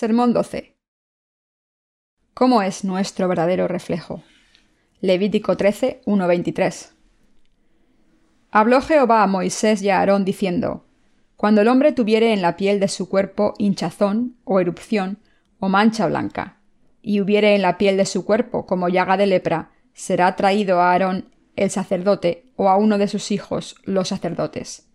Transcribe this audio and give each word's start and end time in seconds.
Sermón 0.00 0.32
12. 0.32 0.78
¿Cómo 2.32 2.62
es 2.62 2.84
nuestro 2.84 3.28
verdadero 3.28 3.68
reflejo? 3.68 4.22
Levítico 5.02 5.58
13, 5.58 6.00
1-23. 6.06 6.92
Habló 8.50 8.80
Jehová 8.80 9.22
a 9.22 9.26
Moisés 9.26 9.82
y 9.82 9.90
a 9.90 9.98
Aarón 9.98 10.24
diciendo, 10.24 10.86
Cuando 11.36 11.60
el 11.60 11.68
hombre 11.68 11.92
tuviere 11.92 12.32
en 12.32 12.40
la 12.40 12.56
piel 12.56 12.80
de 12.80 12.88
su 12.88 13.10
cuerpo 13.10 13.52
hinchazón, 13.58 14.38
o 14.44 14.58
erupción, 14.58 15.18
o 15.58 15.68
mancha 15.68 16.06
blanca, 16.06 16.62
y 17.02 17.20
hubiere 17.20 17.54
en 17.54 17.60
la 17.60 17.76
piel 17.76 17.98
de 17.98 18.06
su 18.06 18.24
cuerpo 18.24 18.64
como 18.64 18.88
llaga 18.88 19.18
de 19.18 19.26
lepra, 19.26 19.70
será 19.92 20.34
traído 20.34 20.80
a 20.80 20.92
Aarón 20.92 21.34
el 21.56 21.68
sacerdote, 21.68 22.46
o 22.56 22.70
a 22.70 22.76
uno 22.78 22.96
de 22.96 23.06
sus 23.06 23.30
hijos, 23.30 23.76
los 23.84 24.08
sacerdotes. 24.08 24.88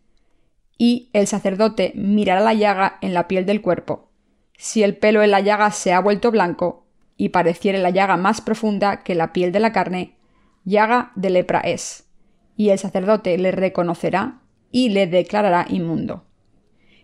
Y 0.80 1.12
el 1.14 1.28
sacerdote 1.28 1.92
mirará 1.94 2.42
la 2.42 2.56
llaga 2.56 2.98
en 3.02 3.14
la 3.14 3.28
piel 3.28 3.46
del 3.46 3.62
cuerpo, 3.62 4.10
si 4.58 4.84
el 4.84 4.98
pelo 4.98 5.24
en 5.24 5.32
la 5.32 5.42
llaga 5.42 5.72
se 5.72 5.94
ha 5.94 6.00
vuelto 6.00 6.32
blanco 6.32 6.86
y 7.18 7.30
pareciere 7.30 7.78
la 7.78 7.90
llaga 7.90 8.18
más 8.18 8.42
profunda 8.42 9.04
que 9.04 9.16
la 9.16 9.34
piel 9.34 9.52
de 9.52 9.60
la 9.60 9.72
carne, 9.72 10.16
llaga 10.64 11.12
de 11.16 11.30
lepra 11.30 11.60
es, 11.60 12.08
y 12.56 12.70
el 12.70 12.80
sacerdote 12.80 13.38
le 13.38 13.52
reconocerá 13.52 14.42
y 14.72 14.90
le 14.90 15.08
declarará 15.08 15.66
inmundo. 15.70 16.26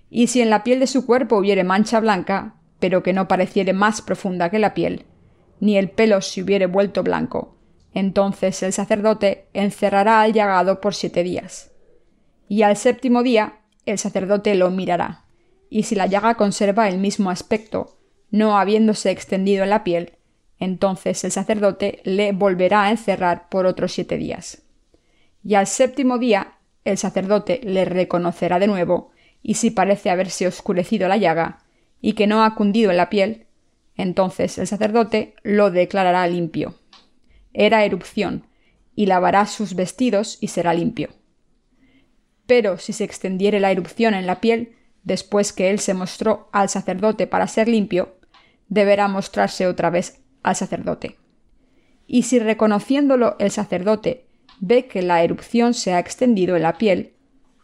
Y 0.10 0.28
si 0.28 0.42
en 0.42 0.50
la 0.50 0.64
piel 0.64 0.80
de 0.80 0.88
su 0.88 1.06
cuerpo 1.06 1.38
hubiere 1.38 1.64
mancha 1.64 2.00
blanca, 2.00 2.56
pero 2.80 3.04
que 3.04 3.14
no 3.14 3.28
pareciere 3.28 3.74
más 3.74 4.02
profunda 4.02 4.50
que 4.50 4.60
la 4.60 4.74
piel, 4.74 5.06
ni 5.60 5.78
el 5.78 5.90
pelo 5.90 6.22
se 6.22 6.42
hubiere 6.42 6.66
vuelto 6.66 7.04
blanco, 7.04 7.56
entonces 7.94 8.64
el 8.64 8.74
sacerdote 8.74 9.48
encerrará 9.54 10.22
al 10.22 10.34
llagado 10.34 10.82
por 10.82 10.96
siete 10.96 11.24
días. 11.24 11.72
Y 12.48 12.64
al 12.64 12.76
séptimo 12.76 13.24
día 13.24 13.60
el 13.86 13.98
sacerdote 13.98 14.56
lo 14.56 14.70
mirará 14.70 15.26
y 15.72 15.84
si 15.84 15.96
la 15.96 16.06
llaga 16.06 16.36
conserva 16.36 16.90
el 16.90 16.98
mismo 16.98 17.30
aspecto, 17.30 17.98
no 18.30 18.60
habiéndose 18.60 19.10
extendido 19.10 19.64
en 19.64 19.70
la 19.70 19.86
piel, 19.86 20.18
entonces 20.60 21.24
el 21.24 21.32
sacerdote 21.32 22.02
le 22.04 22.34
volverá 22.34 22.84
a 22.84 22.92
encerrar 22.92 23.48
por 23.48 23.66
otros 23.66 23.94
siete 23.94 24.18
días. 24.18 24.64
Y 25.44 25.56
al 25.56 25.68
séptimo 25.68 26.20
día 26.20 26.56
el 26.84 26.98
sacerdote 26.98 27.62
le 27.64 27.86
reconocerá 27.86 28.60
de 28.60 28.68
nuevo, 28.68 29.12
y 29.42 29.54
si 29.54 29.72
parece 29.72 30.10
haberse 30.10 30.46
oscurecido 30.46 31.08
la 31.08 31.16
llaga, 31.16 31.64
y 32.02 32.14
que 32.14 32.28
no 32.28 32.44
ha 32.44 32.54
cundido 32.54 32.92
en 32.92 32.98
la 32.98 33.10
piel, 33.10 33.48
entonces 33.96 34.58
el 34.58 34.68
sacerdote 34.68 35.36
lo 35.42 35.72
declarará 35.72 36.28
limpio. 36.28 36.76
Era 37.54 37.86
erupción, 37.86 38.46
y 38.94 39.06
lavará 39.06 39.46
sus 39.46 39.74
vestidos 39.76 40.38
y 40.42 40.50
será 40.50 40.74
limpio. 40.74 41.12
Pero 42.46 42.78
si 42.78 42.92
se 42.92 43.06
extendiere 43.06 43.62
la 43.62 43.72
erupción 43.72 44.14
en 44.14 44.28
la 44.28 44.42
piel, 44.42 44.76
después 45.04 45.54
que 45.54 45.70
él 45.70 45.80
se 45.80 45.94
mostró 45.94 46.50
al 46.52 46.70
sacerdote 46.70 47.28
para 47.28 47.48
ser 47.48 47.68
limpio, 47.68 48.16
deberá 48.68 49.08
mostrarse 49.08 49.68
otra 49.68 49.90
vez 49.90 50.22
al 50.44 50.56
sacerdote. 50.56 51.18
Y 52.08 52.24
si 52.24 52.40
reconociéndolo 52.40 53.36
el 53.40 53.52
sacerdote 53.52 54.26
ve 54.60 54.88
que 54.88 55.02
la 55.02 55.24
erupción 55.24 55.74
se 55.74 55.94
ha 55.94 56.00
extendido 56.00 56.56
en 56.56 56.64
la 56.64 56.78
piel, 56.78 57.14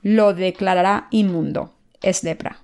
lo 0.02 0.34
declarará 0.34 1.08
inmundo, 1.12 1.76
es 2.02 2.24
lepra. 2.24 2.64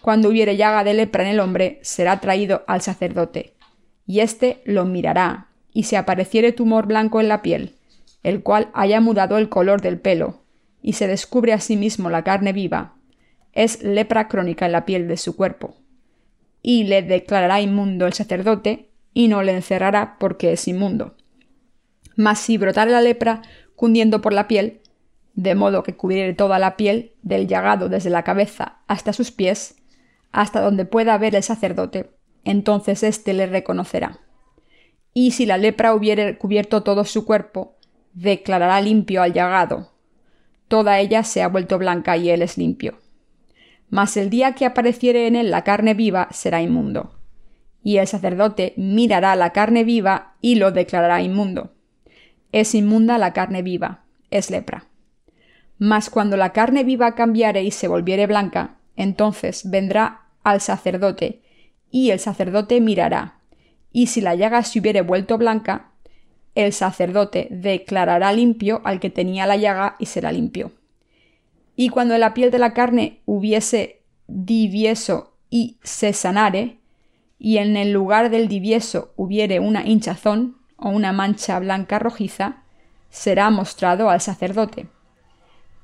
Cuando 0.00 0.28
hubiere 0.28 0.56
llaga 0.56 0.84
de 0.84 0.94
lepra 0.94 1.24
en 1.24 1.30
el 1.30 1.40
hombre, 1.40 1.78
será 1.82 2.20
traído 2.20 2.64
al 2.66 2.80
sacerdote, 2.82 3.54
y 4.06 4.20
éste 4.20 4.62
lo 4.64 4.84
mirará, 4.84 5.48
y 5.72 5.84
si 5.84 5.96
apareciere 5.96 6.52
tumor 6.52 6.86
blanco 6.86 7.20
en 7.20 7.28
la 7.28 7.42
piel, 7.42 7.74
el 8.22 8.42
cual 8.42 8.70
haya 8.74 9.00
mudado 9.00 9.38
el 9.38 9.48
color 9.48 9.80
del 9.80 10.00
pelo, 10.00 10.42
y 10.82 10.94
se 10.94 11.06
descubre 11.06 11.52
a 11.52 11.60
sí 11.60 11.76
mismo 11.76 12.10
la 12.10 12.24
carne 12.24 12.52
viva, 12.52 12.94
es 13.52 13.82
lepra 13.82 14.28
crónica 14.28 14.66
en 14.66 14.72
la 14.72 14.84
piel 14.84 15.08
de 15.08 15.16
su 15.16 15.36
cuerpo. 15.36 15.76
Y 16.62 16.84
le 16.84 17.02
declarará 17.02 17.60
inmundo 17.60 18.06
el 18.06 18.12
sacerdote, 18.12 18.88
y 19.14 19.28
no 19.28 19.42
le 19.42 19.52
encerrará 19.52 20.16
porque 20.18 20.52
es 20.52 20.68
inmundo. 20.68 21.16
Mas 22.14 22.38
si 22.38 22.58
brotare 22.58 22.90
la 22.90 23.00
lepra 23.00 23.42
cundiendo 23.74 24.20
por 24.20 24.32
la 24.32 24.48
piel, 24.48 24.80
de 25.34 25.54
modo 25.54 25.82
que 25.82 25.96
cubriere 25.96 26.34
toda 26.34 26.58
la 26.58 26.76
piel 26.76 27.12
del 27.22 27.46
llagado 27.46 27.88
desde 27.88 28.10
la 28.10 28.22
cabeza 28.22 28.78
hasta 28.86 29.12
sus 29.12 29.30
pies, 29.30 29.76
hasta 30.30 30.60
donde 30.60 30.84
pueda 30.84 31.16
ver 31.16 31.34
el 31.34 31.42
sacerdote, 31.42 32.10
entonces 32.44 33.02
éste 33.02 33.32
le 33.32 33.46
reconocerá. 33.46 34.20
Y 35.14 35.32
si 35.32 35.46
la 35.46 35.58
lepra 35.58 35.94
hubiere 35.94 36.38
cubierto 36.38 36.82
todo 36.82 37.04
su 37.04 37.24
cuerpo, 37.24 37.76
declarará 38.14 38.80
limpio 38.80 39.22
al 39.22 39.32
llagado. 39.32 39.92
Toda 40.68 41.00
ella 41.00 41.24
se 41.24 41.42
ha 41.42 41.48
vuelto 41.48 41.78
blanca 41.78 42.16
y 42.16 42.30
él 42.30 42.42
es 42.42 42.58
limpio 42.58 42.98
mas 43.90 44.16
el 44.16 44.30
día 44.30 44.54
que 44.54 44.66
apareciere 44.66 45.26
en 45.26 45.36
él 45.36 45.50
la 45.50 45.64
carne 45.64 45.94
viva 45.94 46.28
será 46.30 46.62
inmundo. 46.62 47.14
Y 47.82 47.98
el 47.98 48.06
sacerdote 48.06 48.74
mirará 48.76 49.34
la 49.36 49.52
carne 49.52 49.84
viva 49.84 50.34
y 50.40 50.56
lo 50.56 50.72
declarará 50.72 51.22
inmundo. 51.22 51.72
Es 52.52 52.74
inmunda 52.74 53.18
la 53.18 53.32
carne 53.32 53.62
viva, 53.62 54.04
es 54.30 54.50
lepra. 54.50 54.86
Mas 55.78 56.10
cuando 56.10 56.36
la 56.36 56.52
carne 56.52 56.84
viva 56.84 57.14
cambiare 57.14 57.62
y 57.62 57.70
se 57.70 57.88
volviere 57.88 58.26
blanca, 58.26 58.76
entonces 58.96 59.70
vendrá 59.70 60.22
al 60.42 60.60
sacerdote, 60.60 61.42
y 61.90 62.10
el 62.10 62.18
sacerdote 62.18 62.80
mirará, 62.80 63.38
y 63.92 64.08
si 64.08 64.20
la 64.20 64.34
llaga 64.34 64.62
se 64.62 64.80
hubiere 64.80 65.02
vuelto 65.02 65.38
blanca, 65.38 65.92
el 66.54 66.72
sacerdote 66.72 67.48
declarará 67.50 68.32
limpio 68.32 68.80
al 68.84 68.98
que 68.98 69.10
tenía 69.10 69.46
la 69.46 69.56
llaga 69.56 69.96
y 69.98 70.06
será 70.06 70.32
limpio. 70.32 70.72
Y 71.80 71.90
cuando 71.90 72.18
la 72.18 72.34
piel 72.34 72.50
de 72.50 72.58
la 72.58 72.74
carne 72.74 73.20
hubiese 73.24 74.02
divieso 74.26 75.36
y 75.48 75.78
se 75.84 76.12
sanare, 76.12 76.80
y 77.38 77.58
en 77.58 77.76
el 77.76 77.92
lugar 77.92 78.30
del 78.30 78.48
divieso 78.48 79.12
hubiere 79.14 79.60
una 79.60 79.86
hinchazón 79.86 80.56
o 80.76 80.88
una 80.88 81.12
mancha 81.12 81.56
blanca 81.60 82.00
rojiza, 82.00 82.64
será 83.10 83.50
mostrado 83.50 84.10
al 84.10 84.20
sacerdote. 84.20 84.88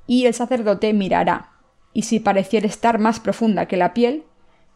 Y 0.08 0.26
el 0.26 0.34
sacerdote 0.34 0.92
mirará, 0.92 1.52
y 1.92 2.02
si 2.02 2.18
pareciere 2.18 2.66
estar 2.66 2.98
más 2.98 3.20
profunda 3.20 3.66
que 3.66 3.76
la 3.76 3.94
piel, 3.94 4.24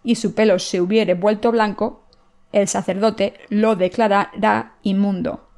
y 0.04 0.14
su 0.14 0.36
pelo 0.36 0.60
se 0.60 0.80
hubiere 0.80 1.14
vuelto 1.14 1.50
blanco, 1.50 2.04
el 2.52 2.68
sacerdote 2.68 3.34
lo 3.48 3.74
declarará 3.74 4.76
inmundo. 4.84 5.48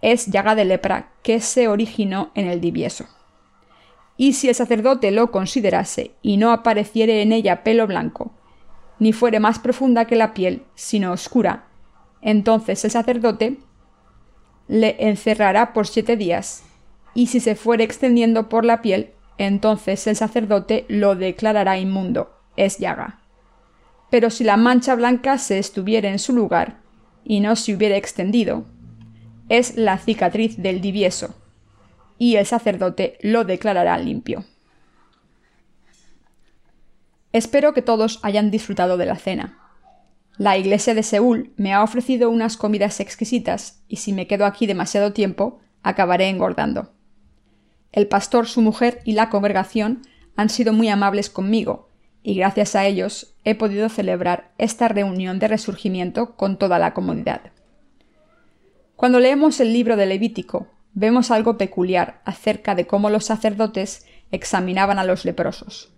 Es 0.00 0.28
llaga 0.28 0.54
de 0.54 0.64
lepra 0.64 1.12
que 1.22 1.40
se 1.40 1.68
originó 1.68 2.30
en 2.34 2.48
el 2.48 2.62
divieso 2.62 3.04
y 4.16 4.34
si 4.34 4.48
el 4.48 4.54
sacerdote 4.54 5.10
lo 5.10 5.30
considerase 5.30 6.12
y 6.22 6.36
no 6.36 6.52
apareciere 6.52 7.22
en 7.22 7.32
ella 7.32 7.64
pelo 7.64 7.86
blanco, 7.86 8.32
ni 8.98 9.12
fuere 9.12 9.40
más 9.40 9.58
profunda 9.58 10.06
que 10.06 10.16
la 10.16 10.34
piel, 10.34 10.62
sino 10.74 11.12
oscura, 11.12 11.66
entonces 12.22 12.84
el 12.84 12.90
sacerdote 12.90 13.58
le 14.68 14.96
encerrará 14.98 15.72
por 15.72 15.86
siete 15.86 16.16
días, 16.16 16.62
y 17.14 17.26
si 17.26 17.40
se 17.40 17.54
fuere 17.54 17.84
extendiendo 17.84 18.48
por 18.48 18.64
la 18.64 18.82
piel, 18.82 19.10
entonces 19.36 20.06
el 20.06 20.16
sacerdote 20.16 20.84
lo 20.88 21.16
declarará 21.16 21.78
inmundo, 21.78 22.30
es 22.56 22.78
llaga. 22.78 23.20
Pero 24.10 24.30
si 24.30 24.44
la 24.44 24.56
mancha 24.56 24.94
blanca 24.94 25.38
se 25.38 25.58
estuviere 25.58 26.08
en 26.08 26.18
su 26.18 26.32
lugar, 26.32 26.78
y 27.24 27.40
no 27.40 27.56
se 27.56 27.74
hubiere 27.74 27.96
extendido, 27.96 28.64
es 29.48 29.76
la 29.76 29.98
cicatriz 29.98 30.56
del 30.56 30.80
divieso, 30.80 31.34
y 32.18 32.36
el 32.36 32.46
sacerdote 32.46 33.18
lo 33.20 33.44
declarará 33.44 33.98
limpio. 33.98 34.44
Espero 37.32 37.74
que 37.74 37.82
todos 37.82 38.20
hayan 38.22 38.50
disfrutado 38.50 38.96
de 38.96 39.06
la 39.06 39.16
cena. 39.16 39.58
La 40.36 40.56
iglesia 40.56 40.94
de 40.94 41.02
Seúl 41.02 41.52
me 41.56 41.72
ha 41.72 41.82
ofrecido 41.82 42.30
unas 42.30 42.56
comidas 42.56 43.00
exquisitas 43.00 43.82
y 43.88 43.96
si 43.96 44.12
me 44.12 44.26
quedo 44.26 44.46
aquí 44.46 44.66
demasiado 44.66 45.12
tiempo, 45.12 45.60
acabaré 45.82 46.28
engordando. 46.28 46.92
El 47.92 48.08
pastor, 48.08 48.46
su 48.46 48.60
mujer 48.60 49.00
y 49.04 49.12
la 49.12 49.30
congregación 49.30 50.02
han 50.36 50.48
sido 50.48 50.72
muy 50.72 50.88
amables 50.88 51.30
conmigo, 51.30 51.90
y 52.24 52.34
gracias 52.34 52.74
a 52.74 52.86
ellos 52.86 53.36
he 53.44 53.54
podido 53.54 53.88
celebrar 53.88 54.52
esta 54.58 54.88
reunión 54.88 55.38
de 55.38 55.46
resurgimiento 55.46 56.34
con 56.34 56.58
toda 56.58 56.80
la 56.80 56.94
comodidad. 56.94 57.52
Cuando 58.96 59.20
leemos 59.20 59.60
el 59.60 59.72
libro 59.72 59.96
de 59.96 60.06
Levítico 60.06 60.68
vemos 60.94 61.30
algo 61.30 61.58
peculiar 61.58 62.22
acerca 62.24 62.74
de 62.74 62.86
cómo 62.86 63.10
los 63.10 63.26
sacerdotes 63.26 64.06
examinaban 64.30 64.98
a 64.98 65.04
los 65.04 65.24
leprosos. 65.24 65.92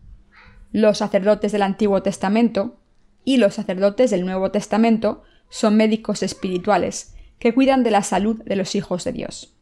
Los 0.72 0.98
sacerdotes 0.98 1.52
del 1.52 1.62
Antiguo 1.62 2.02
Testamento 2.02 2.80
y 3.24 3.36
los 3.36 3.54
sacerdotes 3.54 4.10
del 4.10 4.24
Nuevo 4.24 4.50
Testamento 4.50 5.22
son 5.48 5.76
médicos 5.76 6.22
espirituales 6.22 7.14
que 7.38 7.54
cuidan 7.54 7.82
de 7.84 7.90
la 7.90 8.02
salud 8.02 8.42
de 8.44 8.56
los 8.56 8.74
hijos 8.74 9.04
de 9.04 9.12
Dios. 9.12 9.54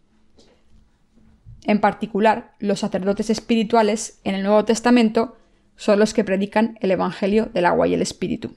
En 1.64 1.80
particular, 1.80 2.54
los 2.58 2.80
sacerdotes 2.80 3.30
espirituales 3.30 4.20
en 4.24 4.34
el 4.34 4.42
Nuevo 4.42 4.64
Testamento 4.64 5.36
son 5.76 5.98
los 5.98 6.14
que 6.14 6.24
predican 6.24 6.78
el 6.80 6.90
Evangelio 6.90 7.46
del 7.46 7.66
agua 7.66 7.88
y 7.88 7.94
el 7.94 8.02
Espíritu. 8.02 8.54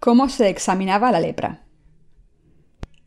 ¿Cómo 0.00 0.28
se 0.28 0.48
examinaba 0.48 1.12
la 1.12 1.20
lepra? 1.20 1.67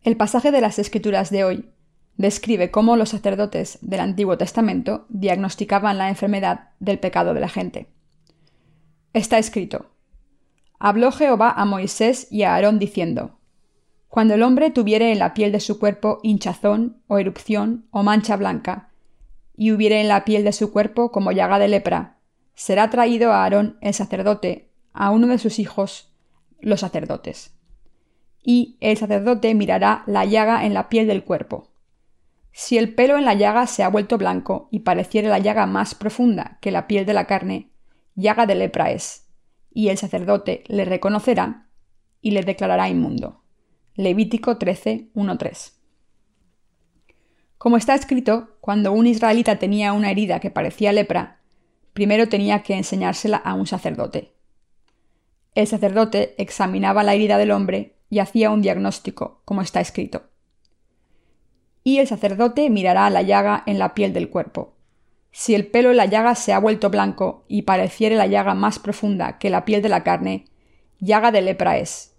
El 0.03 0.17
pasaje 0.17 0.51
de 0.51 0.61
las 0.61 0.79
Escrituras 0.79 1.29
de 1.29 1.43
hoy 1.43 1.69
describe 2.17 2.71
cómo 2.71 2.95
los 2.95 3.09
sacerdotes 3.09 3.77
del 3.81 3.99
Antiguo 3.99 4.35
Testamento 4.35 5.05
diagnosticaban 5.09 5.99
la 5.99 6.09
enfermedad 6.09 6.69
del 6.79 6.97
pecado 6.97 7.35
de 7.35 7.39
la 7.39 7.49
gente. 7.49 7.87
Está 9.13 9.37
escrito, 9.37 9.91
Habló 10.79 11.11
Jehová 11.11 11.53
a 11.55 11.65
Moisés 11.65 12.27
y 12.31 12.41
a 12.41 12.55
Aarón 12.55 12.79
diciendo, 12.79 13.37
Cuando 14.07 14.33
el 14.33 14.41
hombre 14.41 14.71
tuviere 14.71 15.11
en 15.11 15.19
la 15.19 15.35
piel 15.35 15.51
de 15.51 15.59
su 15.59 15.77
cuerpo 15.77 16.19
hinchazón, 16.23 17.03
o 17.05 17.19
erupción, 17.19 17.85
o 17.91 18.01
mancha 18.01 18.35
blanca, 18.37 18.89
y 19.55 19.71
hubiere 19.71 20.01
en 20.01 20.07
la 20.07 20.25
piel 20.25 20.43
de 20.43 20.53
su 20.53 20.71
cuerpo 20.71 21.11
como 21.11 21.31
llaga 21.31 21.59
de 21.59 21.67
lepra, 21.67 22.17
será 22.55 22.89
traído 22.89 23.31
a 23.33 23.43
Aarón 23.43 23.77
el 23.81 23.93
sacerdote, 23.93 24.71
a 24.93 25.11
uno 25.11 25.27
de 25.27 25.37
sus 25.37 25.59
hijos, 25.59 26.11
los 26.59 26.79
sacerdotes. 26.79 27.53
Y 28.43 28.77
el 28.79 28.97
sacerdote 28.97 29.53
mirará 29.53 30.03
la 30.07 30.25
llaga 30.25 30.65
en 30.65 30.73
la 30.73 30.89
piel 30.89 31.07
del 31.07 31.23
cuerpo. 31.23 31.71
Si 32.51 32.77
el 32.77 32.93
pelo 32.93 33.17
en 33.17 33.25
la 33.25 33.33
llaga 33.33 33.67
se 33.67 33.83
ha 33.83 33.89
vuelto 33.89 34.17
blanco 34.17 34.67
y 34.71 34.79
pareciere 34.79 35.29
la 35.29 35.39
llaga 35.39 35.65
más 35.65 35.95
profunda 35.95 36.57
que 36.61 36.71
la 36.71 36.87
piel 36.87 37.05
de 37.05 37.13
la 37.13 37.25
carne, 37.25 37.69
llaga 38.15 38.45
de 38.45 38.55
lepra 38.55 38.91
es 38.91 39.27
y 39.73 39.87
el 39.87 39.97
sacerdote 39.97 40.63
le 40.67 40.85
reconocerá 40.85 41.67
y 42.21 42.31
le 42.31 42.43
declarará 42.43 42.89
inmundo. 42.89 43.41
Levítico 43.95 44.57
13, 44.57 45.11
3. 45.37 45.79
Como 47.57 47.77
está 47.77 47.95
escrito, 47.95 48.57
cuando 48.59 48.91
un 48.91 49.07
israelita 49.07 49.59
tenía 49.59 49.93
una 49.93 50.11
herida 50.11 50.39
que 50.39 50.51
parecía 50.51 50.91
lepra, 50.91 51.39
primero 51.93 52.27
tenía 52.27 52.63
que 52.63 52.75
enseñársela 52.75 53.37
a 53.37 53.53
un 53.53 53.67
sacerdote. 53.67 54.33
El 55.53 55.67
sacerdote 55.67 56.35
examinaba 56.37 57.03
la 57.03 57.13
herida 57.13 57.37
del 57.37 57.51
hombre 57.51 57.95
y 58.11 58.19
hacía 58.19 58.51
un 58.51 58.61
diagnóstico, 58.61 59.41
como 59.45 59.63
está 59.63 59.81
escrito. 59.81 60.29
Y 61.83 61.97
el 61.97 62.05
sacerdote 62.05 62.69
mirará 62.69 63.09
la 63.09 63.23
llaga 63.23 63.63
en 63.65 63.79
la 63.79 63.95
piel 63.95 64.13
del 64.13 64.29
cuerpo, 64.29 64.75
si 65.31 65.55
el 65.55 65.67
pelo 65.67 65.91
en 65.91 65.97
la 65.97 66.05
llaga 66.05 66.35
se 66.35 66.53
ha 66.53 66.59
vuelto 66.59 66.89
blanco 66.89 67.45
y 67.47 67.61
pareciere 67.63 68.15
la 68.15 68.27
llaga 68.27 68.53
más 68.53 68.79
profunda 68.79 69.37
que 69.39 69.49
la 69.49 69.63
piel 69.63 69.81
de 69.81 69.89
la 69.89 70.03
carne, 70.03 70.45
llaga 70.99 71.31
de 71.31 71.41
lepra 71.41 71.77
es, 71.77 72.15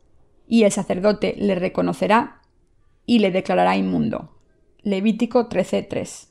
y 0.46 0.64
el 0.64 0.72
sacerdote 0.72 1.34
le 1.38 1.54
reconocerá 1.54 2.40
y 3.04 3.18
le 3.18 3.30
declarará 3.30 3.76
inmundo. 3.76 4.38
Levítico 4.82 5.48
13:3. 5.48 6.28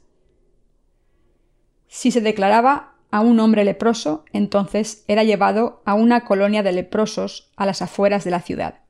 Si 1.88 2.12
se 2.12 2.22
declaraba 2.22 2.96
a 3.12 3.22
un 3.22 3.40
hombre 3.40 3.64
leproso, 3.64 4.26
entonces 4.34 5.04
era 5.08 5.24
llevado 5.24 5.82
a 5.86 5.94
una 5.94 6.26
colonia 6.26 6.64
de 6.64 6.72
leprosos 6.72 7.52
a 7.58 7.66
las 7.66 7.82
afueras 7.82 8.24
de 8.24 8.32
la 8.32 8.42
ciudad. 8.42 8.81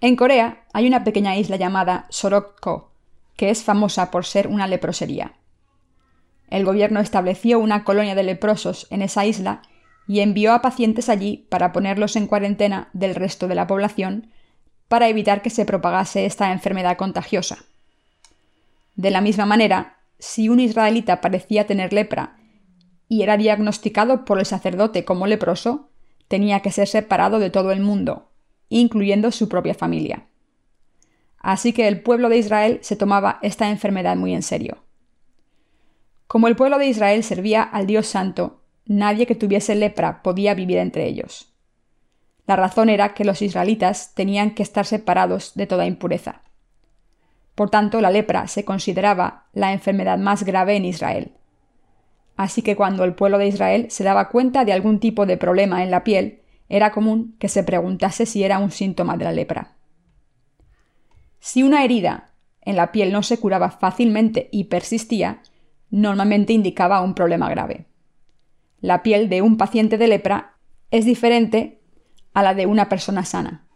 En 0.00 0.16
Corea 0.16 0.64
hay 0.72 0.86
una 0.86 1.04
pequeña 1.04 1.36
isla 1.36 1.56
llamada 1.56 2.06
Sorokko, 2.08 2.90
que 3.36 3.50
es 3.50 3.62
famosa 3.62 4.10
por 4.10 4.24
ser 4.24 4.48
una 4.48 4.66
leprosería. 4.66 5.34
El 6.48 6.64
gobierno 6.64 7.00
estableció 7.00 7.58
una 7.58 7.84
colonia 7.84 8.14
de 8.14 8.22
leprosos 8.22 8.86
en 8.90 9.02
esa 9.02 9.26
isla 9.26 9.62
y 10.08 10.20
envió 10.20 10.54
a 10.54 10.62
pacientes 10.62 11.08
allí 11.08 11.46
para 11.50 11.72
ponerlos 11.72 12.16
en 12.16 12.26
cuarentena 12.26 12.88
del 12.92 13.14
resto 13.14 13.46
de 13.46 13.54
la 13.54 13.66
población 13.66 14.30
para 14.88 15.08
evitar 15.08 15.42
que 15.42 15.50
se 15.50 15.66
propagase 15.66 16.26
esta 16.26 16.50
enfermedad 16.50 16.96
contagiosa. 16.96 17.58
De 18.96 19.10
la 19.10 19.20
misma 19.20 19.46
manera, 19.46 19.98
si 20.18 20.48
un 20.48 20.60
israelita 20.60 21.20
parecía 21.20 21.66
tener 21.66 21.92
lepra 21.92 22.38
y 23.06 23.22
era 23.22 23.36
diagnosticado 23.36 24.24
por 24.24 24.38
el 24.38 24.46
sacerdote 24.46 25.04
como 25.04 25.26
leproso, 25.26 25.90
tenía 26.26 26.60
que 26.60 26.72
ser 26.72 26.88
separado 26.88 27.38
de 27.38 27.50
todo 27.50 27.70
el 27.70 27.80
mundo, 27.80 28.29
incluyendo 28.70 29.30
su 29.30 29.48
propia 29.48 29.74
familia. 29.74 30.26
Así 31.38 31.74
que 31.74 31.88
el 31.88 32.02
pueblo 32.02 32.30
de 32.30 32.38
Israel 32.38 32.78
se 32.80 32.96
tomaba 32.96 33.38
esta 33.42 33.68
enfermedad 33.68 34.16
muy 34.16 34.34
en 34.34 34.42
serio. 34.42 34.78
Como 36.26 36.48
el 36.48 36.56
pueblo 36.56 36.78
de 36.78 36.86
Israel 36.86 37.22
servía 37.22 37.62
al 37.62 37.86
Dios 37.86 38.06
Santo, 38.06 38.62
nadie 38.86 39.26
que 39.26 39.34
tuviese 39.34 39.74
lepra 39.74 40.22
podía 40.22 40.54
vivir 40.54 40.78
entre 40.78 41.06
ellos. 41.06 41.52
La 42.46 42.56
razón 42.56 42.88
era 42.88 43.14
que 43.14 43.24
los 43.24 43.42
israelitas 43.42 44.14
tenían 44.14 44.52
que 44.52 44.62
estar 44.62 44.86
separados 44.86 45.54
de 45.54 45.66
toda 45.66 45.86
impureza. 45.86 46.42
Por 47.54 47.70
tanto, 47.70 48.00
la 48.00 48.10
lepra 48.10 48.46
se 48.46 48.64
consideraba 48.64 49.46
la 49.52 49.72
enfermedad 49.72 50.18
más 50.18 50.44
grave 50.44 50.76
en 50.76 50.84
Israel. 50.84 51.32
Así 52.36 52.62
que 52.62 52.74
cuando 52.76 53.04
el 53.04 53.14
pueblo 53.14 53.38
de 53.38 53.48
Israel 53.48 53.86
se 53.90 54.04
daba 54.04 54.28
cuenta 54.28 54.64
de 54.64 54.72
algún 54.72 54.98
tipo 54.98 55.26
de 55.26 55.36
problema 55.36 55.82
en 55.82 55.90
la 55.90 56.04
piel, 56.04 56.39
era 56.70 56.92
común 56.92 57.36
que 57.38 57.48
se 57.48 57.62
preguntase 57.62 58.24
si 58.24 58.42
era 58.42 58.58
un 58.58 58.70
síntoma 58.70 59.18
de 59.18 59.24
la 59.24 59.32
lepra. 59.32 59.76
Si 61.40 61.62
una 61.62 61.84
herida 61.84 62.30
en 62.62 62.76
la 62.76 62.92
piel 62.92 63.12
no 63.12 63.22
se 63.22 63.38
curaba 63.38 63.70
fácilmente 63.70 64.48
y 64.52 64.64
persistía, 64.64 65.42
normalmente 65.90 66.52
indicaba 66.52 67.02
un 67.02 67.14
problema 67.14 67.50
grave. 67.50 67.86
La 68.80 69.02
piel 69.02 69.28
de 69.28 69.42
un 69.42 69.56
paciente 69.56 69.98
de 69.98 70.08
lepra 70.08 70.54
es 70.90 71.04
diferente 71.04 71.80
a 72.32 72.42
la 72.42 72.54
de 72.54 72.66
una 72.66 72.88
persona 72.88 73.24
sana. 73.24 73.66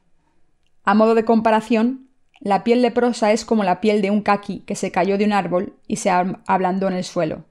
A 0.84 0.94
modo 0.94 1.14
de 1.14 1.24
comparación, 1.24 2.08
la 2.40 2.62
piel 2.62 2.82
leprosa 2.82 3.32
es 3.32 3.44
como 3.44 3.64
la 3.64 3.80
piel 3.80 4.02
de 4.02 4.10
un 4.10 4.22
caqui 4.22 4.60
que 4.60 4.76
se 4.76 4.92
cayó 4.92 5.18
de 5.18 5.24
un 5.24 5.32
árbol 5.32 5.74
y 5.86 5.96
se 5.96 6.10
ablandó 6.10 6.88
en 6.88 6.94
el 6.94 7.04
suelo. 7.04 7.44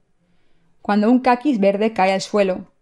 Cuando 0.82 1.10
un 1.10 1.20
caquis 1.20 1.60
verde 1.60 1.94
cae 1.94 2.14
al 2.14 2.22
suelo, 2.22 2.73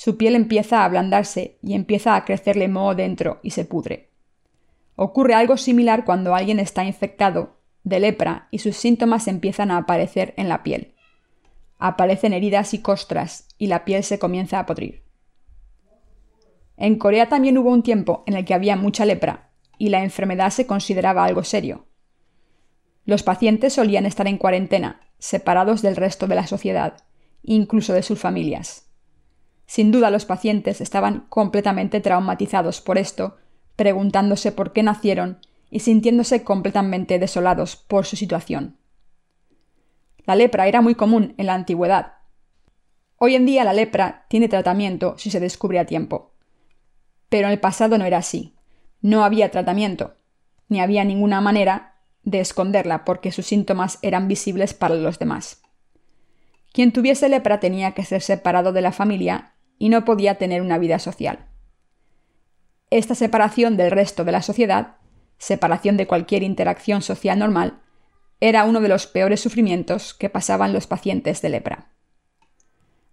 su 0.00 0.16
piel 0.16 0.34
empieza 0.34 0.80
a 0.80 0.84
ablandarse 0.86 1.58
y 1.62 1.74
empieza 1.74 2.16
a 2.16 2.24
crecerle 2.24 2.68
moho 2.68 2.94
dentro 2.94 3.40
y 3.42 3.50
se 3.50 3.64
pudre. 3.64 4.08
Ocurre 4.96 5.34
algo 5.34 5.56
similar 5.56 6.04
cuando 6.04 6.34
alguien 6.34 6.58
está 6.58 6.84
infectado 6.84 7.56
de 7.84 8.00
lepra 8.00 8.48
y 8.50 8.60
sus 8.60 8.76
síntomas 8.76 9.28
empiezan 9.28 9.70
a 9.70 9.76
aparecer 9.76 10.32
en 10.36 10.48
la 10.48 10.62
piel 10.62 10.94
aparecen 11.80 12.34
heridas 12.34 12.74
y 12.74 12.78
costras 12.78 13.48
y 13.58 13.66
la 13.66 13.84
piel 13.84 14.04
se 14.04 14.18
comienza 14.18 14.60
a 14.60 14.66
podrir. 14.66 15.02
En 16.76 16.96
Corea 16.96 17.28
también 17.28 17.58
hubo 17.58 17.70
un 17.70 17.82
tiempo 17.82 18.22
en 18.26 18.34
el 18.34 18.44
que 18.44 18.54
había 18.54 18.76
mucha 18.76 19.04
lepra 19.04 19.50
y 19.78 19.88
la 19.88 20.04
enfermedad 20.04 20.50
se 20.50 20.66
consideraba 20.66 21.24
algo 21.24 21.42
serio. 21.42 21.86
Los 23.06 23.22
pacientes 23.22 23.72
solían 23.72 24.06
estar 24.06 24.28
en 24.28 24.36
cuarentena, 24.36 25.00
separados 25.18 25.82
del 25.82 25.96
resto 25.96 26.26
de 26.26 26.34
la 26.34 26.46
sociedad, 26.46 26.98
incluso 27.42 27.94
de 27.94 28.02
sus 28.02 28.20
familias. 28.20 28.89
Sin 29.70 29.92
duda 29.92 30.10
los 30.10 30.24
pacientes 30.24 30.80
estaban 30.80 31.26
completamente 31.28 32.00
traumatizados 32.00 32.80
por 32.80 32.98
esto, 32.98 33.36
preguntándose 33.76 34.50
por 34.50 34.72
qué 34.72 34.82
nacieron 34.82 35.38
y 35.70 35.78
sintiéndose 35.78 36.42
completamente 36.42 37.20
desolados 37.20 37.76
por 37.76 38.04
su 38.04 38.16
situación. 38.16 38.78
La 40.24 40.34
lepra 40.34 40.66
era 40.66 40.80
muy 40.80 40.96
común 40.96 41.34
en 41.38 41.46
la 41.46 41.54
antigüedad. 41.54 42.14
Hoy 43.16 43.36
en 43.36 43.46
día 43.46 43.62
la 43.62 43.72
lepra 43.72 44.26
tiene 44.28 44.48
tratamiento 44.48 45.14
si 45.18 45.30
se 45.30 45.38
descubre 45.38 45.78
a 45.78 45.86
tiempo. 45.86 46.32
Pero 47.28 47.46
en 47.46 47.52
el 47.52 47.60
pasado 47.60 47.96
no 47.96 48.04
era 48.04 48.18
así. 48.18 48.56
No 49.02 49.22
había 49.22 49.52
tratamiento, 49.52 50.16
ni 50.68 50.80
había 50.80 51.04
ninguna 51.04 51.40
manera 51.40 51.94
de 52.24 52.40
esconderla 52.40 53.04
porque 53.04 53.30
sus 53.30 53.46
síntomas 53.46 54.00
eran 54.02 54.26
visibles 54.26 54.74
para 54.74 54.96
los 54.96 55.20
demás. 55.20 55.62
Quien 56.72 56.90
tuviese 56.90 57.28
lepra 57.28 57.60
tenía 57.60 57.92
que 57.92 58.04
ser 58.04 58.20
separado 58.20 58.72
de 58.72 58.80
la 58.80 58.90
familia 58.90 59.54
y 59.80 59.88
no 59.88 60.04
podía 60.04 60.36
tener 60.36 60.62
una 60.62 60.78
vida 60.78 61.00
social. 61.00 61.46
Esta 62.90 63.14
separación 63.14 63.76
del 63.78 63.90
resto 63.90 64.24
de 64.24 64.30
la 64.30 64.42
sociedad, 64.42 64.98
separación 65.38 65.96
de 65.96 66.06
cualquier 66.06 66.42
interacción 66.42 67.00
social 67.00 67.38
normal, 67.38 67.80
era 68.40 68.64
uno 68.64 68.80
de 68.80 68.88
los 68.88 69.06
peores 69.06 69.40
sufrimientos 69.40 70.12
que 70.12 70.28
pasaban 70.28 70.74
los 70.74 70.86
pacientes 70.86 71.40
de 71.40 71.48
lepra. 71.48 71.88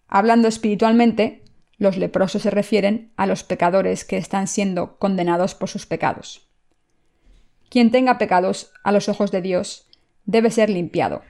Hablando 0.09 0.50
espiritualmente, 0.50 1.45
los 1.77 1.95
leprosos 1.95 2.41
se 2.41 2.50
refieren 2.50 3.13
a 3.15 3.27
los 3.27 3.43
pecadores 3.43 4.03
que 4.03 4.17
están 4.17 4.47
siendo 4.47 4.97
condenados 4.97 5.55
por 5.55 5.69
sus 5.69 5.86
pecados. 5.86 6.50
Quien 7.69 7.91
tenga 7.91 8.17
pecados 8.17 8.74
a 8.83 8.91
los 8.91 9.07
ojos 9.07 9.31
de 9.31 9.41
Dios 9.41 9.88
debe 10.25 10.51
ser 10.51 10.69
limpiado, 10.69 11.21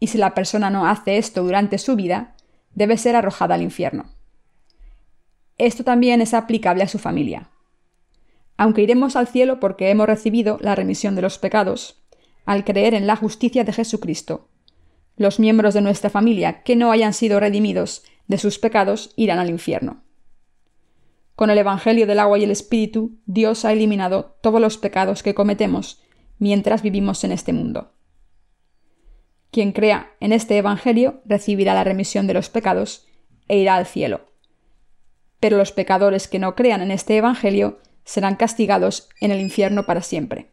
y 0.00 0.06
si 0.06 0.16
la 0.16 0.34
persona 0.34 0.70
no 0.70 0.86
hace 0.86 1.18
esto 1.18 1.42
durante 1.42 1.76
su 1.76 1.96
vida, 1.96 2.34
debe 2.74 2.96
ser 2.96 3.14
arrojada 3.14 3.56
al 3.56 3.62
infierno. 3.62 4.13
Esto 5.58 5.84
también 5.84 6.20
es 6.20 6.34
aplicable 6.34 6.82
a 6.82 6.88
su 6.88 6.98
familia. 6.98 7.50
Aunque 8.56 8.82
iremos 8.82 9.16
al 9.16 9.28
cielo 9.28 9.60
porque 9.60 9.90
hemos 9.90 10.06
recibido 10.06 10.58
la 10.60 10.74
remisión 10.74 11.14
de 11.14 11.22
los 11.22 11.38
pecados, 11.38 12.02
al 12.44 12.64
creer 12.64 12.94
en 12.94 13.06
la 13.06 13.16
justicia 13.16 13.64
de 13.64 13.72
Jesucristo. 13.72 14.48
Los 15.16 15.38
miembros 15.38 15.74
de 15.74 15.80
nuestra 15.80 16.10
familia 16.10 16.62
que 16.62 16.76
no 16.76 16.90
hayan 16.90 17.14
sido 17.14 17.40
redimidos 17.40 18.02
de 18.26 18.38
sus 18.38 18.58
pecados 18.58 19.12
irán 19.16 19.38
al 19.38 19.50
infierno. 19.50 20.02
Con 21.36 21.50
el 21.50 21.58
Evangelio 21.58 22.06
del 22.06 22.20
agua 22.20 22.38
y 22.38 22.44
el 22.44 22.50
Espíritu, 22.50 23.18
Dios 23.26 23.64
ha 23.64 23.72
eliminado 23.72 24.36
todos 24.40 24.60
los 24.60 24.78
pecados 24.78 25.22
que 25.22 25.34
cometemos 25.34 26.00
mientras 26.38 26.82
vivimos 26.82 27.24
en 27.24 27.32
este 27.32 27.52
mundo. 27.52 27.92
Quien 29.50 29.72
crea 29.72 30.12
en 30.20 30.32
este 30.32 30.56
Evangelio 30.58 31.22
recibirá 31.24 31.74
la 31.74 31.84
remisión 31.84 32.26
de 32.26 32.34
los 32.34 32.50
pecados 32.50 33.06
e 33.48 33.58
irá 33.58 33.76
al 33.76 33.86
cielo. 33.86 34.33
Pero 35.44 35.58
los 35.58 35.72
pecadores 35.72 36.26
que 36.26 36.38
no 36.38 36.54
crean 36.54 36.80
en 36.80 36.90
este 36.90 37.18
Evangelio 37.18 37.78
serán 38.06 38.34
castigados 38.34 39.10
en 39.20 39.30
el 39.30 39.42
infierno 39.42 39.84
para 39.84 40.00
siempre. 40.00 40.48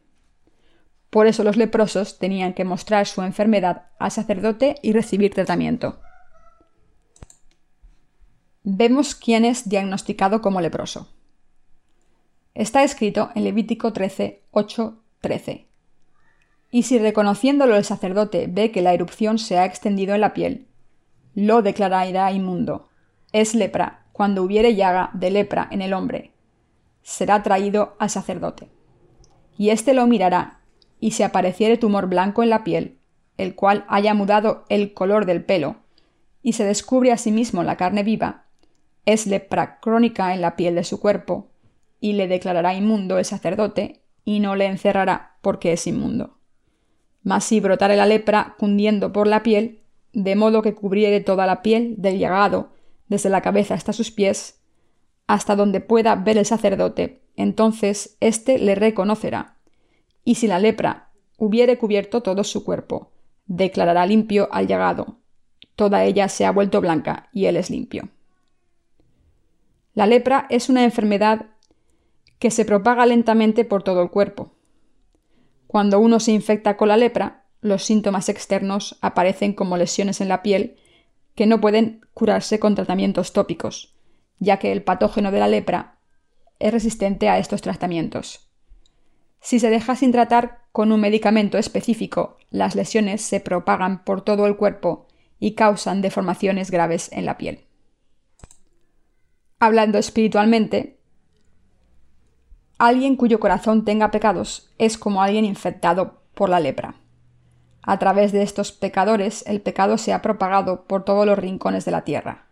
Por 1.10 1.27
eso 1.27 1.45
los 1.45 1.55
leprosos 1.55 2.19
tenían 2.19 2.53
que 2.53 2.65
mostrar 2.65 3.07
su 3.07 3.21
enfermedad 3.21 3.86
al 4.00 4.12
sacerdote 4.12 4.75
y 4.81 4.91
recibir 4.91 5.33
tratamiento. 5.33 6.01
Vemos 8.63 9.15
quién 9.15 9.45
es 9.45 9.69
diagnosticado 9.69 10.41
como 10.41 10.60
leproso. 10.60 11.07
Está 12.53 12.83
escrito 12.83 13.29
en 13.33 13.45
Levítico 13.45 13.93
13, 13.93 14.43
8, 14.51 15.03
13. 15.21 15.67
Y 16.69 16.83
si 16.83 17.00
reconociéndolo 17.00 17.77
el 17.77 17.86
sacerdote 17.86 18.48
ve 18.50 18.71
que 18.71 18.81
la 18.81 18.93
erupción 18.93 19.39
se 19.39 19.57
ha 19.57 19.63
extendido 19.63 20.15
en 20.15 20.19
la 20.19 20.33
piel, 20.33 20.67
lo 21.33 21.62
declarará 21.62 22.29
inmundo. 22.33 22.89
Es 23.31 23.55
lepra, 23.55 24.00
cuando 24.11 24.43
hubiere 24.43 24.75
llaga 24.75 25.09
de 25.13 25.31
lepra 25.31 25.67
en 25.71 25.81
el 25.81 25.93
hombre. 25.93 26.31
Será 27.01 27.43
traído 27.43 27.95
al 27.99 28.09
sacerdote. 28.09 28.69
Y 29.57 29.69
éste 29.69 29.93
lo 29.93 30.07
mirará, 30.07 30.59
y 30.99 31.11
si 31.11 31.23
apareciere 31.23 31.77
tumor 31.77 32.07
blanco 32.07 32.43
en 32.43 32.49
la 32.49 32.63
piel, 32.63 32.97
el 33.37 33.55
cual 33.55 33.85
haya 33.87 34.13
mudado 34.13 34.65
el 34.69 34.93
color 34.93 35.25
del 35.25 35.43
pelo, 35.43 35.77
y 36.43 36.53
se 36.53 36.65
descubre 36.65 37.11
asimismo 37.11 37.63
la 37.63 37.75
carne 37.75 38.03
viva, 38.03 38.45
es 39.05 39.25
lepra 39.25 39.79
crónica 39.79 40.33
en 40.33 40.41
la 40.41 40.55
piel 40.55 40.75
de 40.75 40.83
su 40.83 40.99
cuerpo, 40.99 41.49
y 41.99 42.13
le 42.13 42.27
declarará 42.27 42.73
inmundo 42.73 43.17
el 43.17 43.25
sacerdote, 43.25 44.01
y 44.23 44.39
no 44.39 44.55
le 44.55 44.65
encerrará 44.65 45.37
porque 45.41 45.73
es 45.73 45.87
inmundo. 45.87 46.37
Mas 47.23 47.43
si 47.43 47.59
brotare 47.59 47.95
la 47.95 48.05
lepra 48.05 48.55
cundiendo 48.57 49.11
por 49.11 49.27
la 49.27 49.43
piel, 49.43 49.81
de 50.13 50.35
modo 50.35 50.61
que 50.61 50.75
cubriere 50.75 51.21
toda 51.21 51.45
la 51.45 51.61
piel 51.61 51.95
del 51.97 52.19
llagado, 52.19 52.73
desde 53.11 53.29
la 53.29 53.41
cabeza 53.41 53.73
hasta 53.73 53.91
sus 53.91 54.09
pies, 54.09 54.61
hasta 55.27 55.57
donde 55.57 55.81
pueda 55.81 56.15
ver 56.15 56.37
el 56.37 56.45
sacerdote, 56.45 57.21
entonces 57.35 58.15
éste 58.21 58.57
le 58.57 58.73
reconocerá. 58.73 59.57
Y 60.23 60.35
si 60.35 60.47
la 60.47 60.59
lepra 60.59 61.11
hubiere 61.35 61.77
cubierto 61.77 62.23
todo 62.23 62.45
su 62.45 62.63
cuerpo, 62.63 63.11
declarará 63.47 64.05
limpio 64.05 64.47
al 64.53 64.65
llagado. 64.65 65.17
Toda 65.75 66.05
ella 66.05 66.29
se 66.29 66.45
ha 66.45 66.51
vuelto 66.51 66.79
blanca 66.79 67.27
y 67.33 67.47
él 67.47 67.57
es 67.57 67.69
limpio. 67.69 68.07
La 69.93 70.07
lepra 70.07 70.47
es 70.49 70.69
una 70.69 70.85
enfermedad 70.85 71.47
que 72.39 72.49
se 72.49 72.63
propaga 72.63 73.05
lentamente 73.05 73.65
por 73.65 73.83
todo 73.83 74.01
el 74.03 74.09
cuerpo. 74.09 74.53
Cuando 75.67 75.99
uno 75.99 76.21
se 76.21 76.31
infecta 76.31 76.77
con 76.77 76.87
la 76.87 76.95
lepra, 76.95 77.43
los 77.59 77.83
síntomas 77.83 78.29
externos 78.29 78.97
aparecen 79.01 79.51
como 79.51 79.75
lesiones 79.75 80.21
en 80.21 80.29
la 80.29 80.41
piel 80.41 80.77
que 81.35 81.45
no 81.45 81.61
pueden 81.61 82.05
curarse 82.13 82.59
con 82.59 82.75
tratamientos 82.75 83.33
tópicos, 83.33 83.95
ya 84.39 84.57
que 84.57 84.71
el 84.71 84.83
patógeno 84.83 85.31
de 85.31 85.39
la 85.39 85.47
lepra 85.47 85.97
es 86.59 86.71
resistente 86.71 87.29
a 87.29 87.38
estos 87.38 87.61
tratamientos. 87.61 88.50
Si 89.39 89.59
se 89.59 89.69
deja 89.69 89.95
sin 89.95 90.11
tratar 90.11 90.59
con 90.71 90.91
un 90.91 91.01
medicamento 91.01 91.57
específico, 91.57 92.38
las 92.51 92.75
lesiones 92.75 93.21
se 93.21 93.39
propagan 93.39 94.03
por 94.03 94.21
todo 94.21 94.45
el 94.45 94.55
cuerpo 94.55 95.07
y 95.39 95.55
causan 95.55 96.01
deformaciones 96.01 96.69
graves 96.69 97.11
en 97.11 97.25
la 97.25 97.38
piel. 97.38 97.65
Hablando 99.59 99.97
espiritualmente, 99.97 101.00
alguien 102.77 103.15
cuyo 103.15 103.39
corazón 103.39 103.83
tenga 103.85 104.11
pecados 104.11 104.71
es 104.77 104.97
como 104.97 105.21
alguien 105.21 105.45
infectado 105.45 106.21
por 106.33 106.50
la 106.50 106.59
lepra. 106.59 106.95
A 107.83 107.97
través 107.97 108.31
de 108.31 108.43
estos 108.43 108.71
pecadores 108.71 109.43
el 109.47 109.61
pecado 109.61 109.97
se 109.97 110.13
ha 110.13 110.21
propagado 110.21 110.83
por 110.83 111.03
todos 111.03 111.25
los 111.25 111.38
rincones 111.38 111.83
de 111.85 111.91
la 111.91 112.03
tierra. 112.03 112.45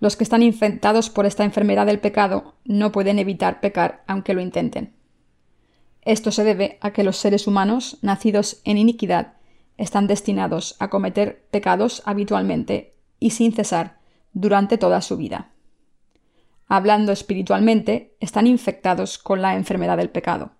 Los 0.00 0.16
que 0.16 0.24
están 0.24 0.42
infectados 0.42 1.10
por 1.10 1.26
esta 1.26 1.44
enfermedad 1.44 1.86
del 1.86 2.00
pecado 2.00 2.54
no 2.64 2.92
pueden 2.92 3.18
evitar 3.18 3.60
pecar 3.60 4.02
aunque 4.06 4.34
lo 4.34 4.40
intenten. 4.40 4.94
Esto 6.02 6.32
se 6.32 6.44
debe 6.44 6.78
a 6.80 6.92
que 6.92 7.04
los 7.04 7.16
seres 7.16 7.46
humanos, 7.46 7.98
nacidos 8.02 8.60
en 8.64 8.76
iniquidad, 8.76 9.34
están 9.78 10.08
destinados 10.08 10.76
a 10.80 10.90
cometer 10.90 11.46
pecados 11.50 12.02
habitualmente 12.04 12.94
y 13.18 13.30
sin 13.30 13.52
cesar 13.52 13.98
durante 14.32 14.76
toda 14.76 15.00
su 15.00 15.16
vida. 15.16 15.52
Hablando 16.66 17.12
espiritualmente, 17.12 18.16
están 18.20 18.46
infectados 18.46 19.18
con 19.18 19.40
la 19.40 19.54
enfermedad 19.54 19.96
del 19.96 20.10
pecado 20.10 20.52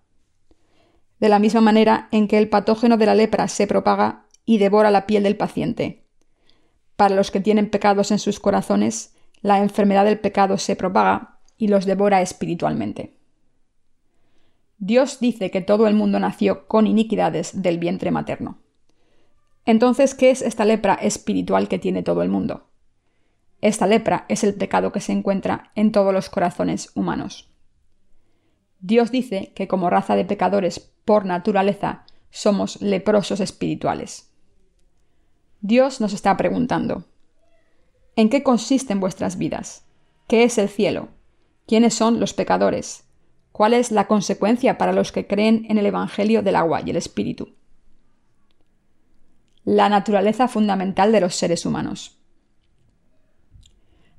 de 1.23 1.29
la 1.29 1.39
misma 1.39 1.61
manera 1.61 2.09
en 2.11 2.27
que 2.27 2.37
el 2.37 2.49
patógeno 2.49 2.97
de 2.97 3.05
la 3.05 3.15
lepra 3.15 3.47
se 3.47 3.65
propaga 3.65 4.25
y 4.43 4.57
devora 4.57 4.91
la 4.91 5.05
piel 5.05 5.23
del 5.23 5.37
paciente. 5.37 6.03
Para 6.97 7.15
los 7.15 7.31
que 7.31 7.39
tienen 7.39 7.69
pecados 7.69 8.11
en 8.11 8.19
sus 8.19 8.41
corazones, 8.41 9.15
la 9.39 9.59
enfermedad 9.59 10.03
del 10.03 10.19
pecado 10.19 10.57
se 10.57 10.75
propaga 10.75 11.39
y 11.57 11.69
los 11.69 11.85
devora 11.85 12.21
espiritualmente. 12.21 13.15
Dios 14.79 15.21
dice 15.21 15.49
que 15.49 15.61
todo 15.61 15.87
el 15.87 15.95
mundo 15.95 16.19
nació 16.19 16.67
con 16.67 16.87
iniquidades 16.87 17.61
del 17.61 17.77
vientre 17.77 18.11
materno. 18.11 18.57
Entonces, 19.65 20.15
¿qué 20.15 20.29
es 20.29 20.41
esta 20.41 20.65
lepra 20.65 20.95
espiritual 20.95 21.69
que 21.69 21.79
tiene 21.79 22.03
todo 22.03 22.21
el 22.21 22.27
mundo? 22.27 22.67
Esta 23.61 23.87
lepra 23.87 24.25
es 24.27 24.43
el 24.43 24.55
pecado 24.55 24.91
que 24.91 24.99
se 24.99 25.13
encuentra 25.13 25.71
en 25.75 25.93
todos 25.93 26.13
los 26.13 26.29
corazones 26.29 26.91
humanos. 26.95 27.52
Dios 28.83 29.11
dice 29.11 29.53
que 29.55 29.69
como 29.69 29.89
raza 29.89 30.17
de 30.17 30.25
pecadores 30.25 30.91
por 31.05 31.25
naturaleza, 31.25 32.03
somos 32.31 32.81
leprosos 32.81 33.39
espirituales. 33.39 34.29
Dios 35.61 36.01
nos 36.01 36.11
está 36.11 36.35
preguntando, 36.35 37.05
¿en 38.17 38.29
qué 38.29 38.43
consisten 38.43 38.99
vuestras 38.99 39.37
vidas? 39.37 39.85
¿Qué 40.27 40.43
es 40.43 40.57
el 40.57 40.67
cielo? 40.67 41.07
¿Quiénes 41.65 41.93
son 41.93 42.19
los 42.19 42.33
pecadores? 42.33 43.05
¿Cuál 43.53 43.73
es 43.73 43.89
la 43.89 44.05
consecuencia 44.07 44.77
para 44.77 44.91
los 44.91 45.13
que 45.13 45.27
creen 45.27 45.65
en 45.69 45.77
el 45.77 45.85
Evangelio 45.85 46.43
del 46.43 46.57
agua 46.57 46.81
y 46.85 46.89
el 46.89 46.97
Espíritu? 46.97 47.55
La 49.63 49.87
naturaleza 49.87 50.49
fundamental 50.49 51.13
de 51.13 51.21
los 51.21 51.35
seres 51.35 51.65
humanos. 51.65 52.19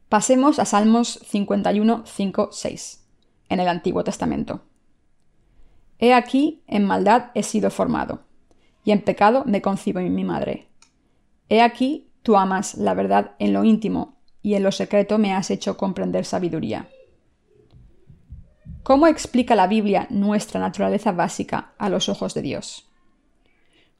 Pasemos 0.08 0.58
a 0.58 0.64
Salmos 0.64 1.20
51, 1.26 2.04
5, 2.06 2.48
6, 2.50 3.03
en 3.54 3.60
el 3.60 3.68
Antiguo 3.68 4.04
Testamento. 4.04 4.60
He 5.98 6.12
aquí, 6.12 6.62
en 6.66 6.84
maldad 6.84 7.30
he 7.34 7.42
sido 7.42 7.70
formado, 7.70 8.20
y 8.84 8.90
en 8.90 9.02
pecado 9.02 9.44
me 9.46 9.62
concibo 9.62 10.00
en 10.00 10.14
mi 10.14 10.24
madre. 10.24 10.68
He 11.48 11.62
aquí, 11.62 12.10
tú 12.22 12.36
amas 12.36 12.74
la 12.74 12.94
verdad 12.94 13.32
en 13.38 13.52
lo 13.52 13.64
íntimo, 13.64 14.16
y 14.42 14.54
en 14.54 14.62
lo 14.62 14.72
secreto 14.72 15.18
me 15.18 15.32
has 15.32 15.50
hecho 15.50 15.76
comprender 15.76 16.26
sabiduría. 16.26 16.88
¿Cómo 18.82 19.06
explica 19.06 19.54
la 19.54 19.66
Biblia 19.66 20.06
nuestra 20.10 20.60
naturaleza 20.60 21.12
básica 21.12 21.72
a 21.78 21.88
los 21.88 22.10
ojos 22.10 22.34
de 22.34 22.42
Dios? 22.42 22.90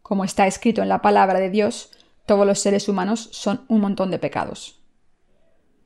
Como 0.03 0.25
está 0.25 0.47
escrito 0.47 0.83
en 0.83 0.91
la 0.91 1.01
palabra 1.01 1.41
de 1.41 1.49
Dios, 1.49 1.91
todos 2.27 2.47
los 2.47 2.59
seres 2.59 2.89
humanos 2.89 3.31
son 3.33 3.65
un 3.69 3.81
montón 3.81 4.11
de 4.11 4.19
pecados. 4.19 4.81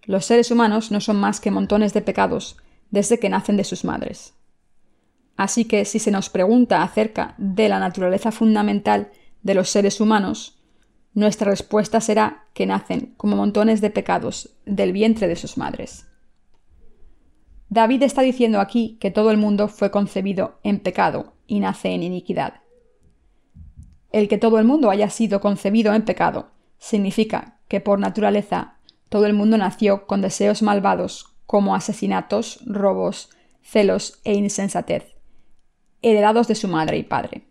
Los 0.03 0.25
seres 0.25 0.51
humanos 0.51 0.91
no 0.91 1.01
son 1.01 1.17
más 1.17 1.39
que 1.39 1.53
montones 1.53 1.93
de 1.93 2.01
pecados 2.01 2.57
desde 2.91 3.19
que 3.19 3.29
nacen 3.29 3.57
de 3.57 3.65
sus 3.65 3.85
madres. 3.85 4.35
Así 5.37 5.65
que 5.65 5.85
si 5.85 5.99
se 5.99 6.11
nos 6.11 6.31
pregunta 6.31 6.83
acerca 6.83 7.35
de 7.39 7.69
la 7.69 7.79
naturaleza 7.79 8.33
fundamental 8.33 9.13
de 9.43 9.55
los 9.55 9.69
seres 9.69 10.01
humanos, 10.01 10.59
nuestra 11.15 11.51
respuesta 11.51 12.01
será 12.01 12.47
que 12.55 12.67
nacen 12.67 13.15
como 13.17 13.37
montones 13.37 13.81
de 13.81 13.91
pecados 13.91 14.57
del 14.67 14.93
vientre 14.93 15.29
de 15.29 15.37
sus 15.37 15.57
madres. 15.57 16.07
David 17.71 18.03
está 18.03 18.23
diciendo 18.23 18.61
aquí 18.61 18.97
que 19.01 19.11
todo 19.11 19.31
el 19.31 19.37
mundo 19.37 19.69
fue 19.69 19.91
concebido 19.91 20.59
en 20.63 20.81
pecado 20.81 21.35
y 21.47 21.61
nace 21.61 21.91
en 21.91 22.03
iniquidad. 22.03 22.63
El 24.11 24.27
que 24.27 24.39
todo 24.39 24.59
el 24.59 24.65
mundo 24.65 24.91
haya 24.91 25.11
sido 25.11 25.41
concebido 25.41 25.93
en 25.93 26.05
pecado 26.05 26.51
significa 26.79 27.59
que 27.69 27.81
por 27.81 27.99
naturaleza 27.99 28.79
todo 29.09 29.27
el 29.27 29.35
mundo 29.35 29.59
nació 29.59 30.07
con 30.07 30.23
deseos 30.23 30.63
malvados 30.63 31.28
como 31.49 31.75
asesinatos, 31.75 32.61
robos, 32.67 33.31
celos 33.63 34.21
e 34.23 34.35
insensatez 34.35 35.19
heredados 36.03 36.49
de 36.49 36.55
su 36.55 36.69
madre 36.69 36.99
y 36.99 37.03
padre. 37.03 37.49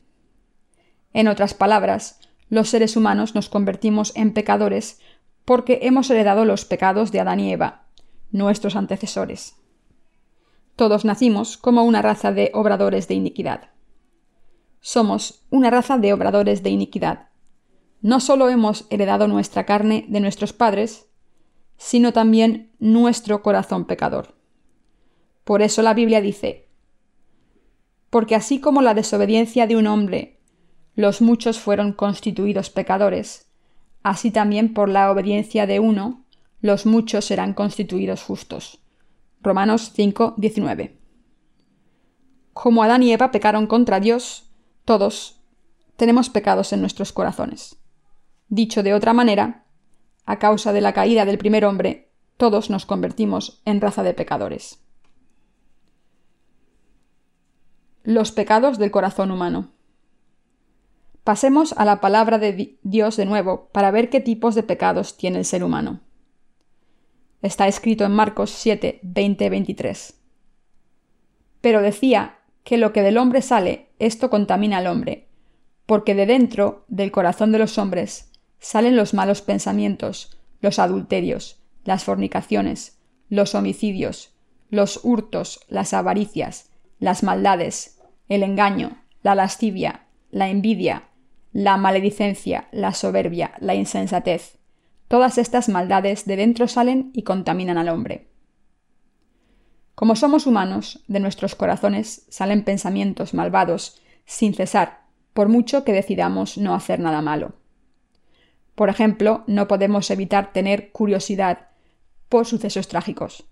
En 1.13 1.27
otras 1.27 1.53
palabras, 1.53 2.19
los 2.49 2.69
seres 2.69 2.95
humanos 2.95 3.35
nos 3.35 3.49
convertimos 3.49 4.13
en 4.15 4.33
pecadores 4.33 4.99
porque 5.45 5.79
hemos 5.83 6.09
heredado 6.09 6.45
los 6.45 6.65
pecados 6.65 7.11
de 7.11 7.19
Adán 7.19 7.39
y 7.39 7.51
Eva, 7.51 7.87
nuestros 8.31 8.75
antecesores. 8.75 9.55
Todos 10.75 11.05
nacimos 11.05 11.57
como 11.57 11.83
una 11.83 12.01
raza 12.01 12.31
de 12.31 12.51
obradores 12.53 13.07
de 13.07 13.15
iniquidad. 13.15 13.71
Somos 14.79 15.45
una 15.49 15.69
raza 15.69 15.97
de 15.97 16.13
obradores 16.13 16.63
de 16.63 16.69
iniquidad. 16.69 17.29
No 18.01 18.19
solo 18.19 18.49
hemos 18.49 18.85
heredado 18.89 19.27
nuestra 19.27 19.65
carne 19.65 20.05
de 20.07 20.19
nuestros 20.19 20.53
padres, 20.53 21.06
sino 21.77 22.13
también 22.13 22.71
nuestro 22.79 23.41
corazón 23.41 23.85
pecador. 23.85 24.35
Por 25.43 25.61
eso 25.61 25.81
la 25.81 25.93
Biblia 25.93 26.21
dice, 26.21 26.67
porque 28.09 28.35
así 28.35 28.59
como 28.59 28.81
la 28.81 28.93
desobediencia 28.93 29.67
de 29.67 29.75
un 29.75 29.87
hombre, 29.87 30.39
los 30.95 31.21
muchos 31.21 31.59
fueron 31.59 31.93
constituidos 31.93 32.69
pecadores, 32.69 33.49
así 34.03 34.31
también 34.31 34.73
por 34.73 34.89
la 34.89 35.11
obediencia 35.11 35.67
de 35.67 35.79
uno, 35.79 36.25
los 36.59 36.85
muchos 36.85 37.25
serán 37.25 37.53
constituidos 37.53 38.23
justos. 38.23 38.79
Romanos 39.41 39.91
5, 39.93 40.33
19. 40.37 40.97
Como 42.53 42.81
Adán 42.81 43.03
y 43.03 43.13
Eva 43.13 43.29
pecaron 43.31 43.67
contra 43.67 43.99
Dios, 43.99 44.49
todos 44.83 45.41
tenemos 45.95 46.29
pecados 46.29 46.73
en 46.73 46.81
nuestros 46.81 47.13
corazones. 47.13 47.77
Dicho 48.47 48.81
de 48.81 48.93
otra 48.93 49.13
manera, 49.13 49.66
a 50.27 50.39
causa 50.39 50.73
de 50.73 50.81
la 50.81 50.93
caída 50.93 51.25
del 51.25 51.37
primer 51.37 51.65
hombre, 51.65 52.11
todos 52.35 52.69
nos 52.69 52.85
convertimos 52.85 53.61
en 53.65 53.81
raza 53.81 54.03
de 54.03 54.13
pecadores. 54.13 54.83
Los 58.03 58.31
pecados 58.33 58.77
del 58.77 58.91
corazón 58.91 59.31
humano. 59.31 59.71
Pasemos 61.23 61.73
a 61.77 61.85
la 61.85 62.01
palabra 62.01 62.39
de 62.39 62.77
Dios 62.83 63.15
de 63.15 63.25
nuevo 63.25 63.69
para 63.71 63.89
ver 63.89 64.09
qué 64.09 64.19
tipos 64.19 64.53
de 64.53 64.63
pecados 64.63 65.17
tiene 65.17 65.39
el 65.39 65.45
ser 65.45 65.63
humano. 65.63 66.01
Está 67.41 67.67
escrito 67.67 68.03
en 68.03 68.11
Marcos 68.11 68.51
7, 68.51 68.99
20, 69.03 69.49
23. 69.49 70.19
Pero 71.61 71.81
decía 71.81 72.39
que 72.63 72.77
lo 72.77 72.91
que 72.91 73.01
del 73.01 73.17
hombre 73.17 73.41
sale, 73.41 73.89
esto 73.97 74.29
contamina 74.29 74.79
al 74.79 74.87
hombre, 74.87 75.29
porque 75.85 76.15
de 76.15 76.25
dentro 76.25 76.83
del 76.89 77.11
corazón 77.11 77.53
de 77.53 77.59
los 77.59 77.77
hombres 77.77 78.27
salen 78.59 78.95
los 78.95 79.13
malos 79.13 79.41
pensamientos, 79.41 80.39
los 80.61 80.79
adulterios, 80.79 81.61
las 81.83 82.03
fornicaciones, 82.03 82.99
los 83.29 83.55
homicidios, 83.55 84.33
los 84.69 84.99
hurtos, 85.03 85.61
las 85.69 85.93
avaricias, 85.93 86.71
las 86.99 87.23
maldades, 87.23 87.99
el 88.27 88.43
engaño, 88.43 89.03
la 89.23 89.35
lascivia, 89.35 90.07
la 90.31 90.49
envidia, 90.49 91.09
la 91.53 91.77
maledicencia, 91.77 92.67
la 92.71 92.93
soberbia, 92.93 93.53
la 93.59 93.75
insensatez. 93.75 94.57
Todas 95.07 95.37
estas 95.37 95.69
maldades 95.69 96.25
de 96.25 96.35
dentro 96.35 96.67
salen 96.67 97.11
y 97.13 97.23
contaminan 97.23 97.77
al 97.77 97.89
hombre. 97.89 98.27
Como 99.95 100.15
somos 100.15 100.45
humanos, 100.45 101.03
de 101.07 101.19
nuestros 101.19 101.55
corazones 101.55 102.25
salen 102.29 102.63
pensamientos 102.63 103.33
malvados 103.33 103.99
sin 104.25 104.53
cesar, 104.53 105.01
por 105.33 105.47
mucho 105.47 105.83
que 105.83 105.93
decidamos 105.93 106.57
no 106.57 106.75
hacer 106.75 106.99
nada 106.99 107.21
malo. 107.21 107.53
Por 108.77 108.89
ejemplo, 108.89 109.43
no 109.47 109.67
podemos 109.67 110.11
evitar 110.11 110.53
tener 110.53 110.91
curiosidad 110.91 111.69
por 112.29 112.45
sucesos 112.45 112.87
trágicos. 112.87 113.45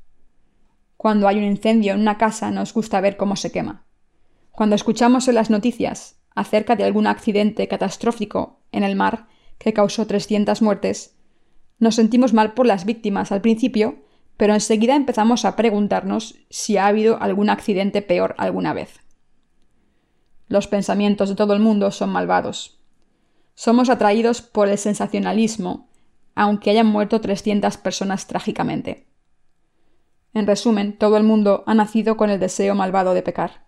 Cuando 0.98 1.28
hay 1.28 1.40
un 1.40 1.46
incendio 1.46 1.94
en 1.94 2.02
una 2.02 2.20
casa 2.20 2.52
nos 2.52 2.76
gusta 2.76 3.02
ver 3.02 3.18
cómo 3.18 3.36
se 3.36 3.52
quema. 3.52 3.86
Cuando 4.52 4.76
escuchamos 4.76 5.28
en 5.28 5.34
las 5.34 5.50
noticias 5.50 6.22
acerca 6.36 6.76
de 6.76 6.84
algún 6.84 7.08
accidente 7.08 7.68
catastrófico 7.68 8.60
en 8.72 8.84
el 8.84 8.96
mar 8.96 9.26
que 9.58 9.74
causó 9.74 10.06
300 10.06 10.62
muertes, 10.62 11.16
nos 11.80 11.96
sentimos 11.96 12.34
mal 12.34 12.54
por 12.54 12.68
las 12.68 12.86
víctimas 12.86 13.32
al 13.32 13.42
principio, 13.42 14.04
pero 14.38 14.54
enseguida 14.54 14.96
empezamos 14.96 15.44
a 15.44 15.56
preguntarnos 15.56 16.36
si 16.52 16.78
ha 16.78 16.86
habido 16.86 17.20
algún 17.20 17.50
accidente 17.50 18.04
peor 18.04 18.36
alguna 18.38 18.74
vez. 18.74 19.00
Los 20.50 20.68
pensamientos 20.68 21.30
de 21.30 21.36
todo 21.36 21.56
el 21.56 21.62
mundo 21.62 21.90
son 21.90 22.12
malvados. 22.12 22.75
Somos 23.56 23.90
atraídos 23.90 24.42
por 24.42 24.68
el 24.68 24.78
sensacionalismo, 24.78 25.90
aunque 26.36 26.70
hayan 26.70 26.88
muerto 26.88 27.22
300 27.22 27.78
personas 27.78 28.28
trágicamente. 28.28 29.08
En 30.34 30.46
resumen, 30.46 30.98
todo 30.98 31.16
el 31.16 31.24
mundo 31.24 31.64
ha 31.66 31.74
nacido 31.74 32.18
con 32.18 32.30
el 32.30 32.40
deseo 32.40 32.76
malvado 32.76 33.14
de 33.14 33.24
pecar. 33.24 33.66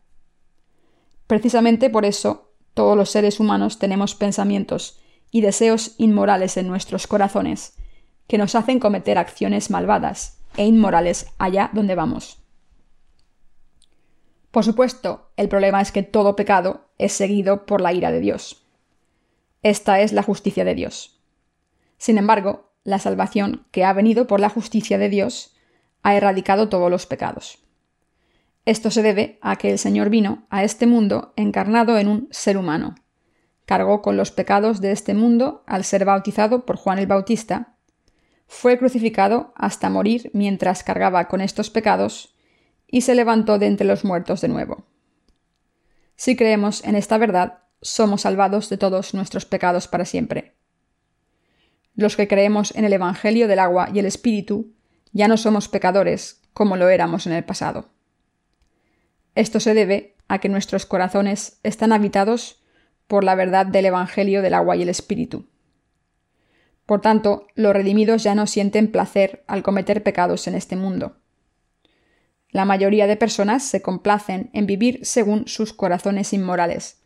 Precisamente 1.26 1.90
por 1.90 2.04
eso, 2.04 2.52
todos 2.74 2.98
los 2.98 3.10
seres 3.10 3.40
humanos 3.40 3.80
tenemos 3.80 4.14
pensamientos 4.14 5.00
y 5.32 5.42
deseos 5.42 5.96
inmorales 5.98 6.58
en 6.58 6.68
nuestros 6.68 7.08
corazones, 7.08 7.78
que 8.28 8.38
nos 8.38 8.56
hacen 8.56 8.80
cometer 8.80 9.18
acciones 9.18 9.70
malvadas 9.70 10.40
e 10.58 10.66
inmorales 10.66 11.28
allá 11.38 11.70
donde 11.74 11.96
vamos. 11.96 12.40
Por 14.52 14.66
supuesto, 14.66 15.32
el 15.38 15.48
problema 15.48 15.82
es 15.82 15.94
que 15.94 16.04
todo 16.04 16.36
pecado 16.36 16.90
es 16.98 17.14
seguido 17.14 17.66
por 17.66 17.80
la 17.80 17.94
ira 17.94 18.12
de 18.12 18.20
Dios. 18.20 18.67
Esta 19.64 20.02
es 20.02 20.14
la 20.14 20.24
justicia 20.24 20.64
de 20.66 20.76
Dios. 20.76 21.20
Sin 21.98 22.18
embargo, 22.18 22.72
la 22.84 23.00
salvación 23.00 23.66
que 23.72 23.84
ha 23.84 23.94
venido 23.94 24.28
por 24.28 24.40
la 24.40 24.50
justicia 24.50 24.98
de 24.98 25.10
Dios 25.10 25.56
ha 26.04 26.16
erradicado 26.16 26.70
todos 26.70 26.90
los 26.90 27.06
pecados. 27.06 27.60
Esto 28.66 28.92
se 28.92 29.02
debe 29.02 29.40
a 29.42 29.56
que 29.56 29.72
el 29.72 29.80
Señor 29.80 30.10
vino 30.10 30.46
a 30.50 30.64
este 30.64 30.88
mundo 30.88 31.34
encarnado 31.36 31.98
en 31.98 32.08
un 32.08 32.28
ser 32.32 32.58
humano. 32.58 32.96
Cargó 33.66 34.02
con 34.02 34.18
los 34.18 34.32
pecados 34.32 34.82
de 34.82 34.92
este 34.92 35.14
mundo 35.14 35.64
al 35.68 35.84
ser 35.84 36.06
bautizado 36.06 36.66
por 36.66 36.78
Juan 36.78 37.00
el 37.00 37.08
Bautista, 37.08 37.78
fue 38.48 38.78
crucificado 38.78 39.54
hasta 39.56 39.90
morir 39.90 40.32
mientras 40.34 40.84
cargaba 40.84 41.28
con 41.28 41.42
estos 41.42 41.70
pecados 41.70 42.36
y 42.88 43.02
se 43.02 43.14
levantó 43.14 43.60
de 43.60 43.68
entre 43.68 43.86
los 43.86 44.06
muertos 44.06 44.42
de 44.42 44.48
nuevo. 44.48 44.86
Si 46.16 46.36
creemos 46.36 46.84
en 46.84 46.96
esta 46.96 47.18
verdad, 47.18 47.60
somos 47.82 48.22
salvados 48.22 48.70
de 48.70 48.78
todos 48.78 49.14
nuestros 49.14 49.46
pecados 49.46 49.88
para 49.88 50.06
siempre. 50.06 50.56
Los 51.96 52.16
que 52.16 52.28
creemos 52.28 52.76
en 52.76 52.86
el 52.86 52.94
Evangelio 52.94 53.48
del 53.48 53.60
agua 53.60 53.90
y 53.94 54.00
el 54.00 54.06
Espíritu 54.06 54.74
ya 55.12 55.28
no 55.28 55.38
somos 55.38 55.68
pecadores 55.68 56.42
como 56.54 56.76
lo 56.78 56.90
éramos 56.90 57.28
en 57.28 57.34
el 57.34 57.44
pasado. 57.44 57.90
Esto 59.36 59.60
se 59.60 59.74
debe 59.74 60.16
a 60.28 60.40
que 60.40 60.50
nuestros 60.50 60.86
corazones 60.86 61.60
están 61.64 61.94
habitados 61.94 62.64
por 63.08 63.24
la 63.24 63.36
verdad 63.36 63.66
del 63.66 63.86
Evangelio 63.86 64.42
del 64.42 64.54
agua 64.54 64.76
y 64.76 64.82
el 64.82 64.90
Espíritu. 64.90 65.48
Por 66.86 67.02
tanto, 67.02 67.48
los 67.56 67.74
redimidos 67.74 68.24
ya 68.24 68.34
no 68.34 68.48
sienten 68.48 68.92
placer 68.92 69.44
al 69.48 69.62
cometer 69.62 70.04
pecados 70.04 70.48
en 70.48 70.56
este 70.56 70.76
mundo. 70.76 71.18
La 72.50 72.66
mayoría 72.66 73.08
de 73.08 73.18
personas 73.18 73.64
se 73.64 73.82
complacen 73.82 74.50
en 74.54 74.66
vivir 74.66 75.00
según 75.04 75.48
sus 75.48 75.74
corazones 75.74 76.32
inmorales, 76.32 76.97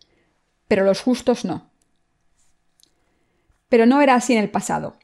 pero 0.71 0.85
los 0.85 1.01
justos 1.01 1.43
no. 1.43 1.69
Pero 3.67 3.85
no 3.85 4.01
era 4.01 4.15
así 4.15 4.31
en 4.31 4.39
el 4.39 4.49
pasado. 4.49 4.95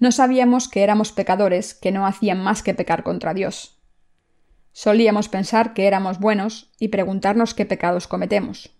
No 0.00 0.10
sabíamos 0.10 0.66
que 0.66 0.82
éramos 0.82 1.12
pecadores 1.12 1.74
que 1.74 1.92
no 1.92 2.08
hacían 2.08 2.42
más 2.42 2.64
que 2.64 2.74
pecar 2.74 3.04
contra 3.04 3.32
Dios. 3.32 3.78
Solíamos 4.72 5.28
pensar 5.28 5.74
que 5.74 5.86
éramos 5.86 6.18
buenos 6.18 6.72
y 6.80 6.88
preguntarnos 6.88 7.54
qué 7.54 7.64
pecados 7.64 8.08
cometemos. 8.08 8.72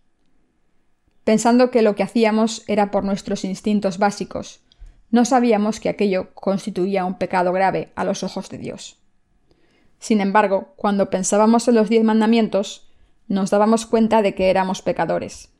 Pensando 1.22 1.70
que 1.70 1.82
lo 1.82 1.94
que 1.94 2.02
hacíamos 2.02 2.64
era 2.66 2.90
por 2.90 3.04
nuestros 3.04 3.44
instintos 3.44 3.98
básicos, 3.98 4.64
no 5.12 5.24
sabíamos 5.24 5.78
que 5.78 5.90
aquello 5.90 6.34
constituía 6.34 7.04
un 7.04 7.18
pecado 7.18 7.52
grave 7.52 7.92
a 7.94 8.02
los 8.02 8.24
ojos 8.24 8.48
de 8.48 8.58
Dios. 8.58 8.98
Sin 10.00 10.20
embargo, 10.20 10.72
cuando 10.74 11.08
pensábamos 11.08 11.68
en 11.68 11.76
los 11.76 11.88
diez 11.88 12.02
mandamientos, 12.02 12.90
nos 13.28 13.50
dábamos 13.50 13.86
cuenta 13.86 14.22
de 14.22 14.34
que 14.34 14.50
éramos 14.50 14.82
pecadores. 14.82 15.50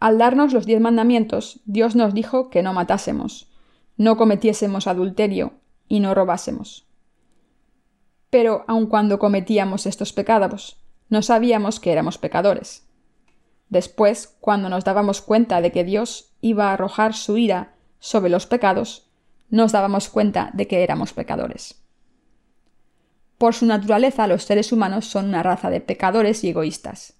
Al 0.00 0.18
darnos 0.18 0.52
los 0.52 0.66
diez 0.66 0.80
mandamientos, 0.80 1.60
Dios 1.64 1.96
nos 1.96 2.14
dijo 2.14 2.50
que 2.50 2.62
no 2.62 2.72
matásemos, 2.72 3.50
no 3.96 4.16
cometiésemos 4.16 4.86
adulterio 4.86 5.54
y 5.88 6.00
no 6.00 6.14
robásemos. 6.14 6.86
Pero 8.30 8.64
aun 8.68 8.86
cuando 8.86 9.18
cometíamos 9.18 9.86
estos 9.86 10.12
pecados, 10.12 10.80
no 11.08 11.22
sabíamos 11.22 11.80
que 11.80 11.92
éramos 11.92 12.18
pecadores. 12.18 12.86
Después, 13.68 14.36
cuando 14.40 14.68
nos 14.68 14.84
dábamos 14.84 15.20
cuenta 15.20 15.60
de 15.60 15.72
que 15.72 15.84
Dios 15.84 16.32
iba 16.40 16.68
a 16.68 16.74
arrojar 16.74 17.14
su 17.14 17.36
ira 17.36 17.74
sobre 17.98 18.30
los 18.30 18.46
pecados, 18.46 19.10
nos 19.50 19.72
dábamos 19.72 20.08
cuenta 20.08 20.50
de 20.54 20.66
que 20.66 20.82
éramos 20.82 21.12
pecadores. 21.12 21.82
Por 23.36 23.54
su 23.54 23.66
naturaleza, 23.66 24.26
los 24.26 24.44
seres 24.44 24.72
humanos 24.72 25.06
son 25.06 25.26
una 25.26 25.42
raza 25.42 25.70
de 25.70 25.80
pecadores 25.80 26.44
y 26.44 26.50
egoístas. 26.50 27.17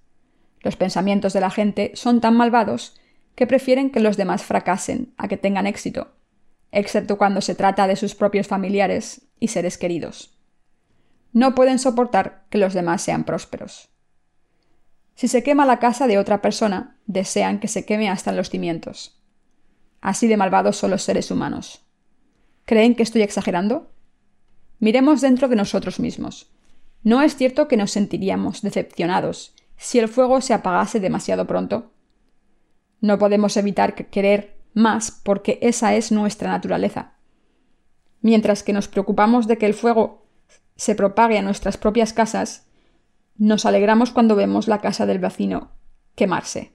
Los 0.61 0.77
pensamientos 0.77 1.33
de 1.33 1.41
la 1.41 1.51
gente 1.51 1.93
son 1.95 2.21
tan 2.21 2.37
malvados 2.37 2.97
que 3.35 3.47
prefieren 3.47 3.91
que 3.91 4.01
los 4.01 4.17
demás 4.17 4.43
fracasen 4.43 5.15
a 5.17 5.29
que 5.29 5.37
tengan 5.37 5.67
éxito 5.67 6.09
excepto 6.73 7.19
cuando 7.19 7.41
se 7.41 7.55
trata 7.55 7.87
de 7.87 7.97
sus 7.97 8.15
propios 8.15 8.47
familiares 8.47 9.23
y 9.41 9.49
seres 9.49 9.79
queridos. 9.79 10.35
No 11.33 11.55
pueden 11.55 11.79
soportar 11.79 12.45
que 12.51 12.59
los 12.59 12.75
demás 12.75 13.03
sean 13.03 13.25
prósperos. 13.25 13.89
Si 15.15 15.29
se 15.29 15.43
quema 15.43 15.67
la 15.67 15.79
casa 15.79 16.07
de 16.07 16.19
otra 16.19 16.41
persona, 16.41 16.97
desean 17.07 17.59
que 17.59 17.69
se 17.69 17.85
queme 17.85 18.09
hasta 18.09 18.33
los 18.33 18.51
cimientos. 18.51 19.21
Así 20.01 20.29
de 20.29 20.37
malvados 20.37 20.77
son 20.77 20.91
los 20.91 21.03
seres 21.03 21.31
humanos. 21.31 21.85
¿Creen 22.65 22.95
que 22.95 23.03
estoy 23.03 23.23
exagerando? 23.23 23.91
Miremos 24.79 25.21
dentro 25.21 25.49
de 25.49 25.57
nosotros 25.57 25.99
mismos. 25.99 26.53
¿No 27.03 27.23
es 27.23 27.37
cierto 27.37 27.67
que 27.67 27.77
nos 27.77 27.91
sentiríamos 27.91 28.63
decepcionados 28.63 29.55
si 29.79 29.99
el 29.99 30.09
fuego 30.09 30.41
se 30.41 30.53
apagase 30.53 31.01
demasiado 31.01 31.47
pronto? 31.47 31.93
No 33.01 33.19
podemos 33.19 33.57
evitar 33.57 33.95
querer 33.95 34.59
más 34.75 35.11
porque 35.11 35.59
esa 35.63 35.95
es 35.95 36.13
nuestra 36.13 36.51
naturaleza. 36.51 37.15
Mientras 38.21 38.63
que 38.63 38.73
nos 38.73 38.89
preocupamos 38.89 39.47
de 39.47 39.57
que 39.57 39.67
el 39.67 39.75
fuego 39.75 40.27
se 40.77 40.95
propague 40.95 41.39
a 41.39 41.43
nuestras 41.43 41.77
propias 41.77 42.13
casas, 42.13 42.67
nos 43.37 43.65
alegramos 43.65 44.11
cuando 44.11 44.35
vemos 44.35 44.67
la 44.67 44.81
casa 44.81 45.07
del 45.07 45.21
vecino 45.21 45.71
quemarse. 46.17 46.73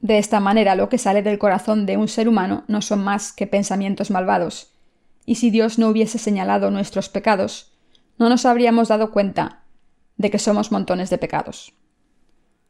De 0.00 0.18
esta 0.18 0.40
manera 0.40 0.74
lo 0.74 0.90
que 0.90 0.98
sale 0.98 1.22
del 1.22 1.38
corazón 1.38 1.86
de 1.86 1.96
un 1.96 2.08
ser 2.08 2.28
humano 2.28 2.64
no 2.68 2.82
son 2.82 3.02
más 3.02 3.32
que 3.32 3.46
pensamientos 3.46 4.10
malvados, 4.10 4.74
y 5.24 5.36
si 5.36 5.50
Dios 5.50 5.78
no 5.78 5.88
hubiese 5.88 6.18
señalado 6.18 6.70
nuestros 6.70 7.08
pecados, 7.08 7.72
no 8.18 8.28
nos 8.28 8.44
habríamos 8.44 8.88
dado 8.88 9.12
cuenta 9.12 9.61
de 10.16 10.30
que 10.30 10.38
somos 10.38 10.72
montones 10.72 11.10
de 11.10 11.18
pecados. 11.18 11.74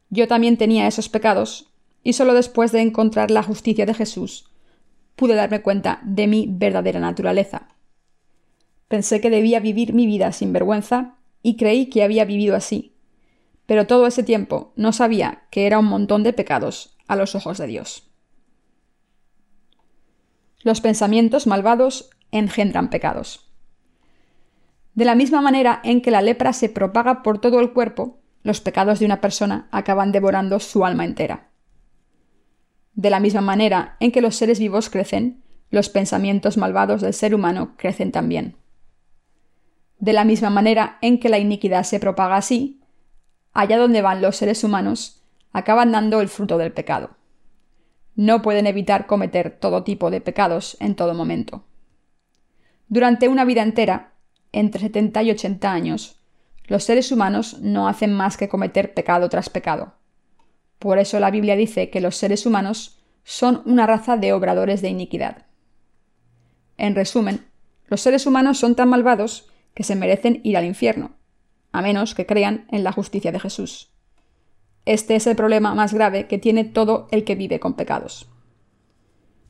Yo 0.09 0.27
también 0.27 0.57
tenía 0.57 0.87
esos 0.87 1.09
pecados, 1.09 1.71
y 2.03 2.13
solo 2.13 2.33
después 2.33 2.71
de 2.71 2.81
encontrar 2.81 3.31
la 3.31 3.43
justicia 3.43 3.85
de 3.85 3.93
Jesús 3.93 4.49
pude 5.15 5.35
darme 5.35 5.61
cuenta 5.61 5.99
de 6.03 6.27
mi 6.27 6.47
verdadera 6.49 6.99
naturaleza. 6.99 7.67
Pensé 8.87 9.21
que 9.21 9.29
debía 9.29 9.59
vivir 9.59 9.93
mi 9.93 10.05
vida 10.05 10.31
sin 10.31 10.53
vergüenza 10.53 11.15
y 11.41 11.55
creí 11.55 11.87
que 11.87 12.03
había 12.03 12.25
vivido 12.25 12.55
así, 12.55 12.95
pero 13.65 13.87
todo 13.87 14.07
ese 14.07 14.23
tiempo 14.23 14.73
no 14.75 14.91
sabía 14.91 15.43
que 15.49 15.65
era 15.65 15.79
un 15.79 15.85
montón 15.85 16.23
de 16.23 16.33
pecados 16.33 16.97
a 17.07 17.15
los 17.15 17.35
ojos 17.35 17.57
de 17.57 17.67
Dios. 17.67 18.09
Los 20.61 20.81
pensamientos 20.81 21.47
malvados 21.47 22.09
engendran 22.31 22.89
pecados. 22.89 23.52
De 24.95 25.05
la 25.05 25.15
misma 25.15 25.41
manera 25.41 25.81
en 25.83 26.01
que 26.01 26.11
la 26.11 26.21
lepra 26.21 26.53
se 26.53 26.69
propaga 26.69 27.23
por 27.23 27.39
todo 27.39 27.59
el 27.59 27.73
cuerpo, 27.73 28.19
los 28.43 28.61
pecados 28.61 28.99
de 28.99 29.05
una 29.05 29.21
persona 29.21 29.67
acaban 29.71 30.11
devorando 30.11 30.59
su 30.59 30.85
alma 30.85 31.05
entera. 31.05 31.49
De 32.93 33.09
la 33.09 33.19
misma 33.19 33.41
manera 33.41 33.97
en 33.99 34.11
que 34.11 34.21
los 34.21 34.35
seres 34.35 34.59
vivos 34.59 34.89
crecen, 34.89 35.41
los 35.71 35.89
pensamientos 35.89 36.57
malvados 36.57 37.01
del 37.01 37.13
ser 37.13 37.33
humano 37.33 37.73
crecen 37.77 38.11
también. 38.11 38.57
De 39.97 40.13
la 40.13 40.25
misma 40.25 40.51
manera 40.51 40.99
en 41.01 41.19
que 41.19 41.29
la 41.29 41.39
iniquidad 41.39 41.83
se 41.83 41.99
propaga 41.99 42.35
así, 42.35 42.81
allá 43.53 43.77
donde 43.77 44.03
van 44.03 44.21
los 44.21 44.35
seres 44.35 44.63
humanos, 44.63 45.23
acaban 45.51 45.91
dando 45.91 46.21
el 46.21 46.27
fruto 46.27 46.59
del 46.59 46.71
pecado. 46.71 47.15
No 48.15 48.43
pueden 48.43 48.67
evitar 48.67 49.07
cometer 49.07 49.57
todo 49.59 49.83
tipo 49.83 50.11
de 50.11 50.21
pecados 50.21 50.77
en 50.79 50.95
todo 50.95 51.15
momento. 51.15 51.63
Durante 52.87 53.27
una 53.27 53.45
vida 53.45 53.63
entera, 53.63 54.12
entre 54.53 54.81
70 54.81 55.23
y 55.23 55.31
80 55.31 55.71
años, 55.71 56.23
los 56.67 56.85
seres 56.85 57.11
humanos 57.11 57.57
no 57.59 57.89
hacen 57.89 58.13
más 58.13 58.37
que 58.37 58.47
cometer 58.47 58.93
pecado 58.93 59.27
tras 59.27 59.49
pecado. 59.49 59.95
Por 60.79 60.97
eso 60.97 61.19
la 61.19 61.31
Biblia 61.31 61.55
dice 61.55 61.89
que 61.89 62.01
los 62.01 62.15
seres 62.15 62.45
humanos 62.45 62.99
son 63.23 63.61
una 63.65 63.85
raza 63.85 64.15
de 64.15 64.31
obradores 64.31 64.81
de 64.81 64.89
iniquidad. 64.89 65.45
En 66.77 66.95
resumen, 66.95 67.45
los 67.87 68.01
seres 68.01 68.25
humanos 68.25 68.57
son 68.59 68.75
tan 68.75 68.89
malvados 68.89 69.49
que 69.73 69.83
se 69.83 69.95
merecen 69.95 70.39
ir 70.43 70.57
al 70.57 70.65
infierno, 70.65 71.11
a 71.71 71.81
menos 71.81 72.15
que 72.15 72.25
crean 72.25 72.65
en 72.71 72.83
la 72.83 72.91
justicia 72.91 73.31
de 73.31 73.39
Jesús. 73.39 73.91
Este 74.85 75.15
es 75.15 75.27
el 75.27 75.35
problema 75.35 75.73
más 75.75 75.93
grave 75.93 76.27
que 76.27 76.37
tiene 76.37 76.65
todo 76.65 77.07
el 77.11 77.23
que 77.23 77.35
vive 77.35 77.59
con 77.59 77.73
pecados. 77.73 78.29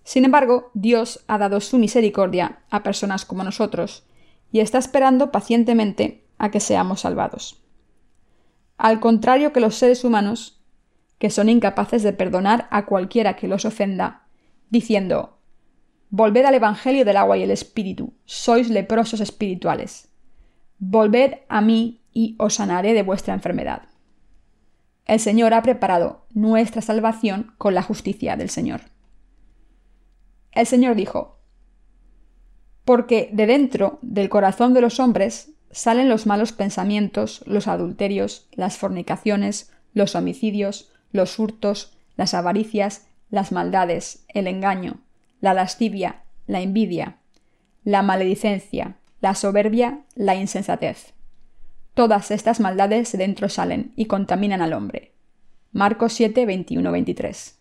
Sin 0.03 0.25
embargo, 0.25 0.71
Dios 0.73 1.23
ha 1.27 1.37
dado 1.37 1.59
su 1.61 1.77
misericordia 1.77 2.59
a 2.69 2.83
personas 2.83 3.25
como 3.25 3.43
nosotros 3.43 4.03
y 4.53 4.59
está 4.61 4.77
esperando 4.77 5.31
pacientemente 5.31 6.23
a 6.37 6.51
que 6.51 6.61
seamos 6.61 7.01
salvados. 7.01 7.59
Al 8.77 8.99
contrario 8.99 9.51
que 9.51 9.59
los 9.59 9.75
seres 9.75 10.03
humanos, 10.03 10.61
que 11.17 11.31
son 11.31 11.49
incapaces 11.49 12.03
de 12.03 12.13
perdonar 12.13 12.67
a 12.69 12.85
cualquiera 12.85 13.35
que 13.35 13.47
los 13.47 13.65
ofenda, 13.65 14.27
diciendo, 14.69 15.39
Volved 16.11 16.45
al 16.45 16.53
Evangelio 16.53 17.03
del 17.03 17.17
agua 17.17 17.37
y 17.37 17.41
el 17.41 17.49
Espíritu, 17.49 18.13
sois 18.25 18.69
leprosos 18.69 19.21
espirituales. 19.21 20.09
Volved 20.77 21.39
a 21.49 21.59
mí 21.61 22.03
y 22.13 22.35
os 22.37 22.53
sanaré 22.53 22.93
de 22.93 23.01
vuestra 23.01 23.33
enfermedad. 23.33 23.87
El 25.05 25.19
Señor 25.19 25.55
ha 25.55 25.63
preparado 25.63 26.27
nuestra 26.31 26.83
salvación 26.83 27.55
con 27.57 27.73
la 27.73 27.81
justicia 27.81 28.37
del 28.37 28.51
Señor. 28.51 28.81
El 30.51 30.67
Señor 30.67 30.95
dijo, 30.95 31.39
Porque 32.85 33.29
de 33.31 33.45
dentro 33.45 33.99
del 34.01 34.29
corazón 34.29 34.73
de 34.73 34.81
los 34.81 34.99
hombres 34.99 35.51
salen 35.71 36.09
los 36.09 36.25
malos 36.25 36.51
pensamientos, 36.51 37.43
los 37.45 37.67
adulterios, 37.67 38.47
las 38.53 38.77
fornicaciones, 38.77 39.71
los 39.93 40.15
homicidios, 40.15 40.91
los 41.11 41.39
hurtos, 41.39 41.97
las 42.15 42.33
avaricias, 42.33 43.07
las 43.29 43.51
maldades, 43.51 44.25
el 44.27 44.47
engaño, 44.47 44.99
la 45.41 45.53
lascivia, 45.53 46.23
la 46.45 46.61
envidia, 46.61 47.17
la 47.83 48.01
maledicencia, 48.01 48.97
la 49.21 49.35
soberbia, 49.35 50.01
la 50.15 50.35
insensatez. 50.35 51.13
Todas 51.93 52.31
estas 52.31 52.59
maldades 52.59 53.11
de 53.11 53.17
dentro 53.19 53.49
salen 53.49 53.93
y 53.95 54.05
contaminan 54.05 54.61
al 54.61 54.73
hombre. 54.73 55.13
Marcos 55.71 56.13
7, 56.13 56.45
21, 56.45 56.91
23. 56.91 57.59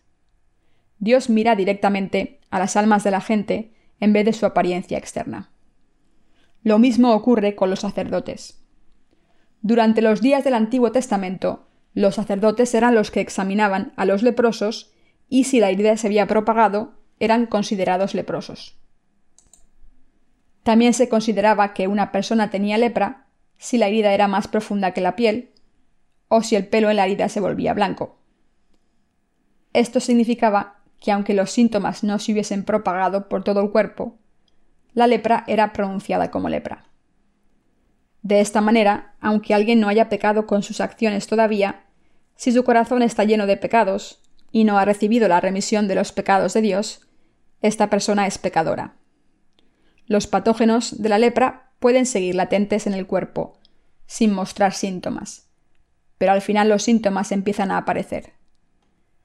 Dios 0.99 1.29
mira 1.29 1.55
directamente 1.55 2.39
a 2.49 2.59
las 2.59 2.75
almas 2.75 3.03
de 3.03 3.11
la 3.11 3.21
gente 3.21 3.73
en 4.03 4.11
vez 4.11 4.25
de 4.25 4.33
su 4.33 4.45
apariencia 4.45 4.97
externa. 4.97 5.49
Lo 6.61 6.77
mismo 6.77 7.13
ocurre 7.13 7.55
con 7.55 7.69
los 7.69 7.79
sacerdotes. 7.79 8.61
Durante 9.61 10.01
los 10.01 10.19
días 10.19 10.43
del 10.43 10.55
Antiguo 10.55 10.91
Testamento, 10.91 11.67
los 11.93 12.15
sacerdotes 12.15 12.75
eran 12.75 12.95
los 12.95 13.11
que 13.11 13.21
examinaban 13.21 13.93
a 13.95 14.03
los 14.03 14.21
leprosos 14.21 14.91
y 15.29 15.45
si 15.45 15.61
la 15.61 15.69
herida 15.69 15.95
se 15.95 16.07
había 16.07 16.27
propagado, 16.27 16.95
eran 17.19 17.45
considerados 17.45 18.13
leprosos. 18.13 18.77
También 20.63 20.93
se 20.93 21.07
consideraba 21.07 21.73
que 21.73 21.87
una 21.87 22.11
persona 22.11 22.49
tenía 22.49 22.77
lepra 22.77 23.27
si 23.57 23.77
la 23.77 23.87
herida 23.87 24.13
era 24.13 24.27
más 24.27 24.49
profunda 24.49 24.91
que 24.91 24.99
la 24.99 25.15
piel 25.15 25.51
o 26.27 26.43
si 26.43 26.57
el 26.57 26.67
pelo 26.67 26.89
en 26.89 26.97
la 26.97 27.05
herida 27.05 27.29
se 27.29 27.39
volvía 27.39 27.73
blanco. 27.73 28.17
Esto 29.71 30.01
significaba 30.01 30.82
que 31.03 31.11
aunque 31.11 31.33
los 31.33 31.51
síntomas 31.51 32.05
no 32.05 32.17
se 32.17 32.31
hubiesen 32.31 32.63
propagado 32.63 33.27
por 33.27 33.43
todo 33.43 33.59
el 33.59 33.71
cuerpo, 33.71 34.17
la 34.93 35.05
lepra 35.05 35.43
era 35.47 35.73
pronunciada 35.73 36.31
como 36.31 36.47
lepra. 36.47 36.85
De 38.21 38.39
esta 38.39 38.61
manera, 38.61 39.13
aunque 39.19 39.53
alguien 39.53 39.81
no 39.81 39.89
haya 39.89 40.07
pecado 40.07 40.47
con 40.47 40.63
sus 40.63 40.79
acciones 40.79 41.27
todavía, 41.27 41.83
si 42.37 42.53
su 42.53 42.63
corazón 42.63 43.01
está 43.01 43.25
lleno 43.25 43.47
de 43.47 43.57
pecados 43.57 44.21
y 44.49 44.63
no 44.63 44.77
ha 44.77 44.85
recibido 44.85 45.27
la 45.27 45.41
remisión 45.41 45.89
de 45.89 45.95
los 45.95 46.13
pecados 46.13 46.53
de 46.53 46.61
Dios, 46.61 47.05
esta 47.61 47.89
persona 47.89 48.25
es 48.25 48.37
pecadora. 48.37 48.95
Los 50.05 50.25
patógenos 50.27 51.01
de 51.01 51.09
la 51.09 51.19
lepra 51.19 51.73
pueden 51.79 52.05
seguir 52.05 52.35
latentes 52.35 52.87
en 52.87 52.93
el 52.93 53.07
cuerpo, 53.07 53.59
sin 54.05 54.33
mostrar 54.33 54.71
síntomas, 54.73 55.49
pero 56.17 56.31
al 56.31 56.41
final 56.41 56.69
los 56.69 56.83
síntomas 56.83 57.33
empiezan 57.33 57.71
a 57.71 57.77
aparecer. 57.77 58.35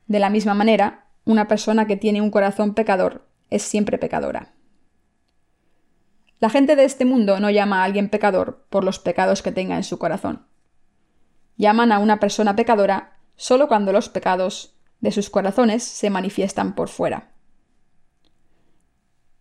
De 0.08 0.18
la 0.18 0.28
misma 0.28 0.54
manera, 0.54 1.04
una 1.28 1.46
persona 1.46 1.86
que 1.86 1.98
tiene 1.98 2.22
un 2.22 2.30
corazón 2.30 2.72
pecador 2.72 3.28
es 3.50 3.62
siempre 3.62 3.98
pecadora. 3.98 4.54
La 6.40 6.48
gente 6.48 6.74
de 6.74 6.84
este 6.84 7.04
mundo 7.04 7.38
no 7.38 7.50
llama 7.50 7.82
a 7.82 7.84
alguien 7.84 8.08
pecador 8.08 8.64
por 8.70 8.82
los 8.82 8.98
pecados 8.98 9.42
que 9.42 9.52
tenga 9.52 9.76
en 9.76 9.84
su 9.84 9.98
corazón. 9.98 10.46
Llaman 11.58 11.92
a 11.92 11.98
una 11.98 12.18
persona 12.18 12.56
pecadora 12.56 13.18
solo 13.36 13.68
cuando 13.68 13.92
los 13.92 14.08
pecados 14.08 14.74
de 15.00 15.12
sus 15.12 15.28
corazones 15.28 15.84
se 15.84 16.08
manifiestan 16.08 16.74
por 16.74 16.88
fuera. 16.88 17.32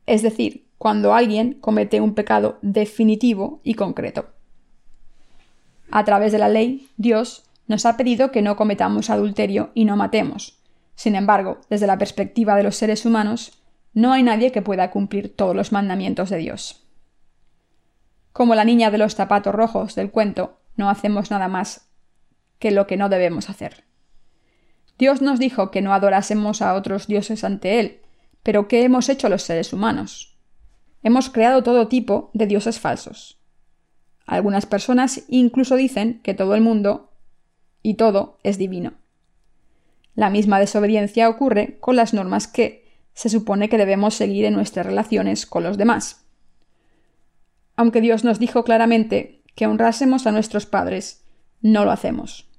Es 0.06 0.22
decir, 0.22 0.68
cuando 0.78 1.14
alguien 1.14 1.54
comete 1.54 2.02
un 2.02 2.16
pecado 2.16 2.60
definitivo 2.62 3.62
y 3.64 3.76
concreto. 3.76 4.34
A 5.90 6.04
través 6.04 6.34
de 6.34 6.40
la 6.40 6.50
ley, 6.50 6.90
Dios 6.98 7.46
nos 7.66 7.86
ha 7.86 7.96
pedido 7.96 8.30
que 8.32 8.42
no 8.42 8.58
cometamos 8.58 9.10
adulterio 9.10 9.72
y 9.74 9.86
no 9.86 9.96
matemos. 9.96 10.57
Sin 10.98 11.16
embargo, 11.16 11.62
desde 11.70 11.86
la 11.86 12.00
perspectiva 12.00 12.56
de 12.56 12.64
los 12.64 12.76
seres 12.76 13.06
humanos, 13.06 13.62
no 13.94 14.14
hay 14.14 14.24
nadie 14.24 14.52
que 14.52 14.64
pueda 14.64 14.90
cumplir 14.90 15.34
todos 15.34 15.56
los 15.56 15.72
mandamientos 15.72 16.32
de 16.32 16.38
Dios. 16.38 16.88
Como 18.34 18.56
la 18.56 18.66
niña 18.66 18.90
de 18.90 18.98
los 18.98 19.14
zapatos 19.14 19.54
rojos 19.54 19.94
del 19.94 20.10
cuento, 20.10 20.58
no 20.76 20.90
hacemos 20.90 21.30
nada 21.30 21.48
más 21.48 21.88
que 22.58 22.72
lo 22.72 22.88
que 22.88 22.98
no 22.98 23.10
debemos 23.10 23.52
hacer. 23.52 23.86
Dios 24.98 25.22
nos 25.22 25.38
dijo 25.38 25.70
que 25.70 25.84
no 25.84 25.94
adorásemos 25.94 26.64
a 26.64 26.74
otros 26.74 27.06
dioses 27.06 27.44
ante 27.44 27.80
Él, 27.80 28.02
pero 28.42 28.68
¿qué 28.68 28.82
hemos 28.82 29.08
hecho 29.08 29.30
los 29.30 29.44
seres 29.44 29.74
humanos? 29.74 30.36
Hemos 31.04 31.30
creado 31.30 31.62
todo 31.62 31.88
tipo 31.88 32.32
de 32.34 32.48
dioses 32.48 32.80
falsos. 32.80 33.40
Algunas 34.26 34.66
personas 34.66 35.26
incluso 35.28 35.76
dicen 35.76 36.22
que 36.24 36.34
todo 36.34 36.56
el 36.56 36.62
mundo 36.62 37.12
y 37.84 37.94
todo 37.94 38.40
es 38.42 38.58
divino. 38.58 38.94
La 40.18 40.30
misma 40.30 40.60
desobediencia 40.60 41.30
ocurre 41.30 41.78
con 41.80 41.96
las 41.96 42.14
normas 42.14 42.50
que 42.50 42.86
se 43.14 43.30
supone 43.30 43.70
que 43.70 43.78
debemos 43.78 44.16
seguir 44.16 44.44
en 44.44 44.56
nuestras 44.56 44.86
relaciones 44.86 45.46
con 45.46 45.64
los 45.64 45.78
demás 45.78 46.28
aunque 47.78 48.02
Dios 48.02 48.26
nos 48.26 48.40
dijo 48.40 48.66
claramente 48.66 49.44
que 49.56 49.68
honrásemos 49.68 50.28
a 50.28 50.32
nuestros 50.32 50.66
padres, 50.66 51.24
no 51.62 51.86
lo 51.86 51.92
hacemos. 51.92 52.50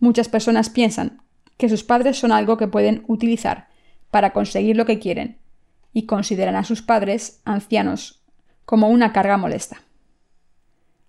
Muchas 0.00 0.28
personas 0.28 0.70
piensan 0.70 1.22
que 1.56 1.68
sus 1.68 1.84
padres 1.84 2.18
son 2.18 2.32
algo 2.32 2.56
que 2.56 2.68
pueden 2.68 3.04
utilizar 3.06 3.68
para 4.10 4.32
conseguir 4.32 4.76
lo 4.76 4.86
que 4.86 4.98
quieren 4.98 5.38
y 5.92 6.06
consideran 6.06 6.56
a 6.56 6.64
sus 6.64 6.82
padres 6.82 7.42
ancianos 7.44 8.24
como 8.64 8.88
una 8.88 9.12
carga 9.12 9.36
molesta. 9.36 9.82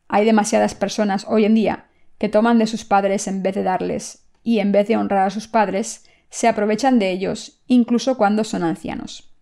Hay 0.09 0.25
demasiadas 0.25 0.75
personas 0.75 1.25
hoy 1.29 1.45
en 1.45 1.55
día 1.55 1.87
que 2.17 2.29
toman 2.29 2.59
de 2.59 2.67
sus 2.67 2.83
padres 2.83 3.27
en 3.27 3.43
vez 3.43 3.55
de 3.55 3.63
darles 3.63 4.25
y 4.43 4.59
en 4.59 4.71
vez 4.71 4.87
de 4.87 4.97
honrar 4.97 5.27
a 5.27 5.29
sus 5.29 5.47
padres, 5.47 6.05
se 6.29 6.47
aprovechan 6.47 6.99
de 6.99 7.11
ellos 7.11 7.61
incluso 7.67 8.17
cuando 8.17 8.43
son 8.43 8.63
ancianos. 8.63 9.33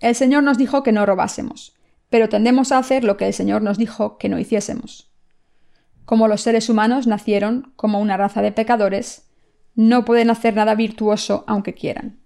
El 0.00 0.14
Señor 0.14 0.42
nos 0.42 0.58
dijo 0.58 0.82
que 0.82 0.92
no 0.92 1.06
robásemos, 1.06 1.76
pero 2.10 2.28
tendemos 2.28 2.72
a 2.72 2.78
hacer 2.78 3.04
lo 3.04 3.16
que 3.16 3.26
el 3.26 3.32
Señor 3.32 3.62
nos 3.62 3.78
dijo 3.78 4.18
que 4.18 4.28
no 4.28 4.38
hiciésemos. 4.38 5.12
Como 6.04 6.28
los 6.28 6.40
seres 6.40 6.68
humanos 6.68 7.06
nacieron 7.06 7.72
como 7.76 8.00
una 8.00 8.16
raza 8.16 8.42
de 8.42 8.52
pecadores, 8.52 9.30
no 9.74 10.04
pueden 10.04 10.30
hacer 10.30 10.54
nada 10.54 10.74
virtuoso 10.74 11.44
aunque 11.46 11.74
quieran. 11.74 12.18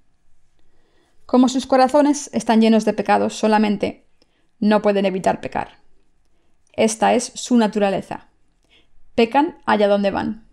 Como 1.26 1.48
sus 1.48 1.66
corazones 1.66 2.30
están 2.32 2.60
llenos 2.60 2.84
de 2.84 2.94
pecados 2.94 3.34
solamente, 3.34 4.06
no 4.58 4.80
pueden 4.80 5.06
evitar 5.06 5.40
pecar. 5.40 5.78
Esta 6.72 7.14
es 7.14 7.32
su 7.34 7.56
naturaleza. 7.56 8.28
Pecan 9.16 9.58
allá 9.66 9.88
donde 9.88 10.12
van. 10.12 10.46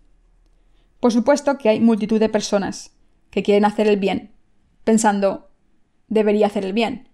Por 0.98 1.12
supuesto 1.12 1.58
que 1.58 1.68
hay 1.68 1.80
multitud 1.80 2.18
de 2.18 2.28
personas 2.28 2.96
que 3.30 3.44
quieren 3.44 3.64
hacer 3.64 3.86
el 3.86 3.98
bien, 3.98 4.32
pensando 4.82 5.50
debería 6.08 6.46
hacer 6.46 6.64
el 6.64 6.72
bien, 6.72 7.08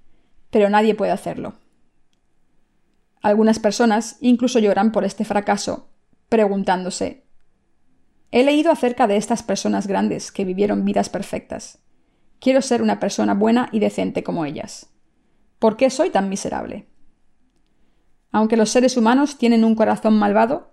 pero 0.51 0.71
nadie 0.71 0.95
puede 0.95 1.13
hacerlo. 1.13 1.55
Algunas 3.21 3.59
personas 3.59 4.17
incluso 4.21 4.59
lloran 4.59 4.93
por 4.93 5.05
este 5.05 5.25
fracaso, 5.25 5.91
preguntándose 6.29 7.25
He 8.33 8.45
leído 8.45 8.71
acerca 8.71 9.09
de 9.09 9.17
estas 9.17 9.43
personas 9.43 9.89
grandes 9.89 10.31
que 10.31 10.45
vivieron 10.45 10.85
vidas 10.85 11.09
perfectas. 11.09 11.81
Quiero 12.39 12.63
ser 12.63 12.81
una 12.81 13.01
persona 13.01 13.35
buena 13.35 13.69
y 13.73 13.81
decente 13.81 14.23
como 14.23 14.45
ellas. 14.45 14.89
¿Por 15.59 15.77
qué 15.77 15.91
soy 15.91 16.11
tan 16.11 16.29
miserable? 16.29 16.87
Aunque 18.31 18.57
los 18.57 18.71
seres 18.71 18.97
humanos 18.97 19.37
tienen 19.37 19.65
un 19.65 19.75
corazón 19.75 20.17
malvado, 20.17 20.70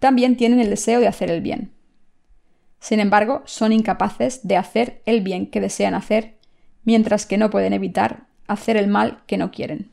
también 0.00 0.36
tienen 0.36 0.58
el 0.58 0.70
deseo 0.70 0.98
de 0.98 1.06
hacer 1.06 1.30
el 1.30 1.40
bien. 1.40 1.72
Sin 2.80 2.98
embargo, 2.98 3.42
son 3.44 3.72
incapaces 3.72 4.40
de 4.46 4.56
hacer 4.56 5.02
el 5.06 5.20
bien 5.20 5.46
que 5.46 5.60
desean 5.60 5.94
hacer, 5.94 6.38
mientras 6.82 7.26
que 7.26 7.38
no 7.38 7.50
pueden 7.50 7.74
evitar 7.74 8.26
hacer 8.48 8.76
el 8.76 8.88
mal 8.88 9.22
que 9.26 9.36
no 9.36 9.52
quieren. 9.52 9.92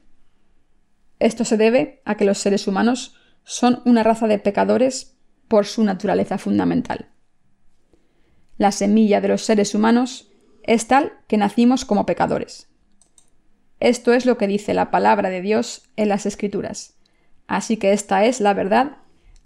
Esto 1.20 1.46
se 1.46 1.58
debe 1.58 2.02
a 2.06 2.16
que 2.16 2.26
los 2.26 2.38
seres 2.38 2.68
humanos 2.68 3.16
son 3.44 3.82
una 3.86 4.04
raza 4.04 4.28
de 4.28 4.40
pecadores 4.40 5.18
por 5.48 5.66
su 5.66 5.84
naturaleza 5.84 6.38
fundamental. 6.38 7.10
La 8.58 8.72
semilla 8.72 9.22
de 9.22 9.28
los 9.28 9.44
seres 9.44 9.76
humanos 9.76 10.32
es 10.64 10.88
tal 10.88 11.14
que 11.28 11.38
nacimos 11.38 11.86
como 11.86 12.06
pecadores. 12.06 12.70
Esto 13.80 14.14
es 14.14 14.26
lo 14.26 14.38
que 14.38 14.48
dice 14.48 14.74
la 14.74 14.90
palabra 14.90 15.30
de 15.30 15.42
Dios 15.42 15.84
en 15.96 16.10
las 16.10 16.26
Escrituras. 16.26 16.98
Así 17.48 17.78
que 17.78 17.94
esta 17.94 18.26
es 18.26 18.42
la 18.42 18.54
verdad, 18.54 18.98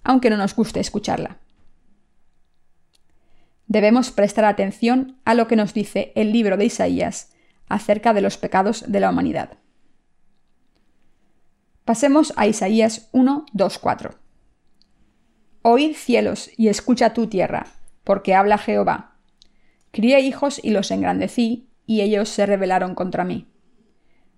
aunque 0.03 0.29
no 0.29 0.37
nos 0.37 0.55
guste 0.55 0.79
escucharla. 0.79 1.39
Debemos 3.67 4.11
prestar 4.11 4.45
atención 4.45 5.17
a 5.23 5.33
lo 5.33 5.47
que 5.47 5.55
nos 5.55 5.73
dice 5.73 6.11
el 6.15 6.33
libro 6.33 6.57
de 6.57 6.65
Isaías 6.65 7.33
acerca 7.69 8.13
de 8.13 8.21
los 8.21 8.37
pecados 8.37 8.83
de 8.87 8.99
la 8.99 9.09
humanidad. 9.09 9.57
Pasemos 11.85 12.33
a 12.35 12.47
Isaías 12.47 13.09
1, 13.11 13.45
2, 13.53 13.79
4. 13.79 14.15
Oíd 15.63 15.95
cielos 15.95 16.49
y 16.57 16.67
escucha 16.67 17.13
tu 17.13 17.27
tierra, 17.27 17.67
porque 18.03 18.35
habla 18.35 18.57
Jehová. 18.57 19.15
Crié 19.91 20.19
hijos 20.21 20.59
y 20.63 20.71
los 20.71 20.91
engrandecí, 20.91 21.69
y 21.85 22.01
ellos 22.01 22.29
se 22.29 22.45
rebelaron 22.45 22.95
contra 22.95 23.23
mí. 23.23 23.47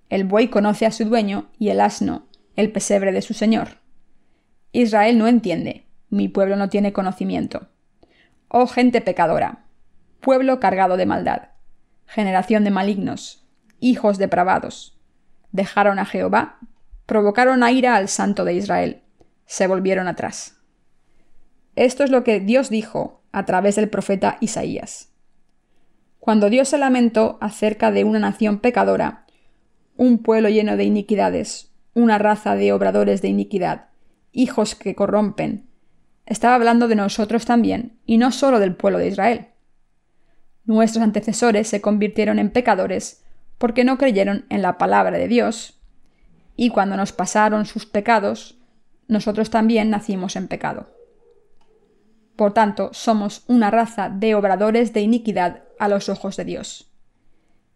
El 0.09 0.25
buey 0.25 0.49
conoce 0.49 0.85
a 0.85 0.91
su 0.91 1.05
dueño 1.05 1.49
y 1.57 1.69
el 1.69 1.81
asno, 1.81 2.27
el 2.55 2.71
pesebre 2.71 3.11
de 3.11 3.21
su 3.21 3.33
señor. 3.33 3.82
Israel 4.73 5.19
no 5.19 5.27
entiende, 5.27 5.85
mi 6.09 6.27
pueblo 6.27 6.55
no 6.55 6.67
tiene 6.67 6.93
conocimiento. 6.93 7.69
Oh 8.47 8.65
gente 8.65 9.01
pecadora, 9.01 9.65
pueblo 10.19 10.59
cargado 10.59 10.97
de 10.97 11.05
maldad, 11.05 11.49
generación 12.07 12.63
de 12.63 12.71
malignos, 12.71 13.47
hijos 13.79 14.17
depravados. 14.17 14.99
Dejaron 15.51 15.99
a 15.99 16.05
Jehová, 16.05 16.57
provocaron 17.05 17.61
a 17.61 17.71
ira 17.71 17.95
al 17.95 18.09
santo 18.09 18.45
de 18.45 18.55
Israel, 18.55 19.03
se 19.45 19.67
volvieron 19.67 20.07
atrás. 20.07 20.57
Esto 21.75 22.03
es 22.03 22.09
lo 22.09 22.23
que 22.23 22.39
Dios 22.39 22.71
dijo 22.71 23.21
a 23.31 23.45
través 23.45 23.75
del 23.75 23.89
profeta 23.89 24.37
Isaías. 24.39 25.11
Cuando 26.17 26.49
Dios 26.49 26.69
se 26.69 26.79
lamentó 26.79 27.37
acerca 27.41 27.91
de 27.91 28.05
una 28.05 28.17
nación 28.17 28.57
pecadora, 28.57 29.27
un 29.97 30.17
pueblo 30.17 30.49
lleno 30.49 30.77
de 30.77 30.85
iniquidades, 30.85 31.71
una 31.93 32.17
raza 32.17 32.55
de 32.55 32.73
obradores 32.73 33.21
de 33.21 33.27
iniquidad, 33.27 33.92
hijos 34.33 34.75
que 34.75 34.95
corrompen, 34.95 35.69
estaba 36.25 36.55
hablando 36.55 36.87
de 36.87 36.95
nosotros 36.95 37.45
también, 37.45 37.99
y 38.05 38.17
no 38.17 38.31
solo 38.31 38.59
del 38.59 38.75
pueblo 38.75 38.99
de 38.99 39.07
Israel. 39.07 39.47
Nuestros 40.65 41.03
antecesores 41.03 41.67
se 41.67 41.81
convirtieron 41.81 42.39
en 42.39 42.49
pecadores 42.49 43.23
porque 43.57 43.83
no 43.83 43.97
creyeron 43.97 44.45
en 44.49 44.61
la 44.61 44.77
palabra 44.77 45.17
de 45.17 45.27
Dios, 45.27 45.79
y 46.55 46.69
cuando 46.69 46.97
nos 46.97 47.11
pasaron 47.11 47.65
sus 47.65 47.85
pecados, 47.85 48.57
nosotros 49.07 49.49
también 49.49 49.89
nacimos 49.89 50.35
en 50.35 50.47
pecado. 50.47 50.89
Por 52.35 52.53
tanto, 52.53 52.89
somos 52.93 53.43
una 53.47 53.69
raza 53.69 54.09
de 54.09 54.35
obradores 54.35 54.93
de 54.93 55.01
iniquidad 55.01 55.63
a 55.79 55.87
los 55.87 56.09
ojos 56.09 56.35
de 56.35 56.45
Dios. 56.45 56.91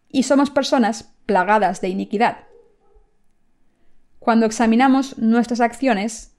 Y 0.08 0.24
somos 0.24 0.50
personas 0.50 1.14
plagadas 1.26 1.80
de 1.80 1.88
iniquidad. 1.88 2.38
Cuando 4.18 4.46
examinamos 4.46 5.18
nuestras 5.18 5.60
acciones, 5.60 6.37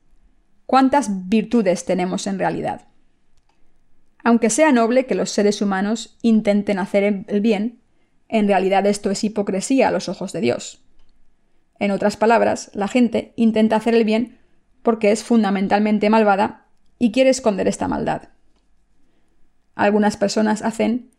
¿cuántas 0.69 1.27
virtudes 1.29 1.83
tenemos 1.83 2.27
en 2.27 2.37
realidad? 2.37 2.85
Aunque 4.23 4.51
sea 4.51 4.71
noble 4.71 5.07
que 5.07 5.15
los 5.15 5.31
seres 5.31 5.63
humanos 5.63 6.19
intenten 6.21 6.77
hacer 6.77 7.25
el 7.27 7.41
bien, 7.41 7.79
en 8.27 8.47
realidad 8.47 8.85
esto 8.85 9.09
es 9.09 9.23
hipocresía 9.23 9.87
a 9.87 9.91
los 9.91 10.09
ojos 10.09 10.31
de 10.31 10.41
Dios. 10.41 10.83
En 11.79 11.89
otras 11.89 12.17
palabras, 12.17 12.69
la 12.75 12.87
gente 12.87 13.33
intenta 13.35 13.77
hacer 13.77 13.95
el 13.95 14.03
bien 14.03 14.37
porque 14.83 15.11
es 15.11 15.23
fundamentalmente 15.23 16.07
malvada 16.11 16.67
y 16.99 17.11
quiere 17.11 17.31
esconder 17.31 17.67
esta 17.67 17.87
maldad. 17.87 18.29
Algunas 19.73 20.17
personas 20.17 20.61
hacen 20.61 21.09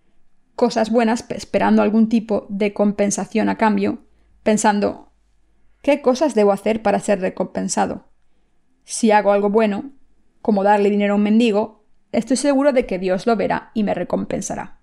cosas 0.54 0.90
buenas 0.90 1.24
esperando 1.28 1.82
algún 1.82 2.08
tipo 2.08 2.46
de 2.50 2.72
compensación 2.72 3.48
a 3.48 3.58
cambio, 3.58 4.04
pensando 4.44 5.10
¿qué 5.82 6.02
cosas 6.02 6.36
debo 6.36 6.52
hacer 6.52 6.82
para 6.82 7.00
ser 7.00 7.20
recompensado? 7.20 8.09
Si 8.90 9.12
hago 9.12 9.30
algo 9.30 9.50
bueno, 9.50 9.92
como 10.42 10.64
darle 10.64 10.90
dinero 10.90 11.12
a 11.12 11.16
un 11.16 11.22
mendigo, 11.22 11.84
estoy 12.10 12.36
seguro 12.36 12.72
de 12.72 12.86
que 12.86 12.98
Dios 12.98 13.24
lo 13.24 13.36
verá 13.36 13.70
y 13.72 13.84
me 13.84 13.94
recompensará. 13.94 14.80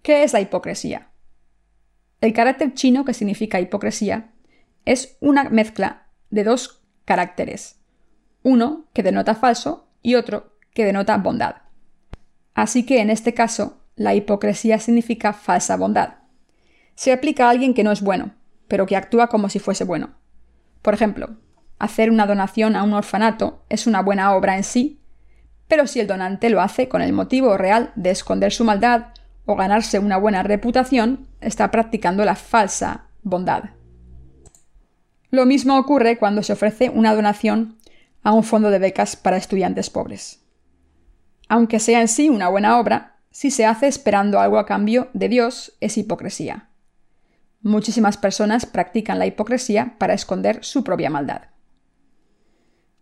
¿Qué 0.00 0.22
es 0.22 0.32
la 0.32 0.40
hipocresía? 0.40 1.10
El 2.22 2.32
carácter 2.32 2.72
chino 2.72 3.04
que 3.04 3.12
significa 3.12 3.60
hipocresía 3.60 4.32
es 4.86 5.18
una 5.20 5.50
mezcla 5.50 6.06
de 6.30 6.44
dos 6.44 6.82
caracteres, 7.04 7.82
uno 8.42 8.86
que 8.94 9.02
denota 9.02 9.34
falso 9.34 9.90
y 10.00 10.14
otro 10.14 10.56
que 10.72 10.86
denota 10.86 11.18
bondad. 11.18 11.56
Así 12.54 12.86
que 12.86 13.02
en 13.02 13.10
este 13.10 13.34
caso, 13.34 13.84
la 13.94 14.14
hipocresía 14.14 14.78
significa 14.78 15.34
falsa 15.34 15.76
bondad. 15.76 16.14
Se 16.94 17.12
aplica 17.12 17.46
a 17.46 17.50
alguien 17.50 17.74
que 17.74 17.84
no 17.84 17.92
es 17.92 18.00
bueno, 18.00 18.34
pero 18.68 18.86
que 18.86 18.96
actúa 18.96 19.26
como 19.26 19.50
si 19.50 19.58
fuese 19.58 19.84
bueno. 19.84 20.14
Por 20.80 20.94
ejemplo, 20.94 21.36
hacer 21.78 22.10
una 22.10 22.26
donación 22.26 22.76
a 22.76 22.82
un 22.82 22.92
orfanato 22.92 23.64
es 23.68 23.86
una 23.86 24.02
buena 24.02 24.34
obra 24.34 24.56
en 24.56 24.64
sí, 24.64 25.00
pero 25.68 25.86
si 25.86 26.00
el 26.00 26.06
donante 26.06 26.50
lo 26.50 26.60
hace 26.60 26.88
con 26.88 27.02
el 27.02 27.12
motivo 27.12 27.56
real 27.56 27.92
de 27.96 28.10
esconder 28.10 28.52
su 28.52 28.64
maldad 28.64 29.06
o 29.46 29.56
ganarse 29.56 29.98
una 29.98 30.16
buena 30.16 30.42
reputación, 30.42 31.26
está 31.40 31.70
practicando 31.70 32.24
la 32.24 32.36
falsa 32.36 33.06
bondad. 33.22 33.64
Lo 35.30 35.46
mismo 35.46 35.78
ocurre 35.78 36.18
cuando 36.18 36.42
se 36.42 36.52
ofrece 36.52 36.90
una 36.90 37.14
donación 37.14 37.78
a 38.22 38.32
un 38.32 38.44
fondo 38.44 38.70
de 38.70 38.78
becas 38.78 39.16
para 39.16 39.36
estudiantes 39.36 39.90
pobres. 39.90 40.40
Aunque 41.48 41.80
sea 41.80 42.00
en 42.00 42.08
sí 42.08 42.30
una 42.30 42.48
buena 42.48 42.78
obra, 42.78 43.16
si 43.30 43.50
se 43.50 43.66
hace 43.66 43.88
esperando 43.88 44.38
algo 44.38 44.58
a 44.58 44.66
cambio 44.66 45.08
de 45.12 45.28
Dios, 45.28 45.76
es 45.80 45.98
hipocresía. 45.98 46.68
Muchísimas 47.62 48.16
personas 48.16 48.64
practican 48.64 49.18
la 49.18 49.26
hipocresía 49.26 49.96
para 49.98 50.14
esconder 50.14 50.64
su 50.64 50.84
propia 50.84 51.10
maldad. 51.10 51.42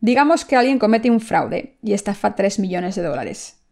Digamos 0.03 0.45
que 0.45 0.57
alguien 0.57 0.79
comete 0.79 1.11
un 1.11 1.21
fraude 1.21 1.79
y 1.83 1.95
estafa 1.95 2.35
3 2.35 2.59
millones 2.59 2.95
de 2.95 3.03
dólares. 3.03 3.63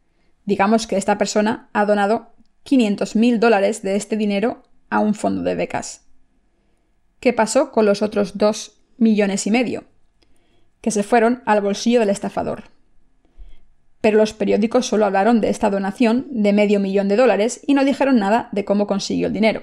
Digamos 0.47 0.87
que 0.87 0.97
esta 0.97 1.19
persona 1.19 1.69
ha 1.75 1.85
donado 1.85 2.33
500 2.63 3.17
mil 3.17 3.39
dólares 3.39 3.83
de 3.83 3.97
este 3.97 4.17
dinero 4.17 4.63
a 4.89 5.01
un 5.01 5.13
fondo 5.13 5.43
de 5.43 5.57
becas. 5.57 6.07
¿Qué 7.21 7.35
pasó 7.35 7.71
con 7.71 7.85
los 7.85 8.01
otros 8.01 8.39
2 8.39 8.81
millones 8.97 9.47
y 9.47 9.51
medio? 9.51 9.85
que 10.81 10.91
se 10.91 11.03
fueron 11.03 11.43
al 11.47 11.61
bolsillo 11.61 12.01
del 12.01 12.11
estafador. 12.11 12.65
Pero 14.01 14.17
los 14.17 14.33
periódicos 14.33 14.87
solo 14.87 15.05
hablaron 15.05 15.41
de 15.41 15.51
esta 15.51 15.69
donación 15.69 16.27
de 16.31 16.53
medio 16.53 16.81
millón 16.81 17.09
de 17.09 17.17
dólares 17.17 17.61
y 17.67 17.75
no 17.75 17.85
dijeron 17.85 18.19
nada 18.19 18.49
de 18.53 18.65
cómo 18.65 18.87
consiguió 18.87 19.27
el 19.27 19.35
dinero. 19.35 19.63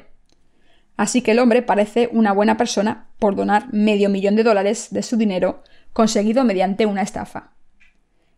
Así 0.96 1.22
que 1.22 1.32
el 1.32 1.40
hombre 1.40 1.62
parece 1.62 2.10
una 2.12 2.34
buena 2.34 2.58
persona 2.58 3.08
por 3.20 3.36
donar 3.36 3.72
medio 3.74 4.10
millón 4.10 4.36
de 4.36 4.44
dólares 4.44 4.88
de 4.92 5.04
su 5.04 5.18
dinero 5.18 5.64
conseguido 5.98 6.44
mediante 6.44 6.86
una 6.86 7.02
estafa. 7.02 7.52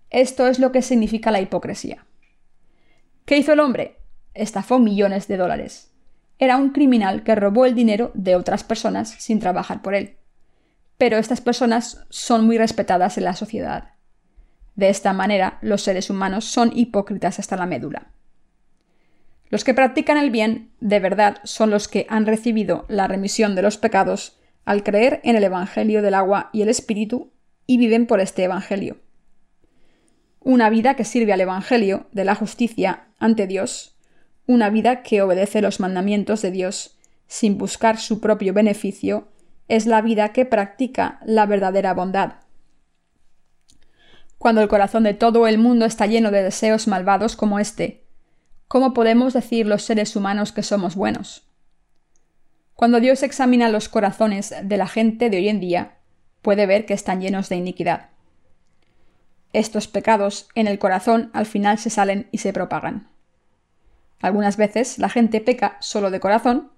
Esto 0.10 0.48
es 0.48 0.60
lo 0.60 0.72
que 0.72 0.82
significa 0.82 1.30
la 1.30 1.42
hipocresía. 1.42 2.06
¿Qué 3.26 3.38
hizo 3.38 3.54
el 3.54 3.60
hombre? 3.60 3.98
Estafó 4.34 4.80
millones 4.80 5.28
de 5.28 5.38
dólares. 5.38 5.92
Era 6.40 6.58
un 6.58 6.70
criminal 6.70 7.24
que 7.24 7.36
robó 7.36 7.66
el 7.66 7.76
dinero 7.76 8.12
de 8.14 8.36
otras 8.36 8.64
personas 8.64 9.10
sin 9.10 9.40
trabajar 9.40 9.82
por 9.82 9.94
él 9.94 10.20
pero 11.00 11.18
estas 11.18 11.40
personas 11.40 12.06
son 12.10 12.46
muy 12.46 12.58
respetadas 12.58 13.18
en 13.18 13.24
la 13.24 13.34
sociedad. 13.34 13.94
De 14.76 14.90
esta 14.90 15.14
manera, 15.14 15.58
los 15.62 15.82
seres 15.82 16.10
humanos 16.10 16.44
son 16.44 16.72
hipócritas 16.76 17.40
hasta 17.40 17.56
la 17.56 17.66
médula. 17.66 18.12
Los 19.50 19.64
que 19.64 19.74
practican 19.74 20.18
el 20.18 20.30
bien 20.30 20.72
de 20.82 21.00
verdad 21.00 21.38
son 21.46 21.70
los 21.70 21.88
que 21.88 22.06
han 22.10 22.26
recibido 22.26 22.86
la 22.90 23.08
remisión 23.08 23.56
de 23.56 23.62
los 23.62 23.78
pecados 23.78 24.38
al 24.66 24.84
creer 24.84 25.22
en 25.24 25.38
el 25.38 25.46
Evangelio 25.46 26.02
del 26.02 26.16
agua 26.16 26.50
y 26.52 26.64
el 26.64 26.70
Espíritu 26.70 27.32
y 27.70 27.78
viven 27.78 28.08
por 28.08 28.20
este 28.20 28.46
Evangelio. 28.46 28.98
una 30.40 30.72
vida 30.72 30.96
que 30.96 31.06
sirve 31.06 31.34
al 31.34 31.42
Evangelio 31.42 32.08
de 32.12 32.26
la 32.26 32.34
justicia 32.34 33.10
ante 33.20 33.46
Dios, 33.46 33.96
una 34.48 34.72
vida 34.72 35.04
que 35.04 35.22
obedece 35.22 35.62
los 35.62 35.80
mandamientos 35.80 36.42
de 36.42 36.50
Dios 36.50 36.98
sin 37.28 37.60
buscar 37.60 38.00
su 38.00 38.22
propio 38.22 38.56
beneficio, 38.56 39.28
es 39.68 39.86
la 39.86 40.02
vida 40.02 40.34
que 40.34 40.46
practica 40.46 41.20
la 41.24 41.46
verdadera 41.46 41.94
bondad. 41.94 42.38
Cuando 44.40 44.62
el 44.62 44.68
corazón 44.68 45.04
de 45.04 45.14
todo 45.14 45.46
el 45.46 45.60
mundo 45.60 45.86
está 45.86 46.08
lleno 46.08 46.32
de 46.32 46.42
deseos 46.42 46.88
malvados 46.88 47.36
como 47.36 47.60
este, 47.60 48.04
¿cómo 48.68 48.96
podemos 48.96 49.34
decir 49.34 49.68
los 49.68 49.84
seres 49.84 50.16
humanos 50.16 50.52
que 50.52 50.64
somos 50.64 50.96
buenos? 50.96 51.44
Cuando 52.74 53.00
Dios 53.00 53.22
examina 53.22 53.70
los 53.70 53.90
corazones 53.90 54.56
de 54.64 54.78
la 54.78 54.88
gente 54.88 55.30
de 55.30 55.38
hoy 55.38 55.50
en 55.50 55.60
día, 55.60 55.99
puede 56.42 56.66
ver 56.66 56.86
que 56.86 56.94
están 56.94 57.22
llenos 57.22 57.50
de 57.50 57.56
iniquidad. 57.56 58.10
Estos 59.52 59.88
pecados 59.88 60.48
en 60.56 60.68
el 60.68 60.80
corazón 60.80 61.32
al 61.34 61.46
final 61.46 61.80
se 61.80 61.90
salen 61.90 62.28
y 62.32 62.38
se 62.40 62.54
propagan. 62.54 63.10
Algunas 64.22 64.58
veces 64.58 65.00
la 65.00 65.10
gente 65.10 65.42
peca 65.42 65.78
solo 65.80 66.12
de 66.12 66.20
corazón, 66.20 66.72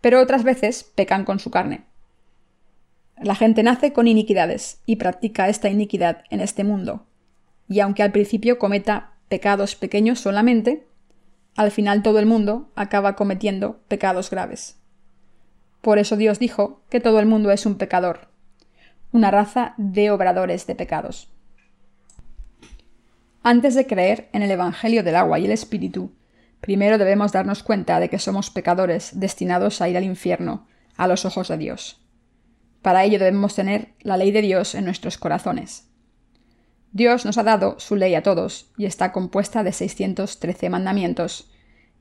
pero 0.00 0.20
otras 0.20 0.44
veces 0.44 0.84
pecan 0.84 1.24
con 1.24 1.38
su 1.38 1.50
carne. 1.50 1.84
La 3.18 3.34
gente 3.34 3.62
nace 3.62 3.92
con 3.92 4.06
iniquidades 4.06 4.80
y 4.86 4.96
practica 4.96 5.48
esta 5.48 5.68
iniquidad 5.68 6.24
en 6.30 6.40
este 6.40 6.64
mundo, 6.64 7.06
y 7.68 7.80
aunque 7.80 8.02
al 8.02 8.12
principio 8.12 8.58
cometa 8.58 9.12
pecados 9.28 9.74
pequeños 9.74 10.20
solamente, 10.20 10.86
al 11.56 11.70
final 11.70 12.02
todo 12.02 12.18
el 12.18 12.26
mundo 12.26 12.70
acaba 12.76 13.16
cometiendo 13.16 13.80
pecados 13.88 14.30
graves. 14.30 14.78
Por 15.80 15.98
eso 15.98 16.16
Dios 16.16 16.38
dijo 16.38 16.82
que 16.90 17.00
todo 17.00 17.18
el 17.18 17.26
mundo 17.26 17.50
es 17.50 17.64
un 17.64 17.76
pecador, 17.76 18.28
una 19.16 19.30
raza 19.30 19.72
de 19.78 20.10
obradores 20.10 20.66
de 20.66 20.74
pecados. 20.74 21.30
Antes 23.42 23.74
de 23.74 23.86
creer 23.86 24.28
en 24.34 24.42
el 24.42 24.50
Evangelio 24.50 25.02
del 25.02 25.16
agua 25.16 25.38
y 25.38 25.46
el 25.46 25.52
Espíritu, 25.52 26.12
primero 26.60 26.98
debemos 26.98 27.32
darnos 27.32 27.62
cuenta 27.62 27.98
de 27.98 28.10
que 28.10 28.18
somos 28.18 28.50
pecadores 28.50 29.18
destinados 29.18 29.80
a 29.80 29.88
ir 29.88 29.96
al 29.96 30.04
infierno, 30.04 30.66
a 30.98 31.08
los 31.08 31.24
ojos 31.24 31.48
de 31.48 31.56
Dios. 31.56 31.98
Para 32.82 33.04
ello 33.04 33.18
debemos 33.18 33.54
tener 33.54 33.94
la 34.00 34.18
ley 34.18 34.32
de 34.32 34.42
Dios 34.42 34.74
en 34.74 34.84
nuestros 34.84 35.16
corazones. 35.16 35.88
Dios 36.92 37.24
nos 37.24 37.38
ha 37.38 37.42
dado 37.42 37.80
su 37.80 37.96
ley 37.96 38.14
a 38.16 38.22
todos 38.22 38.70
y 38.76 38.84
está 38.84 39.12
compuesta 39.12 39.62
de 39.64 39.72
613 39.72 40.68
mandamientos, 40.68 41.50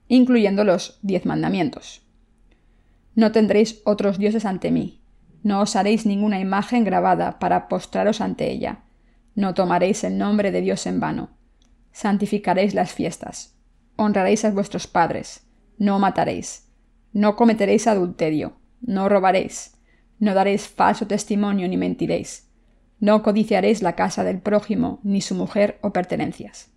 incluyendo 0.09 0.65
los 0.65 0.99
diez 1.01 1.25
mandamientos. 1.25 2.01
No 3.15 3.31
tendréis 3.31 3.81
otros 3.85 4.17
dioses 4.17 4.43
ante 4.43 4.69
mí, 4.69 5.04
no 5.45 5.61
os 5.61 5.75
haréis 5.75 6.07
ninguna 6.07 6.39
imagen 6.39 6.83
grabada 6.83 7.37
para 7.37 7.67
postraros 7.67 8.19
ante 8.19 8.49
ella, 8.49 8.79
no 9.35 9.53
tomaréis 9.53 10.03
el 10.03 10.17
nombre 10.17 10.51
de 10.51 10.61
Dios 10.61 10.87
en 10.87 10.99
vano, 10.99 11.29
santificaréis 11.91 12.73
las 12.73 12.91
fiestas, 12.91 13.55
honraréis 13.95 14.43
a 14.43 14.49
vuestros 14.49 14.87
padres, 14.87 15.45
no 15.77 15.99
mataréis, 15.99 16.67
no 17.13 17.35
cometeréis 17.35 17.85
adulterio, 17.85 18.57
no 18.81 19.07
robaréis, 19.07 19.77
no 20.17 20.33
daréis 20.33 20.67
falso 20.67 21.05
testimonio 21.05 21.67
ni 21.67 21.77
mentiréis, 21.77 22.49
no 22.99 23.21
codiciaréis 23.21 23.83
la 23.83 23.93
casa 23.93 24.23
del 24.23 24.39
prójimo, 24.39 24.99
ni 25.03 25.21
su 25.21 25.35
mujer 25.35 25.77
o 25.83 25.93
pertenencias. 25.93 26.71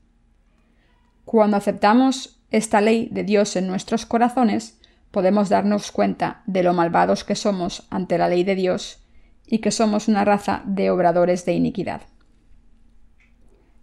Cuando 1.25 1.57
aceptamos 1.57 2.43
esta 2.51 2.83
ley 2.83 3.09
de 3.13 3.25
Dios 3.25 3.57
en 3.57 3.67
nuestros 3.67 4.05
corazones, 4.05 4.79
podemos 5.11 5.49
darnos 5.49 5.91
cuenta 5.91 6.43
de 6.47 6.63
lo 6.63 6.75
malvados 6.75 7.25
que 7.25 7.35
somos 7.35 7.87
ante 7.91 8.19
la 8.19 8.29
ley 8.29 8.45
de 8.45 8.55
Dios 8.55 9.05
y 9.47 9.59
que 9.59 9.71
somos 9.71 10.09
una 10.09 10.25
raza 10.25 10.63
de 10.67 10.91
obradores 10.91 11.45
de 11.45 11.55
iniquidad. 11.55 12.03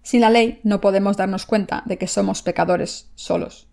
Sin 0.04 0.22
la 0.22 0.30
ley 0.30 0.60
no 0.64 0.82
podemos 0.82 1.18
darnos 1.18 1.46
cuenta 1.46 1.82
de 1.86 1.98
que 1.98 2.08
somos 2.08 2.44
pecadores 2.44 3.12
solos. 3.16 3.68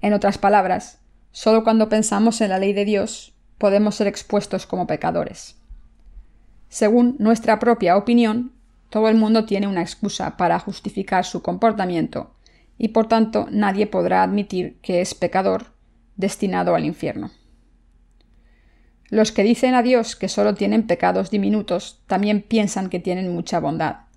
En 0.00 0.12
otras 0.12 0.38
palabras, 0.38 1.00
solo 1.30 1.62
cuando 1.62 1.88
pensamos 1.88 2.40
en 2.40 2.50
la 2.50 2.58
ley 2.58 2.72
de 2.72 2.84
Dios 2.84 3.34
podemos 3.56 3.94
ser 3.94 4.08
expuestos 4.08 4.66
como 4.66 4.86
pecadores. 4.86 5.56
Según 6.68 7.16
nuestra 7.18 7.58
propia 7.60 7.96
opinión, 7.96 8.52
todo 8.90 9.08
el 9.08 9.16
mundo 9.16 9.44
tiene 9.44 9.68
una 9.68 9.82
excusa 9.82 10.36
para 10.36 10.58
justificar 10.58 11.24
su 11.24 11.42
comportamiento 11.42 12.34
y 12.76 12.88
por 12.88 13.06
tanto 13.06 13.46
nadie 13.50 13.86
podrá 13.86 14.22
admitir 14.22 14.78
que 14.80 15.00
es 15.00 15.14
pecador 15.14 15.77
destinado 16.18 16.74
al 16.74 16.84
infierno. 16.84 17.30
Los 19.08 19.32
que 19.32 19.42
dicen 19.42 19.74
a 19.74 19.82
Dios 19.82 20.16
que 20.16 20.28
solo 20.28 20.54
tienen 20.54 20.86
pecados 20.86 21.30
diminutos 21.30 22.02
también 22.06 22.42
piensan 22.42 22.90
que 22.90 23.00
tienen 23.00 23.32
mucha 23.32 23.58
bondad 23.58 24.08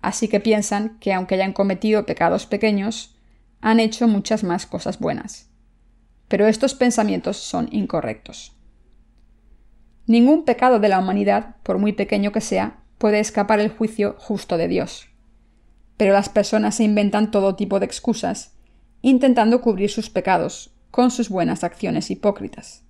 así 0.00 0.28
que 0.28 0.40
piensan 0.40 0.98
que 1.00 1.12
aunque 1.12 1.34
hayan 1.34 1.52
cometido 1.52 2.06
pecados 2.06 2.46
pequeños, 2.46 3.16
han 3.60 3.80
hecho 3.80 4.06
muchas 4.06 4.44
más 4.44 4.66
cosas 4.66 4.98
buenas. 4.98 5.50
Pero 6.28 6.46
estos 6.46 6.74
pensamientos 6.74 7.36
son 7.36 7.68
incorrectos. 7.72 8.54
Ningún 10.06 10.44
pecado 10.44 10.78
de 10.78 10.88
la 10.88 10.98
humanidad, 10.98 11.56
por 11.62 11.78
muy 11.78 11.92
pequeño 11.92 12.32
que 12.32 12.40
sea, 12.40 12.80
puede 12.98 13.20
escapar 13.20 13.60
el 13.60 13.70
juicio 13.70 14.16
justo 14.18 14.56
de 14.56 14.68
Dios. 14.68 15.08
Pero 15.96 16.12
las 16.12 16.28
personas 16.28 16.76
se 16.76 16.84
inventan 16.84 17.30
todo 17.30 17.56
tipo 17.56 17.80
de 17.80 17.86
excusas, 17.86 18.56
intentando 19.02 19.60
cubrir 19.60 19.90
sus 19.90 20.10
pecados 20.10 20.74
con 20.90 21.10
sus 21.10 21.28
buenas 21.28 21.64
acciones 21.64 22.10
hipócritas. 22.10 22.84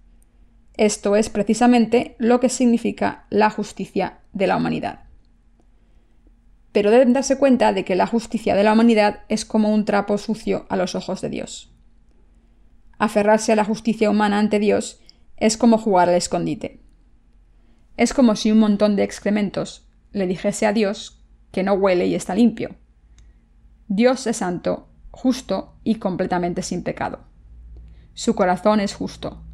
Esto 0.75 1.17
es 1.17 1.29
precisamente 1.29 2.15
lo 2.19 2.41
que 2.41 2.49
significa 2.49 3.27
la 3.31 3.51
justicia 3.51 4.21
de 4.33 4.47
la 4.47 4.57
humanidad 4.57 5.09
pero 6.79 6.91
deben 6.91 7.13
darse 7.13 7.39
cuenta 7.39 7.73
de 7.73 7.85
que 7.85 7.97
la 7.97 8.07
justicia 8.07 8.55
de 8.55 8.63
la 8.63 8.73
humanidad 8.73 9.23
es 9.29 9.45
como 9.45 9.75
un 9.75 9.85
trapo 9.85 10.19
sucio 10.19 10.67
a 10.69 10.77
los 10.77 10.95
ojos 10.95 11.21
de 11.21 11.29
Dios. 11.29 11.73
Aferrarse 12.99 13.53
a 13.53 13.57
la 13.57 13.65
justicia 13.65 14.11
humana 14.11 14.39
ante 14.39 14.59
Dios 14.59 15.01
es 15.37 15.57
como 15.57 15.79
jugar 15.79 16.09
al 16.09 16.15
escondite. 16.15 16.81
Es 17.97 18.13
como 18.13 18.37
si 18.37 18.53
un 18.53 18.59
montón 18.59 18.97
de 18.97 19.03
excrementos 19.03 19.89
le 20.13 20.27
dijese 20.27 20.67
a 20.67 20.73
Dios 20.73 21.25
que 21.51 21.63
no 21.63 21.73
huele 21.73 22.07
y 22.07 22.15
está 22.15 22.35
limpio. 22.35 22.77
Dios 23.89 24.27
es 24.27 24.37
santo, 24.37 24.89
justo 25.11 25.75
y 25.85 25.97
completamente 25.97 26.63
sin 26.63 26.83
pecado. 26.83 27.25
Su 28.19 28.35
corazón 28.35 28.81
es 28.81 28.95
justo, 28.95 29.45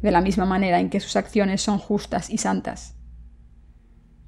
de 0.00 0.10
la 0.10 0.22
misma 0.22 0.46
manera 0.46 0.80
en 0.80 0.88
que 0.88 1.00
sus 1.00 1.16
acciones 1.16 1.60
son 1.60 1.76
justas 1.76 2.30
y 2.30 2.38
santas. 2.38 2.96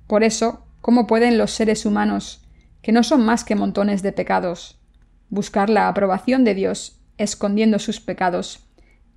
Por 0.06 0.24
eso, 0.24 0.66
¿Cómo 0.82 1.06
pueden 1.06 1.38
los 1.38 1.52
seres 1.52 1.86
humanos, 1.86 2.46
que 2.82 2.92
no 2.92 3.02
son 3.02 3.24
más 3.24 3.44
que 3.44 3.54
montones 3.54 4.02
de 4.02 4.12
pecados, 4.12 4.78
buscar 5.30 5.70
la 5.70 5.88
aprobación 5.88 6.44
de 6.44 6.52
Dios 6.52 7.00
escondiendo 7.16 7.78
sus 7.78 7.98
pecados 7.98 8.68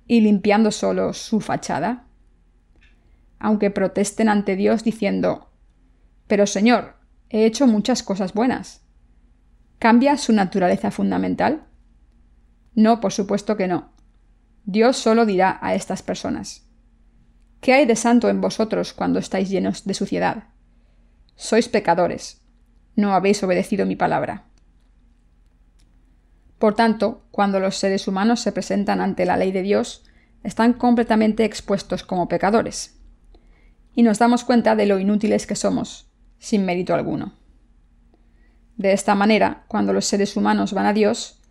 y 0.06 0.22
limpiando 0.22 0.70
solo 0.70 1.12
su 1.12 1.42
fachada? 1.42 2.06
Aunque 3.38 3.70
protesten 3.70 4.30
ante 4.30 4.56
Dios 4.56 4.84
diciendo 4.84 5.50
Pero 6.28 6.46
Señor, 6.46 6.94
he 7.28 7.44
hecho 7.44 7.66
muchas 7.66 8.02
cosas 8.02 8.32
buenas. 8.32 8.80
¿Cambia 9.78 10.16
su 10.16 10.32
naturaleza 10.32 10.90
fundamental? 10.90 11.66
No, 12.74 13.00
por 13.00 13.12
supuesto 13.12 13.58
que 13.58 13.68
no. 13.68 13.92
Dios 14.64 14.96
solo 14.96 15.26
dirá 15.26 15.58
a 15.60 15.74
estas 15.74 16.02
personas 16.02 16.66
¿Qué 17.62 17.72
hay 17.72 17.86
de 17.86 17.94
santo 17.94 18.28
en 18.28 18.40
vosotros 18.40 18.92
cuando 18.92 19.20
estáis 19.20 19.48
llenos 19.48 19.84
de 19.84 19.94
suciedad? 19.94 20.48
Sois 21.36 21.68
pecadores, 21.68 22.40
no 22.96 23.14
habéis 23.14 23.40
obedecido 23.44 23.86
mi 23.86 23.94
palabra. 23.94 24.46
Por 26.58 26.74
tanto, 26.74 27.22
cuando 27.30 27.60
los 27.60 27.76
seres 27.76 28.08
humanos 28.08 28.40
se 28.40 28.50
presentan 28.50 29.00
ante 29.00 29.24
la 29.26 29.36
ley 29.36 29.52
de 29.52 29.62
Dios, 29.62 30.04
están 30.42 30.72
completamente 30.72 31.44
expuestos 31.44 32.02
como 32.02 32.28
pecadores. 32.28 33.00
Y 33.94 34.02
nos 34.02 34.18
damos 34.18 34.42
cuenta 34.42 34.74
de 34.74 34.86
lo 34.86 34.98
inútiles 34.98 35.46
que 35.46 35.54
somos, 35.54 36.10
sin 36.38 36.64
mérito 36.64 36.94
alguno. 36.94 37.34
De 38.76 38.92
esta 38.92 39.14
manera, 39.14 39.64
cuando 39.68 39.92
los 39.92 40.06
seres 40.06 40.36
humanos 40.36 40.72
van 40.72 40.86
a 40.86 40.92
Dios, 40.92 41.41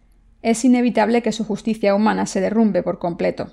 es 0.42 0.66
inevitable 0.66 1.22
que 1.22 1.32
su 1.32 1.44
justicia 1.44 1.96
humana 1.96 2.26
se 2.26 2.42
derrumbe 2.42 2.84
por 2.84 3.00
completo. 3.00 3.52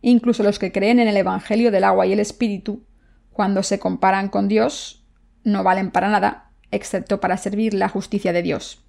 Incluso 0.00 0.42
los 0.42 0.58
que 0.58 0.72
creen 0.72 0.98
en 0.98 1.08
el 1.08 1.16
Evangelio 1.16 1.70
del 1.70 1.84
agua 1.84 2.06
y 2.06 2.12
el 2.12 2.20
Espíritu 2.20 2.84
cuando 3.32 3.62
se 3.62 3.78
comparan 3.78 4.28
con 4.28 4.48
Dios, 4.48 5.04
no 5.42 5.64
valen 5.64 5.90
para 5.90 6.08
nada, 6.08 6.50
excepto 6.70 7.20
para 7.20 7.36
servir 7.36 7.74
la 7.74 7.88
justicia 7.88 8.32
de 8.32 8.42
Dios. 8.42 8.84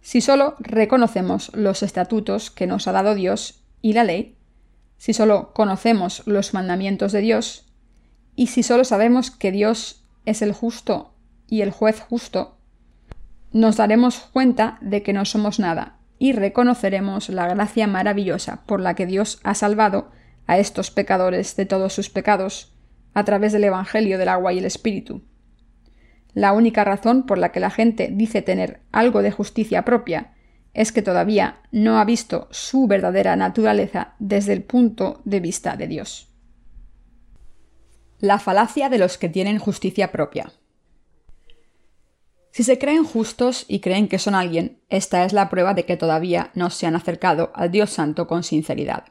Si 0.00 0.20
solo 0.20 0.56
reconocemos 0.58 1.52
los 1.54 1.82
estatutos 1.82 2.50
que 2.50 2.66
nos 2.66 2.88
ha 2.88 2.92
dado 2.92 3.14
Dios 3.14 3.62
y 3.82 3.92
la 3.92 4.04
ley, 4.04 4.38
si 4.96 5.12
solo 5.12 5.52
conocemos 5.52 6.22
los 6.26 6.54
mandamientos 6.54 7.12
de 7.12 7.20
Dios, 7.20 7.66
y 8.34 8.46
si 8.46 8.62
solo 8.62 8.84
sabemos 8.84 9.30
que 9.30 9.52
Dios 9.52 10.04
es 10.24 10.40
el 10.40 10.52
justo 10.52 11.14
y 11.46 11.60
el 11.60 11.70
juez 11.70 12.00
justo, 12.00 12.59
nos 13.52 13.76
daremos 13.76 14.18
cuenta 14.32 14.78
de 14.80 15.02
que 15.02 15.12
no 15.12 15.24
somos 15.24 15.58
nada 15.58 15.98
y 16.18 16.32
reconoceremos 16.32 17.28
la 17.28 17.48
gracia 17.48 17.86
maravillosa 17.86 18.62
por 18.66 18.80
la 18.80 18.94
que 18.94 19.06
Dios 19.06 19.40
ha 19.42 19.54
salvado 19.54 20.10
a 20.46 20.58
estos 20.58 20.90
pecadores 20.90 21.56
de 21.56 21.66
todos 21.66 21.92
sus 21.92 22.10
pecados 22.10 22.74
a 23.14 23.24
través 23.24 23.52
del 23.52 23.64
Evangelio 23.64 24.18
del 24.18 24.28
agua 24.28 24.52
y 24.52 24.58
el 24.58 24.64
Espíritu. 24.64 25.22
La 26.32 26.52
única 26.52 26.84
razón 26.84 27.24
por 27.24 27.38
la 27.38 27.52
que 27.52 27.60
la 27.60 27.70
gente 27.70 28.10
dice 28.12 28.42
tener 28.42 28.82
algo 28.92 29.22
de 29.22 29.32
justicia 29.32 29.84
propia 29.84 30.34
es 30.74 30.92
que 30.92 31.02
todavía 31.02 31.60
no 31.72 31.98
ha 31.98 32.04
visto 32.04 32.46
su 32.50 32.86
verdadera 32.86 33.34
naturaleza 33.34 34.14
desde 34.18 34.52
el 34.52 34.62
punto 34.62 35.20
de 35.24 35.40
vista 35.40 35.76
de 35.76 35.88
Dios. 35.88 36.28
La 38.18 38.38
falacia 38.38 38.88
de 38.88 38.98
los 38.98 39.18
que 39.18 39.28
tienen 39.28 39.58
justicia 39.58 40.12
propia. 40.12 40.52
Si 42.52 42.64
se 42.64 42.78
creen 42.78 43.04
justos 43.04 43.64
y 43.68 43.80
creen 43.80 44.08
que 44.08 44.18
son 44.18 44.34
alguien, 44.34 44.80
esta 44.88 45.24
es 45.24 45.32
la 45.32 45.48
prueba 45.48 45.74
de 45.74 45.84
que 45.84 45.96
todavía 45.96 46.50
no 46.54 46.70
se 46.70 46.86
han 46.86 46.96
acercado 46.96 47.52
al 47.54 47.70
Dios 47.70 47.90
Santo 47.90 48.26
con 48.26 48.42
sinceridad. 48.42 49.04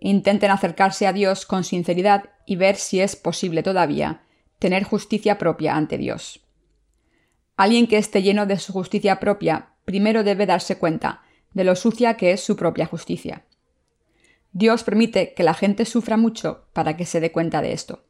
Intenten 0.00 0.50
acercarse 0.50 1.06
a 1.06 1.12
Dios 1.12 1.46
con 1.46 1.62
sinceridad 1.62 2.30
y 2.44 2.56
ver 2.56 2.76
si 2.76 3.00
es 3.00 3.14
posible 3.14 3.62
todavía 3.62 4.22
tener 4.58 4.82
justicia 4.82 5.38
propia 5.38 5.76
ante 5.76 5.98
Dios. 5.98 6.40
Alguien 7.56 7.86
que 7.86 7.98
esté 7.98 8.22
lleno 8.22 8.46
de 8.46 8.58
su 8.58 8.72
justicia 8.72 9.20
propia 9.20 9.74
primero 9.84 10.24
debe 10.24 10.46
darse 10.46 10.78
cuenta 10.78 11.22
de 11.52 11.64
lo 11.64 11.76
sucia 11.76 12.16
que 12.16 12.32
es 12.32 12.40
su 12.40 12.56
propia 12.56 12.86
justicia. 12.86 13.44
Dios 14.52 14.84
permite 14.84 15.34
que 15.34 15.42
la 15.44 15.54
gente 15.54 15.84
sufra 15.84 16.16
mucho 16.16 16.66
para 16.72 16.96
que 16.96 17.06
se 17.06 17.20
dé 17.20 17.30
cuenta 17.30 17.62
de 17.62 17.72
esto. 17.72 18.04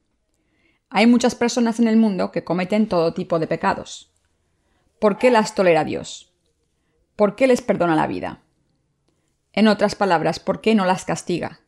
Hay 0.88 1.06
muchas 1.06 1.34
personas 1.34 1.80
en 1.80 1.88
el 1.88 1.96
mundo 1.96 2.32
que 2.32 2.44
cometen 2.44 2.88
todo 2.88 3.14
tipo 3.14 3.38
de 3.38 3.46
pecados. 3.46 4.11
¿Por 5.03 5.18
qué 5.18 5.32
las 5.32 5.57
tolera 5.57 5.82
Dios? 5.82 6.32
¿Por 7.16 7.34
qué 7.34 7.48
les 7.48 7.61
perdona 7.61 7.96
la 7.96 8.07
vida? 8.07 8.44
En 9.53 9.66
otras 9.66 9.96
palabras, 9.96 10.38
¿por 10.38 10.61
qué 10.61 10.76
no 10.76 10.84
las 10.84 11.05
castiga? 11.05 11.59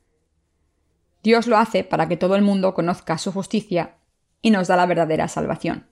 Dios 1.24 1.49
lo 1.49 1.57
hace 1.57 1.82
para 1.82 2.07
que 2.07 2.16
todo 2.16 2.37
el 2.37 2.43
mundo 2.43 2.74
conozca 2.74 3.18
su 3.18 3.32
justicia 3.32 3.97
y 4.41 4.53
nos 4.53 4.68
da 4.68 4.76
la 4.76 4.87
verdadera 4.87 5.26
salvación. 5.26 5.89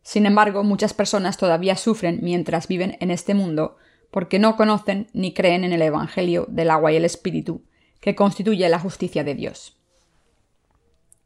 Sin 0.00 0.24
embargo, 0.24 0.64
muchas 0.64 0.94
personas 0.94 1.36
todavía 1.36 1.76
sufren 1.76 2.20
mientras 2.22 2.66
viven 2.66 2.96
en 3.00 3.10
este 3.10 3.34
mundo 3.34 3.76
porque 4.10 4.38
no 4.38 4.56
conocen 4.56 5.10
ni 5.12 5.34
creen 5.34 5.64
en 5.64 5.74
el 5.74 5.82
Evangelio 5.82 6.46
del 6.48 6.70
agua 6.70 6.92
y 6.92 6.96
el 6.96 7.04
Espíritu, 7.04 7.66
que 8.00 8.14
constituye 8.14 8.66
la 8.70 8.78
justicia 8.78 9.22
de 9.22 9.34
Dios. 9.34 9.76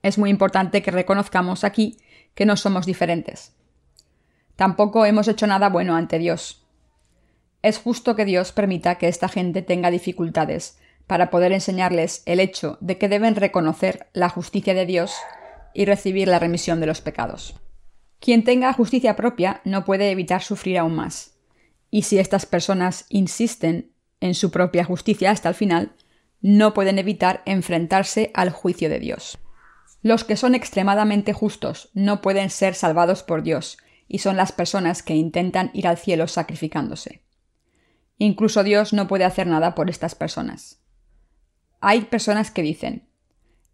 Es 0.03 0.19
muy 0.19 0.31
importante 0.31 0.83
que 0.83 0.91
reconozcamos 0.91 1.63
aquí 1.63 1.97
que 2.35 2.45
no 2.45 2.57
somos 2.57 2.87
diferentes. 2.87 3.57
Tampoco 4.57 5.05
hemos 5.05 5.29
hecho 5.29 5.47
nada 5.47 5.69
bueno 5.69 5.95
ante 5.95 6.19
Dios. 6.19 6.67
Es 7.63 7.79
justo 7.79 8.17
que 8.17 8.25
Dios 8.25 8.53
permita 8.53 8.97
que 8.97 9.09
esta 9.09 9.29
gente 9.29 9.63
tenga 9.63 9.91
dificultades 9.91 10.79
para 11.07 11.31
poder 11.31 11.53
enseñarles 11.53 12.23
el 12.27 12.41
hecho 12.41 12.79
de 12.81 12.99
que 12.99 13.09
deben 13.09 13.37
reconocer 13.37 14.09
la 14.13 14.29
justicia 14.29 14.75
de 14.75 14.87
Dios 14.87 15.15
y 15.75 15.85
recibir 15.85 16.27
la 16.29 16.39
remisión 16.39 16.81
de 16.81 16.87
los 16.87 17.01
pecados. 17.01 17.55
Quien 18.19 18.45
tenga 18.45 18.73
justicia 18.73 19.15
propia 19.15 19.61
no 19.65 19.85
puede 19.85 20.11
evitar 20.11 20.43
sufrir 20.43 20.79
aún 20.79 20.97
más. 20.97 21.37
Y 21.91 22.03
si 22.03 22.19
estas 22.19 22.47
personas 22.47 23.05
insisten 23.09 23.93
en 24.21 24.35
su 24.35 24.51
propia 24.51 24.85
justicia 24.85 25.31
hasta 25.31 25.51
el 25.51 25.55
final, 25.55 25.93
no 26.41 26.75
pueden 26.75 26.99
evitar 26.99 27.43
enfrentarse 27.45 28.31
al 28.35 28.51
juicio 28.51 28.89
de 28.89 29.01
Dios. 29.01 29.39
Los 30.03 30.25
que 30.25 30.37
son 30.37 30.55
extremadamente 30.55 31.33
justos 31.33 31.91
no 31.95 32.21
pueden 32.23 32.51
ser 32.51 32.75
salvados 32.75 33.23
por 33.23 33.43
Dios, 33.43 33.79
y 34.09 34.19
son 34.19 34.37
las 34.37 34.53
personas 34.53 35.03
que 35.03 35.15
intentan 35.15 35.71
ir 35.73 35.87
al 35.89 35.99
cielo 35.99 36.29
sacrificándose. 36.29 37.23
Incluso 38.19 38.65
Dios 38.65 38.93
no 38.93 39.09
puede 39.09 39.25
hacer 39.25 39.47
nada 39.47 39.75
por 39.75 39.91
estas 39.91 40.15
personas. 40.15 40.81
Hay 41.81 42.03
personas 42.03 42.51
que 42.51 42.63
dicen, 42.63 43.09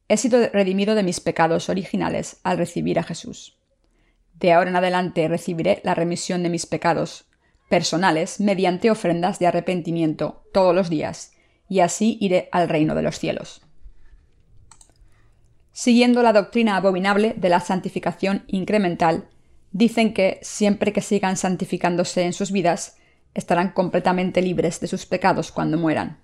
he 0.08 0.16
sido 0.16 0.48
redimido 0.48 0.94
de 0.94 1.02
mis 1.02 1.20
pecados 1.20 1.68
originales 1.68 2.40
al 2.42 2.58
recibir 2.58 2.98
a 2.98 3.02
Jesús. 3.02 3.58
De 4.34 4.52
ahora 4.52 4.70
en 4.70 4.76
adelante 4.76 5.28
recibiré 5.28 5.80
la 5.84 5.94
remisión 5.94 6.42
de 6.42 6.50
mis 6.50 6.66
pecados 6.66 7.26
personales 7.68 8.40
mediante 8.40 8.90
ofrendas 8.90 9.38
de 9.38 9.46
arrepentimiento 9.46 10.44
todos 10.52 10.74
los 10.74 10.90
días, 10.90 11.32
y 11.68 11.80
así 11.80 12.18
iré 12.20 12.48
al 12.52 12.68
reino 12.68 12.94
de 12.94 13.02
los 13.02 13.18
cielos. 13.18 13.62
Siguiendo 15.72 16.22
la 16.22 16.34
doctrina 16.34 16.76
abominable 16.76 17.34
de 17.36 17.48
la 17.48 17.60
santificación 17.60 18.44
incremental, 18.46 19.28
dicen 19.72 20.14
que, 20.14 20.38
siempre 20.42 20.92
que 20.92 21.00
sigan 21.00 21.36
santificándose 21.36 22.22
en 22.22 22.32
sus 22.32 22.52
vidas, 22.52 22.96
estarán 23.34 23.72
completamente 23.72 24.42
libres 24.42 24.80
de 24.80 24.86
sus 24.86 25.06
pecados 25.06 25.50
cuando 25.52 25.78
mueran. 25.78 26.20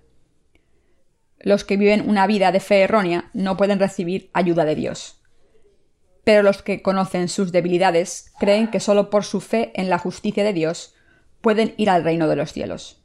Los 1.39 1.63
que 1.63 1.77
viven 1.77 2.07
una 2.07 2.27
vida 2.27 2.51
de 2.51 2.59
fe 2.59 2.81
errónea 2.81 3.29
no 3.33 3.57
pueden 3.57 3.79
recibir 3.79 4.29
ayuda 4.33 4.65
de 4.65 4.75
Dios. 4.75 5.21
Pero 6.23 6.43
los 6.43 6.61
que 6.61 6.81
conocen 6.81 7.29
sus 7.29 7.51
debilidades 7.51 8.31
creen 8.39 8.69
que 8.69 8.79
solo 8.79 9.09
por 9.09 9.23
su 9.23 9.41
fe 9.41 9.71
en 9.75 9.89
la 9.89 9.97
justicia 9.97 10.43
de 10.43 10.53
Dios 10.53 10.93
pueden 11.41 11.73
ir 11.77 11.89
al 11.89 12.03
reino 12.03 12.27
de 12.27 12.35
los 12.35 12.51
cielos. 12.51 13.01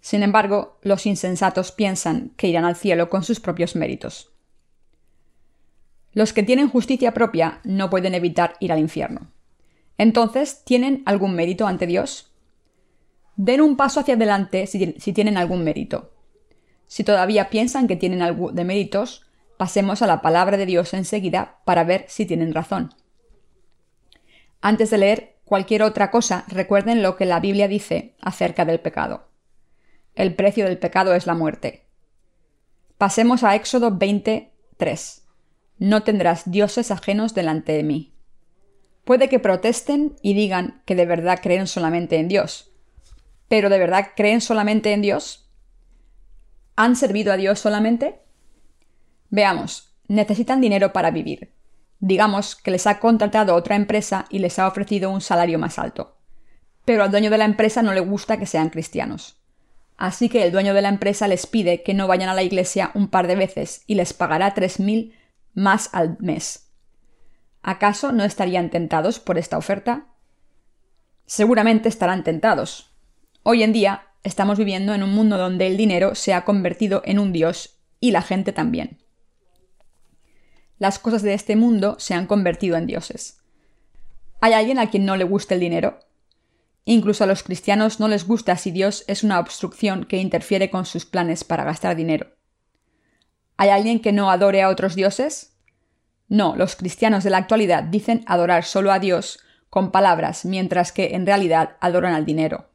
Sin 0.00 0.22
embargo, 0.22 0.78
los 0.82 1.06
insensatos 1.06 1.72
piensan 1.72 2.32
que 2.36 2.46
irán 2.46 2.64
al 2.64 2.76
cielo 2.76 3.10
con 3.10 3.24
sus 3.24 3.40
propios 3.40 3.74
méritos. 3.74 4.30
Los 6.12 6.32
que 6.32 6.44
tienen 6.44 6.68
justicia 6.68 7.12
propia 7.12 7.60
no 7.64 7.90
pueden 7.90 8.14
evitar 8.14 8.54
ir 8.60 8.70
al 8.70 8.78
infierno. 8.78 9.33
Entonces, 9.98 10.64
¿tienen 10.64 11.02
algún 11.06 11.34
mérito 11.34 11.66
ante 11.66 11.86
Dios? 11.86 12.32
Den 13.36 13.60
un 13.60 13.76
paso 13.76 14.00
hacia 14.00 14.14
adelante 14.14 14.66
si, 14.66 15.12
tienen 15.12 15.36
algún 15.36 15.64
mérito. 15.64 16.12
Si 16.86 17.04
todavía 17.04 17.50
piensan 17.50 17.86
que 17.86 17.96
tienen 17.96 18.22
algo 18.22 18.52
de 18.52 18.64
méritos, 18.64 19.26
pasemos 19.56 20.02
a 20.02 20.06
la 20.06 20.22
palabra 20.22 20.56
de 20.56 20.66
Dios 20.66 20.94
enseguida 20.94 21.60
para 21.64 21.84
ver 21.84 22.04
si 22.08 22.26
tienen 22.26 22.54
razón. 22.54 22.94
Antes 24.60 24.90
de 24.90 24.98
leer 24.98 25.36
cualquier 25.44 25.82
otra 25.82 26.10
cosa, 26.10 26.44
recuerden 26.48 27.02
lo 27.02 27.16
que 27.16 27.26
la 27.26 27.40
Biblia 27.40 27.68
dice 27.68 28.14
acerca 28.20 28.64
del 28.64 28.80
pecado. 28.80 29.28
El 30.14 30.34
precio 30.34 30.64
del 30.64 30.78
pecado 30.78 31.14
es 31.14 31.26
la 31.26 31.34
muerte. 31.34 31.86
Pasemos 32.98 33.42
a 33.42 33.56
Éxodo 33.56 33.90
23. 33.90 35.26
No 35.78 36.04
tendrás 36.04 36.50
dioses 36.50 36.92
ajenos 36.92 37.34
delante 37.34 37.72
de 37.72 37.82
mí. 37.82 38.13
Puede 39.04 39.28
que 39.28 39.38
protesten 39.38 40.16
y 40.22 40.34
digan 40.34 40.82
que 40.86 40.94
de 40.94 41.06
verdad 41.06 41.40
creen 41.42 41.66
solamente 41.66 42.16
en 42.16 42.28
Dios. 42.28 42.72
¿Pero 43.48 43.68
de 43.68 43.78
verdad 43.78 44.12
creen 44.16 44.40
solamente 44.40 44.92
en 44.92 45.02
Dios? 45.02 45.50
¿Han 46.76 46.96
servido 46.96 47.32
a 47.32 47.36
Dios 47.36 47.58
solamente? 47.58 48.20
Veamos, 49.30 49.94
necesitan 50.08 50.60
dinero 50.60 50.92
para 50.92 51.10
vivir. 51.10 51.52
Digamos 52.00 52.56
que 52.56 52.70
les 52.70 52.86
ha 52.86 52.98
contratado 52.98 53.54
otra 53.54 53.76
empresa 53.76 54.26
y 54.30 54.38
les 54.38 54.58
ha 54.58 54.66
ofrecido 54.66 55.10
un 55.10 55.20
salario 55.20 55.58
más 55.58 55.78
alto. 55.78 56.16
Pero 56.84 57.02
al 57.02 57.10
dueño 57.10 57.30
de 57.30 57.38
la 57.38 57.44
empresa 57.44 57.82
no 57.82 57.94
le 57.94 58.00
gusta 58.00 58.38
que 58.38 58.46
sean 58.46 58.70
cristianos. 58.70 59.40
Así 59.96 60.28
que 60.28 60.42
el 60.44 60.52
dueño 60.52 60.74
de 60.74 60.82
la 60.82 60.88
empresa 60.88 61.28
les 61.28 61.46
pide 61.46 61.82
que 61.82 61.94
no 61.94 62.08
vayan 62.08 62.28
a 62.28 62.34
la 62.34 62.42
iglesia 62.42 62.90
un 62.94 63.08
par 63.08 63.26
de 63.26 63.36
veces 63.36 63.84
y 63.86 63.94
les 63.94 64.12
pagará 64.12 64.54
tres 64.54 64.80
mil 64.80 65.14
más 65.54 65.90
al 65.92 66.16
mes. 66.20 66.63
¿Acaso 67.66 68.12
no 68.12 68.24
estarían 68.24 68.68
tentados 68.68 69.18
por 69.18 69.38
esta 69.38 69.56
oferta? 69.56 70.08
Seguramente 71.24 71.88
estarán 71.88 72.22
tentados. 72.22 72.94
Hoy 73.42 73.62
en 73.62 73.72
día 73.72 74.08
estamos 74.22 74.58
viviendo 74.58 74.92
en 74.92 75.02
un 75.02 75.14
mundo 75.14 75.38
donde 75.38 75.66
el 75.66 75.78
dinero 75.78 76.14
se 76.14 76.34
ha 76.34 76.44
convertido 76.44 77.00
en 77.06 77.18
un 77.18 77.32
dios 77.32 77.78
y 78.00 78.10
la 78.10 78.20
gente 78.20 78.52
también. 78.52 78.98
Las 80.78 80.98
cosas 80.98 81.22
de 81.22 81.32
este 81.32 81.56
mundo 81.56 81.96
se 81.98 82.12
han 82.12 82.26
convertido 82.26 82.76
en 82.76 82.86
dioses. 82.86 83.38
¿Hay 84.42 84.52
alguien 84.52 84.78
a 84.78 84.90
quien 84.90 85.06
no 85.06 85.16
le 85.16 85.24
guste 85.24 85.54
el 85.54 85.60
dinero? 85.60 86.00
Incluso 86.84 87.24
a 87.24 87.26
los 87.26 87.42
cristianos 87.42 87.98
no 87.98 88.08
les 88.08 88.26
gusta 88.26 88.58
si 88.58 88.72
Dios 88.72 89.04
es 89.06 89.24
una 89.24 89.40
obstrucción 89.40 90.04
que 90.04 90.18
interfiere 90.18 90.68
con 90.68 90.84
sus 90.84 91.06
planes 91.06 91.44
para 91.44 91.64
gastar 91.64 91.96
dinero. 91.96 92.26
¿Hay 93.56 93.70
alguien 93.70 94.00
que 94.00 94.12
no 94.12 94.30
adore 94.30 94.60
a 94.60 94.68
otros 94.68 94.94
dioses? 94.94 95.53
No, 96.34 96.56
los 96.56 96.74
cristianos 96.74 97.22
de 97.22 97.30
la 97.30 97.38
actualidad 97.38 97.84
dicen 97.84 98.24
adorar 98.26 98.64
solo 98.64 98.90
a 98.90 98.98
Dios 98.98 99.38
con 99.70 99.92
palabras, 99.92 100.44
mientras 100.44 100.90
que 100.90 101.14
en 101.14 101.26
realidad 101.26 101.76
adoran 101.80 102.12
al 102.12 102.24
dinero. 102.24 102.70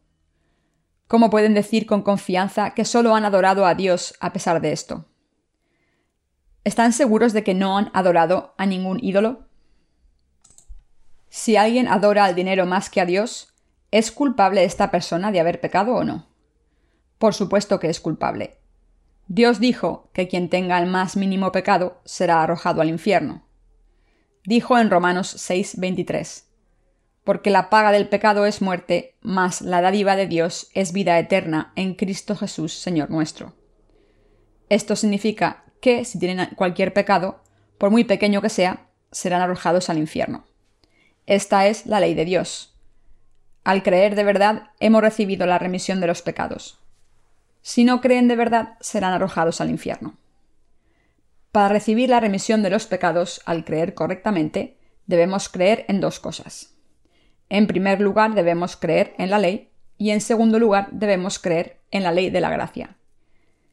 ¿Cómo 1.10 1.30
pueden 1.30 1.54
decir 1.54 1.86
con 1.86 2.02
confianza 2.02 2.74
que 2.74 2.86
solo 2.86 3.16
han 3.16 3.26
adorado 3.26 3.66
a 3.66 3.76
Dios 3.76 4.14
a 4.22 4.32
pesar 4.32 4.62
de 4.62 4.72
esto? 4.72 5.08
¿Están 6.64 6.94
seguros 6.94 7.34
de 7.34 7.44
que 7.44 7.54
no 7.54 7.78
han 7.78 7.92
adorado 7.94 8.56
a 8.58 8.66
ningún 8.66 9.04
ídolo? 9.04 9.50
Si 11.28 11.58
alguien 11.58 11.90
adora 11.90 12.24
al 12.24 12.36
dinero 12.36 12.66
más 12.66 12.90
que 12.90 13.02
a 13.02 13.06
Dios, 13.06 13.54
¿es 13.92 14.10
culpable 14.14 14.64
esta 14.64 14.90
persona 14.90 15.34
de 15.34 15.42
haber 15.42 15.60
pecado 15.60 15.96
o 15.96 16.06
no? 16.06 16.30
Por 17.18 17.34
supuesto 17.34 17.78
que 17.78 17.90
es 17.90 18.00
culpable. 18.00 18.62
Dios 19.28 19.60
dijo 19.60 20.12
que 20.14 20.30
quien 20.30 20.48
tenga 20.48 20.80
el 20.80 20.90
más 20.90 21.18
mínimo 21.18 21.52
pecado 21.52 22.00
será 22.06 22.42
arrojado 22.42 22.80
al 22.80 22.88
infierno. 22.88 23.49
Dijo 24.46 24.78
en 24.78 24.90
Romanos 24.90 25.36
6:23, 25.38 26.46
Porque 27.24 27.50
la 27.50 27.70
paga 27.70 27.92
del 27.92 28.08
pecado 28.08 28.46
es 28.46 28.62
muerte, 28.62 29.16
mas 29.22 29.62
la 29.62 29.82
dádiva 29.82 30.16
de 30.16 30.28
Dios 30.28 30.70
es 30.74 30.94
vida 30.94 31.20
eterna 31.20 31.74
en 31.76 31.94
Cristo 31.94 32.36
Jesús, 32.36 32.74
Señor 32.74 33.10
nuestro. 33.10 33.54
Esto 34.70 34.96
significa 34.96 35.64
que 35.82 36.06
si 36.06 36.20
tienen 36.20 36.50
cualquier 36.56 36.94
pecado, 36.94 37.44
por 37.78 37.92
muy 37.92 38.04
pequeño 38.04 38.42
que 38.42 38.50
sea, 38.50 38.88
serán 39.12 39.42
arrojados 39.42 39.90
al 39.90 39.98
infierno. 39.98 40.46
Esta 41.26 41.68
es 41.68 41.86
la 41.86 42.00
ley 42.00 42.14
de 42.14 42.26
Dios. 42.26 42.76
Al 43.64 43.84
creer 43.84 44.16
de 44.16 44.24
verdad, 44.24 44.72
hemos 44.80 45.02
recibido 45.02 45.46
la 45.46 45.60
remisión 45.60 46.00
de 46.00 46.08
los 46.08 46.22
pecados. 46.22 46.80
Si 47.62 47.84
no 47.84 48.02
creen 48.02 48.28
de 48.28 48.36
verdad, 48.36 48.78
serán 48.80 49.14
arrojados 49.14 49.62
al 49.62 49.70
infierno. 49.70 50.18
Para 51.52 51.70
recibir 51.70 52.10
la 52.10 52.20
remisión 52.20 52.62
de 52.62 52.70
los 52.70 52.86
pecados, 52.86 53.42
al 53.46 53.66
creer 53.66 53.94
correctamente, 53.94 54.78
debemos 55.08 55.50
creer 55.50 55.86
en 55.88 56.00
dos 56.00 56.20
cosas. 56.20 56.76
En 57.50 57.66
primer 57.66 58.00
lugar, 58.02 58.36
debemos 58.36 58.78
creer 58.78 59.16
en 59.18 59.32
la 59.32 59.40
ley 59.40 59.72
y 59.98 60.12
en 60.12 60.22
segundo 60.22 60.60
lugar, 60.60 60.90
debemos 60.92 61.40
creer 61.40 61.82
en 61.92 62.04
la 62.04 62.12
ley 62.12 62.30
de 62.30 62.42
la 62.42 62.52
gracia. 62.52 62.98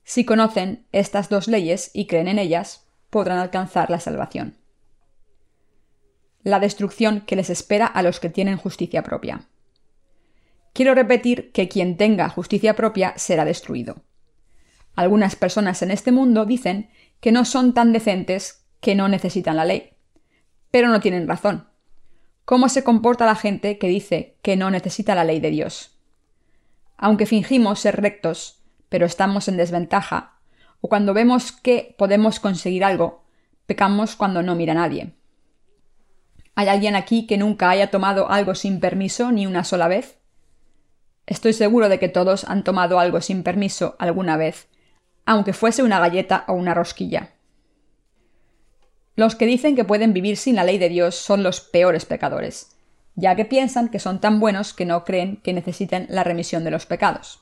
Si 0.05 0.24
conocen 0.24 0.87
estas 0.93 1.29
dos 1.29 1.49
leyes 1.49 1.91
y 1.93 2.07
creen 2.07 2.29
en 2.29 2.39
ellas, 2.39 2.87
podrán 3.11 3.39
alcanzar 3.39 3.91
la 3.91 4.01
salvación. 4.01 4.57
La 6.43 6.61
destrucción 6.61 7.20
que 7.22 7.37
les 7.37 7.51
espera 7.51 7.87
a 7.87 8.03
los 8.03 8.20
que 8.20 8.31
tienen 8.31 8.57
justicia 8.57 9.03
propia. 9.03 9.49
Quiero 10.72 10.95
repetir 10.95 11.53
que 11.53 11.68
quien 11.68 11.97
tenga 11.97 12.29
justicia 12.29 12.77
propia 12.77 13.14
será 13.16 13.45
destruido. 13.45 14.03
Algunas 14.95 15.37
personas 15.37 15.83
en 15.83 15.91
este 15.91 16.12
mundo 16.12 16.47
dicen 16.47 16.91
que 17.27 17.33
no 17.33 17.45
son 17.45 17.74
tan 17.74 17.93
decentes 17.93 18.68
que 18.79 18.95
no 18.95 19.09
necesitan 19.09 19.57
la 19.57 19.64
ley. 19.64 19.95
Pero 20.70 20.87
no 20.87 21.01
tienen 21.01 21.27
razón. 21.27 21.68
¿Cómo 22.45 22.68
se 22.68 22.85
comporta 22.85 23.27
la 23.27 23.35
gente 23.35 23.79
que 23.79 23.89
dice 23.89 24.37
que 24.43 24.55
no 24.55 24.70
necesita 24.70 25.16
la 25.16 25.24
ley 25.24 25.41
de 25.41 25.51
Dios? 25.51 25.99
Aunque 26.97 27.27
fingimos 27.27 27.81
ser 27.81 28.01
rectos, 28.01 28.62
pero 28.89 29.07
estamos 29.07 29.49
en 29.49 29.57
desventaja, 29.57 30.39
o 30.81 30.89
cuando 30.89 31.14
vemos 31.14 31.51
que 31.51 31.97
podemos 31.99 32.39
conseguir 32.39 32.85
algo, 32.85 33.24
pecamos 33.66 34.14
cuando 34.14 34.45
no 34.45 34.55
mira 34.55 34.74
a 34.74 34.77
nadie. 34.77 35.16
¿Hay 36.55 36.68
alguien 36.68 36.95
aquí 36.95 37.27
que 37.27 37.39
nunca 37.39 37.70
haya 37.70 37.91
tomado 37.91 38.31
algo 38.31 38.55
sin 38.55 38.79
permiso 38.79 39.33
ni 39.33 39.49
una 39.49 39.64
sola 39.64 39.89
vez? 39.89 40.20
Estoy 41.27 41.55
seguro 41.55 41.89
de 41.89 41.99
que 41.99 42.09
todos 42.09 42.45
han 42.45 42.62
tomado 42.62 43.01
algo 43.01 43.20
sin 43.20 43.43
permiso 43.43 43.97
alguna 43.99 44.37
vez, 44.37 44.68
aunque 45.27 45.53
fuese 45.53 45.83
una 45.83 46.01
galleta 46.01 46.45
o 46.49 46.55
una 46.55 46.72
rosquilla. 46.72 47.33
Los 49.16 49.35
que 49.35 49.47
dicen 49.47 49.77
que 49.77 49.85
pueden 49.85 50.12
vivir 50.12 50.37
sin 50.37 50.57
la 50.57 50.64
ley 50.64 50.79
de 50.79 50.89
Dios 50.89 51.16
son 51.16 51.43
los 51.43 51.61
peores 51.61 52.05
pecadores, 52.05 52.77
ya 53.16 53.35
que 53.35 53.45
piensan 53.45 53.89
que 53.89 53.99
son 53.99 54.20
tan 54.20 54.41
buenos 54.41 54.72
que 54.72 54.87
no 54.87 55.05
creen 55.05 55.39
que 55.43 55.53
necesiten 55.53 56.07
la 56.09 56.22
remisión 56.22 56.64
de 56.64 56.70
los 56.70 56.87
pecados. 56.87 57.41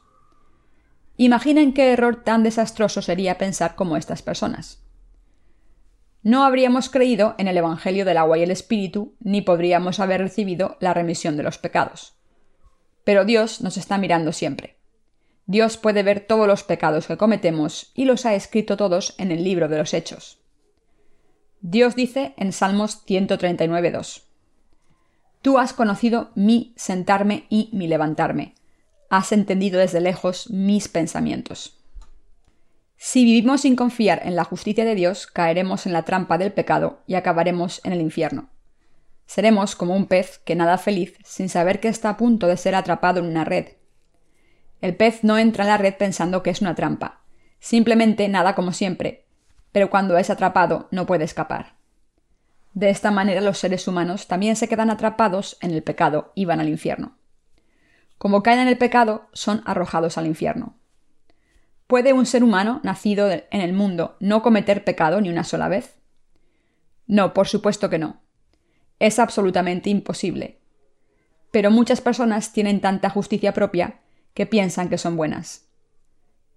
Imaginen 1.17 1.75
qué 1.75 1.93
error 1.93 2.23
tan 2.25 2.43
desastroso 2.43 3.03
sería 3.03 3.39
pensar 3.39 3.75
como 3.77 3.97
estas 3.97 4.23
personas. 4.23 4.83
No 6.23 6.45
habríamos 6.45 6.89
creído 6.89 7.35
en 7.39 7.49
el 7.49 7.57
Evangelio 7.59 8.05
del 8.05 8.17
agua 8.17 8.39
y 8.39 8.43
el 8.43 8.51
Espíritu, 8.51 9.15
ni 9.21 9.43
podríamos 9.43 10.01
haber 10.01 10.23
recibido 10.23 10.79
la 10.81 10.95
remisión 10.95 11.37
de 11.37 11.43
los 11.43 11.59
pecados. 11.59 12.17
Pero 13.05 13.27
Dios 13.27 13.61
nos 13.61 13.77
está 13.77 13.99
mirando 13.99 14.33
siempre. 14.33 14.79
Dios 15.47 15.77
puede 15.77 16.03
ver 16.03 16.21
todos 16.21 16.47
los 16.47 16.63
pecados 16.63 17.07
que 17.07 17.19
cometemos 17.19 17.93
y 17.95 18.07
los 18.07 18.25
ha 18.25 18.35
escrito 18.35 18.77
todos 18.77 19.15
en 19.19 19.31
el 19.31 19.45
libro 19.45 19.69
de 19.69 19.79
los 19.79 19.93
Hechos. 19.93 20.39
Dios 21.61 21.95
dice 21.95 22.35
en 22.39 22.53
Salmos 22.53 23.05
139.2 23.07 24.23
Tú 25.43 25.59
has 25.59 25.75
conocido 25.75 26.31
mi 26.35 26.73
sentarme 26.77 27.45
y 27.51 27.69
mi 27.73 27.87
levantarme. 27.89 28.55
Has 29.11 29.33
entendido 29.33 29.79
desde 29.79 30.01
lejos 30.01 30.49
mis 30.49 30.89
pensamientos. 30.89 31.79
Si 32.97 33.27
vivimos 33.27 33.61
sin 33.61 33.77
confiar 33.77 34.23
en 34.25 34.37
la 34.37 34.45
justicia 34.45 34.87
de 34.87 34.95
Dios, 34.95 35.27
caeremos 35.27 35.85
en 35.85 35.93
la 35.93 36.05
trampa 36.05 36.39
del 36.39 36.53
pecado 36.53 37.03
y 37.07 37.17
acabaremos 37.17 37.83
en 37.85 37.93
el 37.93 38.01
infierno. 38.01 38.49
Seremos 39.27 39.77
como 39.77 39.95
un 39.95 40.07
pez 40.07 40.39
que 40.39 40.55
nada 40.55 40.79
feliz 40.79 41.19
sin 41.23 41.51
saber 41.51 41.81
que 41.81 41.89
está 41.89 42.09
a 42.09 42.17
punto 42.17 42.47
de 42.47 42.57
ser 42.57 42.75
atrapado 42.75 43.21
en 43.21 43.27
una 43.27 43.45
red 43.45 43.69
el 44.85 44.95
pez 44.97 45.25
no 45.25 45.39
entra 45.39 45.65
en 45.65 45.71
la 45.71 45.79
red 45.79 45.95
pensando 45.95 46.43
que 46.43 46.51
es 46.51 46.61
una 46.61 46.75
trampa. 46.75 47.23
Simplemente 47.59 48.29
nada 48.29 48.55
como 48.55 48.71
siempre, 48.75 49.25
pero 49.73 49.89
cuando 49.89 50.19
es 50.19 50.29
atrapado 50.29 50.89
no 50.91 51.07
puede 51.07 51.25
escapar. 51.25 51.77
De 52.75 52.91
esta 52.91 53.11
manera 53.11 53.41
los 53.41 53.57
seres 53.57 53.89
humanos 53.89 54.29
también 54.29 54.57
se 54.57 54.69
quedan 54.69 54.91
atrapados 54.91 55.57
en 55.63 55.71
el 55.71 55.83
pecado 55.83 56.33
y 56.35 56.45
van 56.45 56.61
al 56.61 56.69
infierno. 56.69 57.17
Como 58.19 58.43
caen 58.43 58.59
en 58.59 58.69
el 58.69 58.77
pecado, 58.77 59.31
son 59.33 59.63
arrojados 59.65 60.19
al 60.19 60.27
infierno. 60.27 60.77
¿Puede 61.87 62.13
un 62.13 62.27
ser 62.27 62.45
humano 62.45 62.81
nacido 62.83 63.31
en 63.31 63.61
el 63.63 63.73
mundo 63.73 64.19
no 64.21 64.43
cometer 64.43 64.85
pecado 64.85 65.23
ni 65.23 65.31
una 65.31 65.45
sola 65.45 65.69
vez? 65.69 65.97
No, 67.07 67.33
por 67.33 67.49
supuesto 67.49 67.89
que 67.89 67.99
no. 67.99 68.21
Es 68.99 69.19
absolutamente 69.19 69.89
imposible. 69.89 70.61
Pero 71.51 71.71
muchas 71.71 72.03
personas 72.03 72.53
tienen 72.53 72.83
tanta 72.83 73.09
justicia 73.09 73.55
propia 73.55 74.03
que 74.35 74.47
piensan 74.47 74.89
que 74.89 74.99
son 74.99 75.17
buenas. 75.17 75.69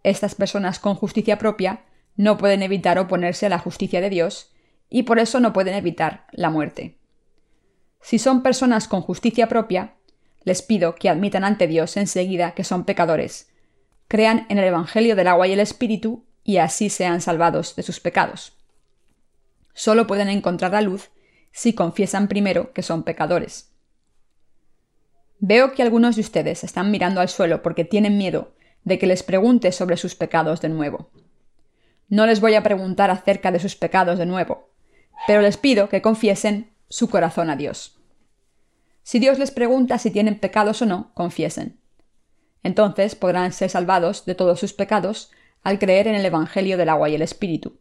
Estas 0.03 0.35
personas 0.35 0.79
con 0.79 0.95
justicia 0.95 1.37
propia 1.37 1.85
no 2.15 2.37
pueden 2.37 2.63
evitar 2.63 2.97
oponerse 2.99 3.45
a 3.45 3.49
la 3.49 3.59
justicia 3.59 4.01
de 4.01 4.09
Dios 4.09 4.51
y 4.89 5.03
por 5.03 5.19
eso 5.19 5.39
no 5.39 5.53
pueden 5.53 5.75
evitar 5.75 6.25
la 6.31 6.49
muerte. 6.49 6.97
Si 8.01 8.19
son 8.19 8.41
personas 8.41 8.87
con 8.87 9.01
justicia 9.01 9.47
propia, 9.47 9.95
les 10.43 10.61
pido 10.61 10.95
que 10.95 11.09
admitan 11.09 11.43
ante 11.43 11.67
Dios 11.67 11.97
enseguida 11.97 12.53
que 12.53 12.63
son 12.63 12.85
pecadores, 12.85 13.49
crean 14.07 14.45
en 14.49 14.57
el 14.57 14.65
Evangelio 14.65 15.15
del 15.15 15.27
agua 15.27 15.47
y 15.47 15.53
el 15.53 15.59
Espíritu 15.59 16.25
y 16.43 16.57
así 16.57 16.89
sean 16.89 17.21
salvados 17.21 17.75
de 17.75 17.83
sus 17.83 17.99
pecados. 17.99 18.53
Solo 19.73 20.07
pueden 20.07 20.29
encontrar 20.29 20.71
la 20.71 20.81
luz 20.81 21.11
si 21.51 21.73
confiesan 21.73 22.27
primero 22.27 22.71
que 22.71 22.81
son 22.81 23.03
pecadores. 23.03 23.73
Veo 25.39 25.73
que 25.73 25.83
algunos 25.83 26.15
de 26.15 26.21
ustedes 26.21 26.63
están 26.63 26.89
mirando 26.89 27.21
al 27.21 27.29
suelo 27.29 27.61
porque 27.61 27.85
tienen 27.85 28.17
miedo 28.17 28.53
de 28.83 28.97
que 28.97 29.07
les 29.07 29.21
pregunte 29.21 29.71
sobre 29.71 29.97
sus 29.97 30.15
pecados 30.15 30.61
de 30.61 30.69
nuevo. 30.69 31.11
No 32.09 32.25
les 32.25 32.41
voy 32.41 32.55
a 32.55 32.63
preguntar 32.63 33.11
acerca 33.11 33.51
de 33.51 33.59
sus 33.59 33.75
pecados 33.75 34.17
de 34.17 34.25
nuevo, 34.25 34.69
pero 35.27 35.41
les 35.41 35.57
pido 35.57 35.89
que 35.89 36.01
confiesen 36.01 36.71
su 36.89 37.09
corazón 37.09 37.49
a 37.49 37.55
Dios. 37.55 37.99
Si 39.03 39.19
Dios 39.19 39.39
les 39.39 39.51
pregunta 39.51 39.99
si 39.99 40.09
tienen 40.09 40.39
pecados 40.39 40.81
o 40.81 40.85
no, 40.85 41.11
confiesen. 41.13 41.79
Entonces 42.63 43.15
podrán 43.15 43.53
ser 43.53 43.69
salvados 43.69 44.25
de 44.25 44.35
todos 44.35 44.59
sus 44.59 44.73
pecados 44.73 45.31
al 45.63 45.79
creer 45.79 46.07
en 46.07 46.15
el 46.15 46.25
Evangelio 46.25 46.77
del 46.77 46.89
agua 46.89 47.09
y 47.09 47.15
el 47.15 47.21
Espíritu. 47.21 47.79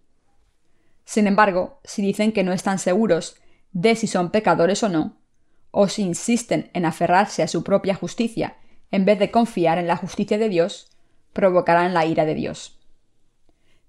Sin 1.05 1.27
embargo, 1.27 1.81
si 1.85 2.03
dicen 2.03 2.33
que 2.33 2.43
no 2.43 2.53
están 2.53 2.79
seguros 2.79 3.37
de 3.73 3.95
si 3.95 4.07
son 4.09 4.31
pecadores 4.31 4.83
o 4.83 4.89
no, 4.89 5.17
o 5.79 5.89
si 5.89 6.01
insisten 6.01 6.71
en 6.73 6.87
aferrarse 6.87 7.43
a 7.43 7.49
su 7.49 7.63
propia 7.63 7.95
justicia 7.95 8.57
en 8.91 9.05
vez 9.05 9.19
de 9.19 9.31
confiar 9.31 9.77
en 9.77 9.87
la 9.87 9.99
justicia 9.99 10.39
de 10.39 10.49
Dios, 10.49 10.91
provocarán 11.35 11.93
la 11.93 12.07
ira 12.07 12.25
de 12.25 12.35
Dios. 12.35 12.81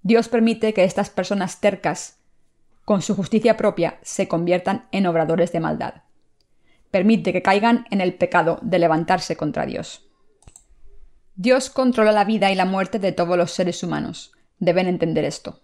Dios 0.02 0.28
permite 0.28 0.74
que 0.74 0.84
estas 0.84 1.10
personas 1.10 1.62
tercas, 1.62 2.20
con 2.84 3.02
su 3.02 3.16
justicia 3.16 3.56
propia, 3.56 4.00
se 4.02 4.28
conviertan 4.28 4.90
en 4.92 5.08
obradores 5.08 5.54
de 5.54 5.62
maldad. 5.62 6.04
Permite 6.92 7.32
que 7.32 7.42
caigan 7.42 7.86
en 7.90 8.02
el 8.02 8.16
pecado 8.16 8.60
de 8.64 8.80
levantarse 8.80 9.38
contra 9.38 9.66
Dios. 9.66 10.10
Dios 11.36 11.70
controla 11.70 12.12
la 12.12 12.26
vida 12.26 12.52
y 12.52 12.56
la 12.56 12.66
muerte 12.66 13.00
de 13.00 13.14
todos 13.14 13.38
los 13.38 13.52
seres 13.52 13.82
humanos. 13.82 14.34
Deben 14.60 14.88
entender 14.88 15.24
esto. 15.24 15.62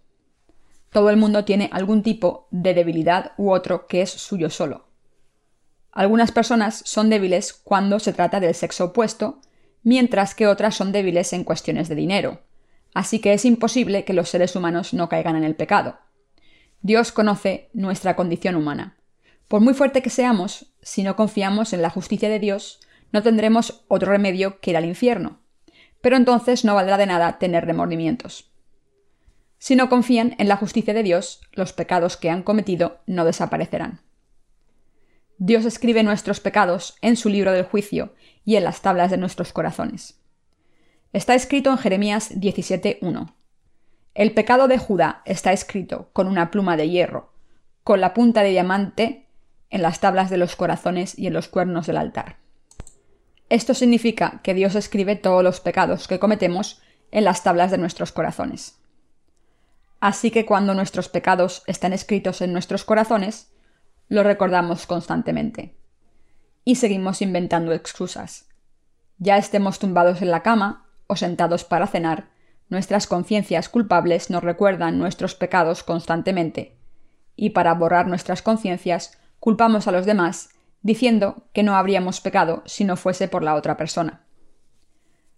Todo 0.89 1.09
el 1.09 1.17
mundo 1.17 1.43
tiene 1.43 1.69
algún 1.73 2.01
tipo 2.01 2.47
de 2.49 2.73
debilidad 2.73 3.33
u 3.35 3.51
otro 3.51 3.87
que 3.87 4.03
es 4.03 4.09
suyo 4.09 4.49
solo. 4.49 4.92
Algunas 5.93 6.31
personas 6.31 6.81
son 6.85 7.09
débiles 7.09 7.53
cuando 7.53 7.99
se 7.99 8.13
trata 8.13 8.39
del 8.39 8.55
sexo 8.55 8.85
opuesto, 8.85 9.39
mientras 9.83 10.33
que 10.33 10.47
otras 10.47 10.75
son 10.75 10.91
débiles 10.91 11.33
en 11.33 11.43
cuestiones 11.43 11.87
de 11.87 11.95
dinero. 11.95 12.41
Así 12.95 13.19
que 13.19 13.33
es 13.33 13.45
imposible 13.45 14.03
que 14.03 14.13
los 14.13 14.29
seres 14.29 14.55
humanos 14.55 14.93
no 14.93 15.07
caigan 15.07 15.35
en 15.35 15.43
el 15.43 15.55
pecado. 15.55 15.99
Dios 16.81 17.11
conoce 17.11 17.69
nuestra 17.73 18.15
condición 18.15 18.55
humana. 18.55 18.97
Por 19.47 19.61
muy 19.61 19.75
fuerte 19.75 20.01
que 20.01 20.09
seamos, 20.09 20.73
si 20.81 21.03
no 21.03 21.15
confiamos 21.15 21.73
en 21.73 21.81
la 21.83 21.91
justicia 21.91 22.27
de 22.27 22.39
Dios, 22.39 22.79
no 23.11 23.21
tendremos 23.21 23.83
otro 23.87 24.11
remedio 24.11 24.59
que 24.59 24.71
ir 24.71 24.77
al 24.77 24.85
infierno. 24.85 25.39
Pero 26.01 26.17
entonces 26.17 26.65
no 26.65 26.73
valdrá 26.73 26.97
de 26.97 27.05
nada 27.05 27.37
tener 27.37 27.65
remordimientos. 27.65 28.51
Si 29.59 29.75
no 29.75 29.89
confían 29.89 30.35
en 30.39 30.47
la 30.47 30.57
justicia 30.57 30.93
de 30.93 31.03
Dios, 31.03 31.41
los 31.53 31.71
pecados 31.71 32.17
que 32.17 32.31
han 32.31 32.41
cometido 32.43 32.99
no 33.05 33.25
desaparecerán. 33.25 34.01
Dios 35.45 35.65
escribe 35.65 36.03
nuestros 36.03 36.39
pecados 36.39 36.95
en 37.01 37.17
su 37.17 37.27
libro 37.27 37.51
del 37.51 37.65
juicio 37.65 38.13
y 38.45 38.55
en 38.55 38.63
las 38.63 38.81
tablas 38.81 39.11
de 39.11 39.17
nuestros 39.17 39.51
corazones. 39.51 40.17
Está 41.11 41.35
escrito 41.35 41.69
en 41.69 41.77
Jeremías 41.77 42.31
17.1. 42.31 43.33
El 44.13 44.33
pecado 44.33 44.69
de 44.69 44.77
Judá 44.77 45.21
está 45.25 45.51
escrito 45.51 46.09
con 46.13 46.27
una 46.27 46.49
pluma 46.49 46.77
de 46.77 46.89
hierro, 46.89 47.33
con 47.83 47.99
la 47.99 48.13
punta 48.13 48.41
de 48.41 48.51
diamante 48.51 49.27
en 49.69 49.81
las 49.81 49.99
tablas 49.99 50.29
de 50.29 50.37
los 50.37 50.55
corazones 50.55 51.19
y 51.19 51.27
en 51.27 51.33
los 51.33 51.49
cuernos 51.49 51.87
del 51.87 51.97
altar. 51.97 52.37
Esto 53.49 53.73
significa 53.73 54.39
que 54.43 54.53
Dios 54.53 54.75
escribe 54.75 55.17
todos 55.17 55.43
los 55.43 55.59
pecados 55.59 56.07
que 56.07 56.19
cometemos 56.19 56.81
en 57.11 57.25
las 57.25 57.43
tablas 57.43 57.69
de 57.69 57.79
nuestros 57.79 58.13
corazones. 58.13 58.79
Así 59.99 60.31
que 60.31 60.45
cuando 60.45 60.73
nuestros 60.73 61.09
pecados 61.09 61.63
están 61.67 61.91
escritos 61.91 62.39
en 62.39 62.53
nuestros 62.53 62.85
corazones, 62.85 63.52
lo 64.13 64.21
recordamos 64.21 64.85
constantemente. 64.85 65.75
y 66.65 66.75
seguimos 66.75 67.21
inventando 67.21 67.73
excusas. 67.73 68.47
Ya 69.17 69.37
estemos 69.37 69.79
tumbados 69.79 70.21
en 70.21 70.29
la 70.29 70.43
cama 70.43 70.85
o 71.07 71.15
sentados 71.15 71.63
para 71.65 71.87
cenar, 71.87 72.29
nuestras 72.69 73.07
conciencias 73.07 73.69
culpables 73.69 74.29
nos 74.29 74.43
recuerdan 74.43 74.99
nuestros 74.99 75.33
pecados 75.33 75.83
constantemente, 75.83 76.77
y 77.35 77.49
para 77.49 77.73
borrar 77.73 78.07
nuestras 78.07 78.41
conciencias 78.43 79.19
culpamos 79.39 79.87
a 79.87 79.91
los 79.91 80.05
demás 80.05 80.51
diciendo 80.83 81.49
que 81.51 81.63
no 81.63 81.75
habríamos 81.75 82.21
pecado 82.21 82.61
si 82.65 82.85
no 82.85 82.95
fuese 82.95 83.27
por 83.27 83.43
la 83.43 83.55
otra 83.55 83.77
persona. 83.77 84.21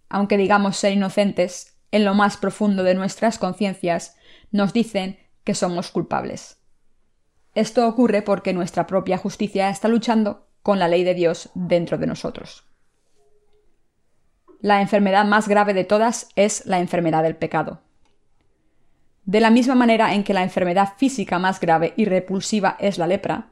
Aunque 0.10 0.38
digamos 0.38 0.76
ser 0.76 0.92
inocentes, 0.92 1.78
en 1.92 2.04
lo 2.04 2.14
más 2.14 2.36
profundo 2.36 2.84
de 2.84 2.94
nuestras 2.94 3.40
conciencias 3.40 4.18
nos 4.52 4.74
dicen 4.74 5.18
que 5.46 5.56
somos 5.56 5.92
culpables. 5.92 6.65
Esto 7.56 7.88
ocurre 7.88 8.22
porque 8.22 8.54
nuestra 8.54 8.86
propia 8.86 9.18
justicia 9.18 9.70
está 9.70 9.88
luchando 9.88 10.46
con 10.62 10.78
la 10.78 10.90
ley 10.90 11.04
de 11.04 11.14
Dios 11.14 11.50
dentro 11.56 11.98
de 11.98 12.06
nosotros. 12.06 12.66
La 14.60 14.82
enfermedad 14.82 15.26
más 15.26 15.48
grave 15.48 15.74
de 15.74 15.86
todas 15.86 16.30
es 16.36 16.66
la 16.66 16.80
enfermedad 16.80 17.24
del 17.24 17.36
pecado. 17.36 17.82
De 19.24 19.40
la 19.40 19.52
misma 19.52 19.74
manera 19.74 20.14
en 20.14 20.24
que 20.24 20.34
la 20.34 20.44
enfermedad 20.44 20.94
física 20.98 21.40
más 21.40 21.60
grave 21.60 21.94
y 21.96 22.06
repulsiva 22.06 22.76
es 22.80 22.98
la 22.98 23.08
lepra, 23.08 23.52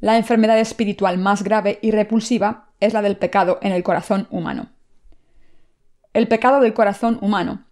la 0.00 0.16
enfermedad 0.16 0.58
espiritual 0.58 1.18
más 1.18 1.42
grave 1.42 1.78
y 1.82 1.90
repulsiva 1.90 2.70
es 2.78 2.94
la 2.94 3.02
del 3.02 3.16
pecado 3.16 3.58
en 3.62 3.72
el 3.72 3.82
corazón 3.82 4.28
humano. 4.30 4.70
El 6.12 6.28
pecado 6.28 6.60
del 6.60 6.72
corazón 6.72 7.18
humano 7.20 7.64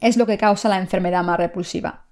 es 0.00 0.16
lo 0.16 0.26
que 0.26 0.38
causa 0.38 0.68
la 0.68 0.78
enfermedad 0.78 1.24
más 1.24 1.38
repulsiva. 1.38 2.04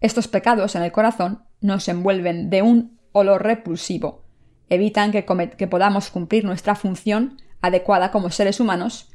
Estos 0.00 0.28
pecados 0.28 0.76
en 0.76 0.82
el 0.82 0.92
corazón 0.92 1.44
nos 1.60 1.88
envuelven 1.88 2.50
de 2.50 2.62
un 2.62 2.98
olor 3.12 3.42
repulsivo, 3.42 4.24
evitan 4.68 5.10
que, 5.12 5.22
podamos 5.66 6.10
cumplir 6.10 6.44
nuestra 6.44 6.74
función 6.74 7.40
adecuada 7.60 8.10
como 8.10 8.30
seres 8.30 8.60
humanos 8.60 9.10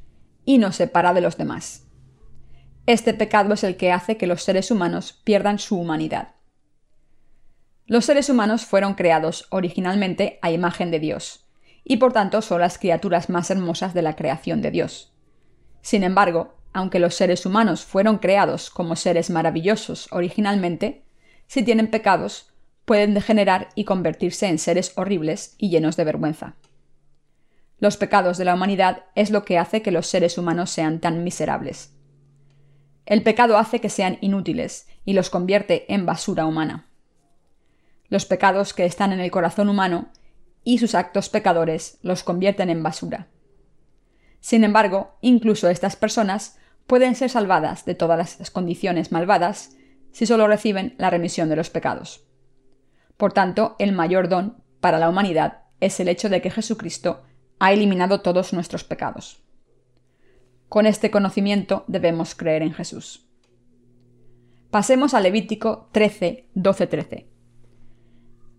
y 0.45 0.57
nos 0.57 0.75
separa 0.75 1.13
de 1.13 1.21
los 1.21 1.37
demás. 1.37 1.87
Este 2.85 3.13
pecado 3.13 3.53
es 3.53 3.63
el 3.63 3.77
que 3.77 3.93
hace 3.93 4.17
que 4.17 4.27
los 4.27 4.43
seres 4.43 4.71
humanos 4.71 5.21
pierdan 5.23 5.57
su 5.57 5.79
humanidad. 5.79 6.35
Los 7.85 8.05
seres 8.05 8.29
humanos 8.29 8.65
fueron 8.65 8.95
creados 8.95 9.47
originalmente 9.51 10.39
a 10.41 10.51
imagen 10.51 10.91
de 10.91 10.99
Dios, 10.99 11.47
y 11.85 11.97
por 11.97 12.11
tanto 12.11 12.41
son 12.41 12.59
las 12.59 12.77
criaturas 12.77 13.29
más 13.29 13.49
hermosas 13.51 13.93
de 13.93 14.01
la 14.01 14.15
creación 14.15 14.61
de 14.61 14.71
Dios. 14.71 15.13
Sin 15.81 16.03
embargo, 16.03 16.55
aunque 16.73 16.99
los 16.99 17.15
seres 17.15 17.45
humanos 17.45 17.85
fueron 17.85 18.17
creados 18.17 18.69
como 18.69 18.95
seres 18.95 19.29
maravillosos 19.29 20.07
originalmente, 20.11 21.03
si 21.47 21.63
tienen 21.63 21.89
pecados, 21.89 22.53
pueden 22.85 23.13
degenerar 23.13 23.69
y 23.75 23.85
convertirse 23.85 24.47
en 24.47 24.57
seres 24.57 24.93
horribles 24.95 25.55
y 25.57 25.69
llenos 25.69 25.95
de 25.95 26.03
vergüenza. 26.03 26.55
Los 27.79 27.97
pecados 27.97 28.37
de 28.37 28.45
la 28.45 28.55
humanidad 28.55 29.03
es 29.15 29.29
lo 29.29 29.45
que 29.45 29.57
hace 29.57 29.81
que 29.81 29.91
los 29.91 30.07
seres 30.07 30.37
humanos 30.37 30.69
sean 30.69 30.99
tan 30.99 31.23
miserables. 31.23 31.95
El 33.05 33.23
pecado 33.23 33.57
hace 33.57 33.81
que 33.81 33.89
sean 33.89 34.17
inútiles 34.21 34.87
y 35.05 35.13
los 35.13 35.29
convierte 35.29 35.93
en 35.93 36.05
basura 36.05 36.45
humana. 36.45 36.87
Los 38.07 38.25
pecados 38.25 38.73
que 38.73 38.85
están 38.85 39.11
en 39.11 39.19
el 39.19 39.31
corazón 39.31 39.69
humano 39.69 40.09
y 40.63 40.77
sus 40.77 40.95
actos 40.95 41.29
pecadores 41.29 41.99
los 42.01 42.23
convierten 42.23 42.69
en 42.69 42.83
basura. 42.83 43.27
Sin 44.39 44.63
embargo, 44.63 45.17
incluso 45.21 45.69
estas 45.69 45.95
personas 45.95 46.57
pueden 46.87 47.15
ser 47.15 47.29
salvadas 47.29 47.85
de 47.85 47.95
todas 47.95 48.39
las 48.39 48.51
condiciones 48.51 49.11
malvadas 49.11 49.75
si 50.11 50.25
solo 50.25 50.47
reciben 50.47 50.95
la 50.97 51.09
remisión 51.09 51.49
de 51.49 51.55
los 51.55 51.69
pecados. 51.69 52.27
Por 53.17 53.33
tanto, 53.33 53.75
el 53.79 53.91
mayor 53.93 54.29
don 54.29 54.63
para 54.79 54.99
la 54.99 55.09
humanidad 55.09 55.63
es 55.79 55.99
el 55.99 56.07
hecho 56.07 56.29
de 56.29 56.41
que 56.41 56.51
Jesucristo 56.51 57.23
ha 57.59 57.73
eliminado 57.73 58.21
todos 58.21 58.53
nuestros 58.53 58.83
pecados. 58.83 59.43
Con 60.69 60.85
este 60.85 61.11
conocimiento 61.11 61.83
debemos 61.87 62.35
creer 62.35 62.63
en 62.63 62.73
Jesús. 62.73 63.27
Pasemos 64.71 65.13
a 65.13 65.19
Levítico 65.19 65.89
13, 65.91 66.49
12, 66.55 66.87
13. 66.87 67.29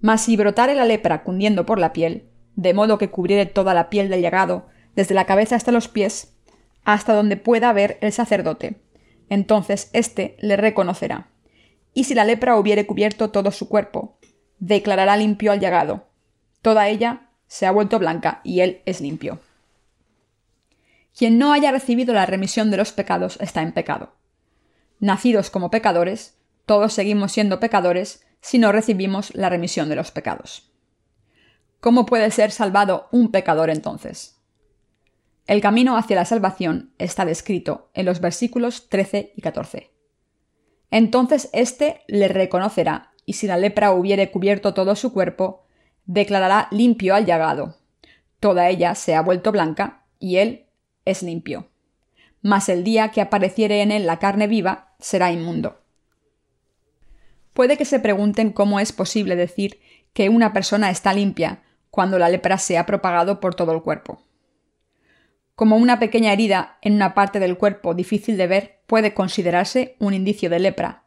Mas 0.01 0.21
si 0.21 0.37
brotare 0.37 0.75
la 0.75 0.85
lepra 0.85 1.25
cundiendo 1.25 1.67
por 1.67 1.79
la 1.79 1.93
piel, 1.93 2.29
de 2.57 2.73
modo 2.73 2.99
que 2.99 3.11
cubriere 3.11 3.47
toda 3.47 3.75
la 3.75 3.91
piel 3.91 4.09
del 4.09 4.23
llagado, 4.23 4.67
desde 4.95 5.15
la 5.15 5.27
cabeza 5.27 5.57
hasta 5.57 5.73
los 5.73 5.89
pies, 5.89 6.34
hasta 6.85 7.15
donde 7.15 7.37
pueda 7.37 7.73
ver 7.73 7.99
el 8.01 8.13
sacerdote, 8.13 8.81
entonces 9.29 9.91
éste 9.93 10.37
le 10.41 10.57
reconocerá. 10.57 11.29
Y 11.93 12.05
si 12.05 12.15
la 12.15 12.25
lepra 12.25 12.57
hubiere 12.57 12.87
cubierto 12.87 13.31
todo 13.31 13.51
su 13.51 13.69
cuerpo, 13.69 14.19
declarará 14.59 15.17
limpio 15.17 15.53
al 15.53 15.61
llagado. 15.61 16.09
Toda 16.63 16.89
ella 16.89 17.31
se 17.47 17.67
ha 17.67 17.71
vuelto 17.71 17.99
blanca 17.99 18.41
y 18.45 18.61
él 18.61 18.83
es 18.85 19.01
limpio. 19.01 19.41
Quien 21.17 21.39
no 21.39 21.53
haya 21.53 21.71
recibido 21.71 22.13
la 22.13 22.27
remisión 22.27 22.71
de 22.71 22.77
los 22.77 22.93
pecados 22.93 23.39
está 23.41 23.63
en 23.63 23.73
pecado. 23.73 24.15
Nacidos 24.99 25.51
como 25.51 25.71
pecadores, 25.71 26.37
todos 26.67 26.93
seguimos 26.93 27.33
siendo 27.33 27.61
pecadores 27.61 28.27
si 28.41 28.59
no 28.59 28.73
recibimos 28.73 29.35
la 29.35 29.49
remisión 29.49 29.89
de 29.89 29.97
los 29.97 30.11
pecados. 30.11 30.73
¿Cómo 31.81 32.07
puede 32.07 32.31
ser 32.31 32.51
salvado 32.51 33.09
un 33.13 33.31
pecador 33.31 33.71
entonces? 33.71 34.41
El 35.47 35.61
camino 35.61 35.99
hacia 35.99 36.17
la 36.17 36.25
salvación 36.25 36.95
está 36.99 37.27
descrito 37.27 37.91
en 37.93 38.07
los 38.07 38.21
versículos 38.21 38.89
13 38.89 39.35
y 39.37 39.43
14. 39.43 39.91
Entonces 40.91 41.51
éste 41.53 42.03
le 42.07 42.29
reconocerá, 42.29 43.13
y 43.27 43.35
si 43.35 43.47
la 43.47 43.59
lepra 43.59 43.93
hubiere 43.93 44.31
cubierto 44.31 44.73
todo 44.73 44.97
su 44.97 45.13
cuerpo, 45.13 45.67
declarará 46.07 46.69
limpio 46.71 47.15
al 47.15 47.27
llagado. 47.27 47.77
Toda 48.41 48.71
ella 48.71 48.95
se 48.95 49.15
ha 49.15 49.21
vuelto 49.21 49.53
blanca, 49.53 50.05
y 50.19 50.37
él 50.37 50.67
es 51.05 51.23
limpio. 51.23 51.69
Mas 52.41 52.71
el 52.71 52.83
día 52.83 53.11
que 53.11 53.21
apareciere 53.21 53.83
en 53.83 53.91
él 53.91 54.07
la 54.07 54.19
carne 54.19 54.47
viva, 54.47 54.95
será 54.99 55.31
inmundo. 55.31 55.83
Puede 57.53 57.77
que 57.77 57.85
se 57.85 58.01
pregunten 58.01 58.51
cómo 58.51 58.81
es 58.81 58.93
posible 58.93 59.37
decir 59.37 59.81
que 60.15 60.31
una 60.31 60.55
persona 60.55 60.91
está 60.91 61.13
limpia 61.13 61.63
cuando 61.91 62.19
la 62.19 62.31
lepra 62.31 62.57
se 62.57 62.79
ha 62.79 62.87
propagado 62.87 63.41
por 63.41 63.55
todo 63.55 63.73
el 63.73 63.83
cuerpo. 63.83 64.24
Como 65.55 65.77
una 65.77 65.99
pequeña 65.99 66.33
herida 66.33 66.79
en 66.83 66.95
una 66.95 67.15
parte 67.15 67.39
del 67.41 67.57
cuerpo 67.57 67.95
difícil 67.95 68.37
de 68.37 68.47
ver 68.47 68.81
puede 68.87 69.15
considerarse 69.15 69.97
un 69.99 70.15
indicio 70.15 70.51
de 70.51 70.59
lepra, 70.59 71.05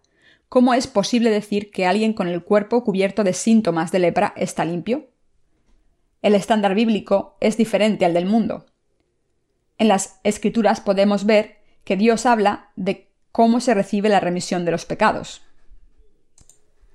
¿Cómo 0.49 0.73
es 0.73 0.87
posible 0.87 1.29
decir 1.29 1.71
que 1.71 1.85
alguien 1.85 2.13
con 2.13 2.29
el 2.29 2.41
cuerpo 2.41 2.83
cubierto 2.83 3.23
de 3.25 3.33
síntomas 3.33 3.91
de 3.91 3.99
lepra 3.99 4.33
está 4.37 4.63
limpio? 4.63 5.09
El 6.21 6.35
estándar 6.35 6.73
bíblico 6.73 7.37
es 7.41 7.57
diferente 7.57 8.05
al 8.05 8.13
del 8.13 8.25
mundo. 8.25 8.65
En 9.77 9.89
las 9.89 10.19
escrituras 10.23 10.79
podemos 10.79 11.25
ver 11.25 11.57
que 11.83 11.97
Dios 11.97 12.25
habla 12.25 12.71
de 12.75 13.11
cómo 13.31 13.59
se 13.59 13.73
recibe 13.73 14.07
la 14.07 14.21
remisión 14.21 14.63
de 14.63 14.71
los 14.71 14.85
pecados. 14.85 15.41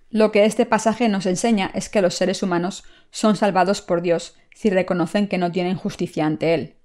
Lo 0.08 0.32
que 0.32 0.44
este 0.44 0.66
pasaje 0.66 1.08
nos 1.08 1.26
enseña 1.26 1.70
es 1.74 1.88
que 1.88 2.02
los 2.02 2.14
seres 2.14 2.42
humanos 2.42 2.84
son 3.10 3.36
salvados 3.36 3.82
por 3.82 4.00
Dios 4.00 4.34
si 4.54 4.70
reconocen 4.70 5.28
que 5.28 5.38
no 5.38 5.52
tienen 5.52 5.76
justicia 5.76 6.26
ante 6.26 6.54
Él, 6.54 6.76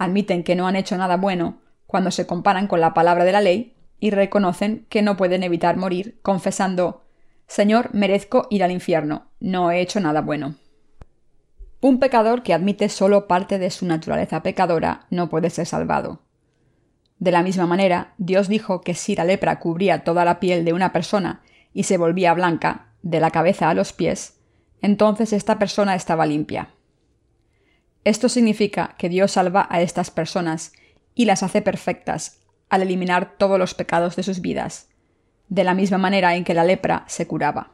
admiten 0.00 0.42
que 0.42 0.56
no 0.56 0.66
han 0.66 0.76
hecho 0.76 0.96
nada 0.96 1.16
bueno 1.16 1.60
cuando 1.86 2.10
se 2.10 2.26
comparan 2.26 2.66
con 2.66 2.80
la 2.80 2.94
palabra 2.94 3.24
de 3.24 3.32
la 3.32 3.42
ley 3.42 3.76
y 4.00 4.10
reconocen 4.10 4.86
que 4.88 5.02
no 5.02 5.16
pueden 5.16 5.42
evitar 5.42 5.76
morir, 5.76 6.18
confesando 6.22 7.04
Señor, 7.46 7.90
merezco 7.92 8.46
ir 8.48 8.64
al 8.64 8.70
infierno, 8.70 9.26
no 9.40 9.70
he 9.70 9.80
hecho 9.80 10.00
nada 10.00 10.22
bueno. 10.22 10.54
Un 11.80 11.98
pecador 11.98 12.42
que 12.42 12.54
admite 12.54 12.88
solo 12.88 13.26
parte 13.26 13.58
de 13.58 13.70
su 13.70 13.84
naturaleza 13.86 14.42
pecadora 14.42 15.06
no 15.10 15.28
puede 15.28 15.50
ser 15.50 15.66
salvado. 15.66 16.22
De 17.18 17.32
la 17.32 17.42
misma 17.42 17.66
manera, 17.66 18.14
Dios 18.16 18.48
dijo 18.48 18.80
que 18.80 18.94
si 18.94 19.16
la 19.16 19.24
lepra 19.24 19.58
cubría 19.58 20.04
toda 20.04 20.24
la 20.24 20.40
piel 20.40 20.64
de 20.64 20.72
una 20.72 20.92
persona 20.92 21.42
y 21.74 21.82
se 21.82 21.98
volvía 21.98 22.32
blanca, 22.32 22.86
de 23.02 23.20
la 23.20 23.30
cabeza 23.30 23.68
a 23.68 23.74
los 23.74 23.92
pies, 23.92 24.40
entonces 24.80 25.32
esta 25.32 25.58
persona 25.58 25.94
estaba 25.94 26.24
limpia. 26.24 26.70
Esto 28.04 28.28
significa 28.28 28.94
que 28.98 29.08
Dios 29.08 29.32
salva 29.32 29.66
a 29.70 29.82
estas 29.82 30.10
personas 30.10 30.72
y 31.14 31.26
las 31.26 31.42
hace 31.42 31.60
perfectas 31.60 32.40
al 32.68 32.82
eliminar 32.82 33.36
todos 33.36 33.58
los 33.58 33.74
pecados 33.74 34.16
de 34.16 34.22
sus 34.22 34.40
vidas, 34.40 34.88
de 35.48 35.64
la 35.64 35.74
misma 35.74 35.98
manera 35.98 36.36
en 36.36 36.44
que 36.44 36.54
la 36.54 36.64
lepra 36.64 37.04
se 37.08 37.26
curaba. 37.26 37.72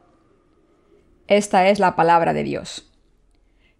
Esta 1.28 1.68
es 1.68 1.78
la 1.78 1.94
palabra 1.94 2.32
de 2.32 2.42
Dios. 2.42 2.92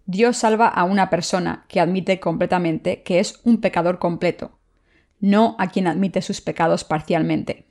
Dios 0.05 0.37
salva 0.37 0.67
a 0.67 0.85
una 0.85 1.09
persona 1.09 1.65
que 1.67 1.81
admite 1.81 2.19
completamente 2.19 3.03
que 3.03 3.19
es 3.19 3.41
un 3.43 3.59
pecador 3.59 3.99
completo, 3.99 4.57
no 5.19 5.55
a 5.59 5.67
quien 5.67 5.87
admite 5.87 6.21
sus 6.21 6.39
pecados 6.39 6.83
parcialmente. 6.83 7.65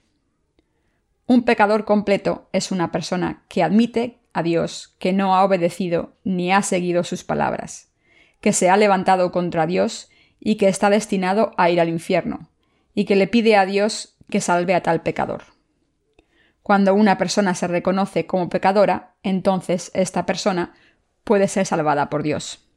Un 1.27 1.45
pecador 1.45 1.85
completo 1.85 2.49
es 2.53 2.71
una 2.71 2.93
persona 2.93 3.45
que 3.49 3.63
admite 3.63 4.21
a 4.33 4.43
Dios 4.43 4.97
que 4.99 5.13
no 5.13 5.35
ha 5.35 5.45
obedecido 5.45 6.13
ni 6.25 6.53
ha 6.53 6.63
seguido 6.63 7.05
sus 7.05 7.25
palabras, 7.25 7.93
que 8.47 8.53
se 8.53 8.71
ha 8.71 8.77
levantado 8.77 9.33
contra 9.33 9.67
Dios 9.67 10.09
y 10.39 10.55
que 10.55 10.69
está 10.69 10.89
destinado 10.89 11.51
a 11.57 11.69
ir 11.69 11.81
al 11.81 11.89
infierno, 11.89 12.49
y 12.95 13.05
que 13.05 13.17
le 13.17 13.27
pide 13.27 13.57
a 13.57 13.67
Dios 13.67 14.17
que 14.31 14.41
salve 14.41 14.77
a 14.77 14.85
tal 14.85 15.03
pecador. 15.03 15.43
Cuando 16.63 16.95
una 16.95 17.19
persona 17.19 17.57
se 17.57 17.67
reconoce 17.67 18.29
como 18.29 18.49
pecadora, 18.49 19.17
entonces 19.25 19.91
esta 19.95 20.27
persona 20.27 20.75
puede 21.25 21.49
ser 21.49 21.67
salvada 21.67 22.09
por 22.09 22.23
Dios. 22.23 22.71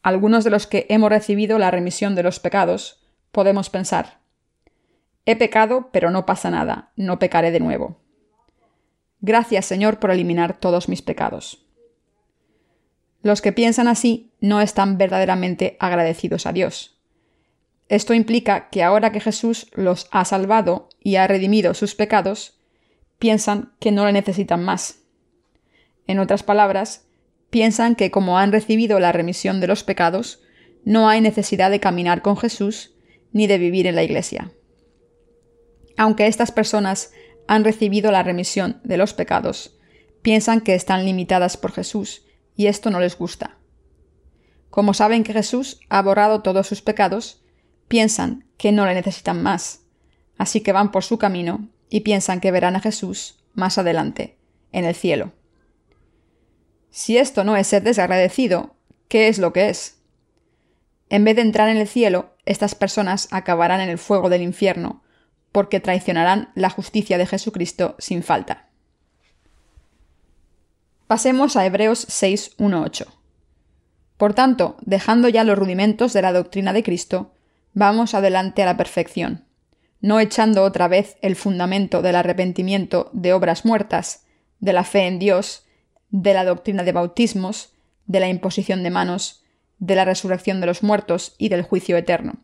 algunos 0.00 0.42
de 0.42 0.48
los 0.48 0.66
que 0.66 0.86
hemos 0.88 1.10
recibido 1.10 1.58
la 1.58 1.70
remisión 1.70 2.14
de 2.14 2.22
los 2.22 2.40
pecados, 2.40 3.04
podemos 3.32 3.68
pensar, 3.68 4.20
he 5.26 5.36
pecado, 5.36 5.90
pero 5.92 6.10
no 6.10 6.24
pasa 6.24 6.50
nada, 6.50 6.92
no 6.96 7.18
pecaré 7.18 7.50
de 7.50 7.60
nuevo. 7.60 8.00
Gracias, 9.20 9.66
Señor, 9.66 9.98
por 9.98 10.10
eliminar 10.10 10.58
todos 10.58 10.88
mis 10.88 11.02
pecados. 11.02 11.66
Los 13.22 13.42
que 13.42 13.52
piensan 13.52 13.88
así 13.88 14.30
no 14.40 14.60
están 14.60 14.96
verdaderamente 14.96 15.76
agradecidos 15.78 16.46
a 16.46 16.52
Dios. 16.52 16.96
Esto 17.88 18.14
implica 18.14 18.68
que 18.70 18.82
ahora 18.82 19.12
que 19.12 19.20
Jesús 19.20 19.66
los 19.74 20.08
ha 20.10 20.24
salvado 20.24 20.88
y 21.00 21.16
ha 21.16 21.26
redimido 21.26 21.74
sus 21.74 21.94
pecados, 21.94 22.58
piensan 23.18 23.72
que 23.80 23.92
no 23.92 24.06
le 24.06 24.12
necesitan 24.12 24.64
más. 24.64 25.00
En 26.06 26.18
otras 26.18 26.42
palabras, 26.42 27.04
piensan 27.50 27.96
que 27.96 28.10
como 28.10 28.38
han 28.38 28.52
recibido 28.52 29.00
la 29.00 29.12
remisión 29.12 29.60
de 29.60 29.66
los 29.66 29.82
pecados, 29.84 30.40
no 30.84 31.08
hay 31.08 31.20
necesidad 31.20 31.70
de 31.70 31.80
caminar 31.80 32.22
con 32.22 32.36
Jesús 32.36 32.94
ni 33.32 33.46
de 33.46 33.58
vivir 33.58 33.86
en 33.86 33.96
la 33.96 34.02
Iglesia. 34.02 34.52
Aunque 35.96 36.26
estas 36.26 36.52
personas 36.52 37.12
han 37.46 37.64
recibido 37.64 38.10
la 38.12 38.22
remisión 38.22 38.80
de 38.84 38.96
los 38.96 39.12
pecados, 39.12 39.76
piensan 40.22 40.60
que 40.60 40.74
están 40.74 41.04
limitadas 41.04 41.56
por 41.56 41.72
Jesús 41.72 42.22
y 42.60 42.66
esto 42.66 42.90
no 42.90 43.00
les 43.00 43.16
gusta. 43.16 43.56
Como 44.68 44.92
saben 44.92 45.24
que 45.24 45.32
Jesús 45.32 45.80
ha 45.88 46.02
borrado 46.02 46.42
todos 46.42 46.66
sus 46.66 46.82
pecados, 46.82 47.42
piensan 47.88 48.44
que 48.58 48.70
no 48.70 48.84
le 48.84 48.92
necesitan 48.92 49.42
más, 49.42 49.86
así 50.36 50.60
que 50.60 50.72
van 50.72 50.90
por 50.90 51.02
su 51.02 51.16
camino 51.16 51.70
y 51.88 52.00
piensan 52.00 52.38
que 52.38 52.50
verán 52.50 52.76
a 52.76 52.80
Jesús 52.80 53.42
más 53.54 53.78
adelante, 53.78 54.36
en 54.72 54.84
el 54.84 54.94
cielo. 54.94 55.32
Si 56.90 57.16
esto 57.16 57.44
no 57.44 57.56
es 57.56 57.66
ser 57.66 57.82
desagradecido, 57.82 58.76
¿qué 59.08 59.28
es 59.28 59.38
lo 59.38 59.54
que 59.54 59.70
es? 59.70 60.02
En 61.08 61.24
vez 61.24 61.36
de 61.36 61.42
entrar 61.42 61.70
en 61.70 61.78
el 61.78 61.88
cielo, 61.88 62.36
estas 62.44 62.74
personas 62.74 63.28
acabarán 63.30 63.80
en 63.80 63.88
el 63.88 63.96
fuego 63.96 64.28
del 64.28 64.42
infierno, 64.42 65.02
porque 65.50 65.80
traicionarán 65.80 66.52
la 66.54 66.68
justicia 66.68 67.16
de 67.16 67.24
Jesucristo 67.24 67.96
sin 67.98 68.22
falta. 68.22 68.69
Pasemos 71.10 71.56
a 71.56 71.66
Hebreos 71.66 72.06
6, 72.08 72.54
Por 74.16 74.32
tanto, 74.32 74.76
dejando 74.82 75.28
ya 75.28 75.42
los 75.42 75.58
rudimentos 75.58 76.12
de 76.12 76.22
la 76.22 76.32
doctrina 76.32 76.72
de 76.72 76.84
Cristo, 76.84 77.32
vamos 77.74 78.14
adelante 78.14 78.62
a 78.62 78.66
la 78.66 78.76
perfección, 78.76 79.44
no 80.00 80.20
echando 80.20 80.62
otra 80.62 80.86
vez 80.86 81.16
el 81.20 81.34
fundamento 81.34 82.00
del 82.00 82.14
arrepentimiento 82.14 83.10
de 83.12 83.32
obras 83.32 83.64
muertas, 83.64 84.24
de 84.60 84.72
la 84.72 84.84
fe 84.84 85.08
en 85.08 85.18
Dios, 85.18 85.66
de 86.10 86.32
la 86.32 86.44
doctrina 86.44 86.84
de 86.84 86.92
bautismos, 86.92 87.72
de 88.06 88.20
la 88.20 88.28
imposición 88.28 88.84
de 88.84 88.90
manos, 88.90 89.42
de 89.80 89.96
la 89.96 90.04
resurrección 90.04 90.60
de 90.60 90.68
los 90.68 90.84
muertos 90.84 91.34
y 91.38 91.48
del 91.48 91.62
juicio 91.62 91.96
eterno. 91.96 92.34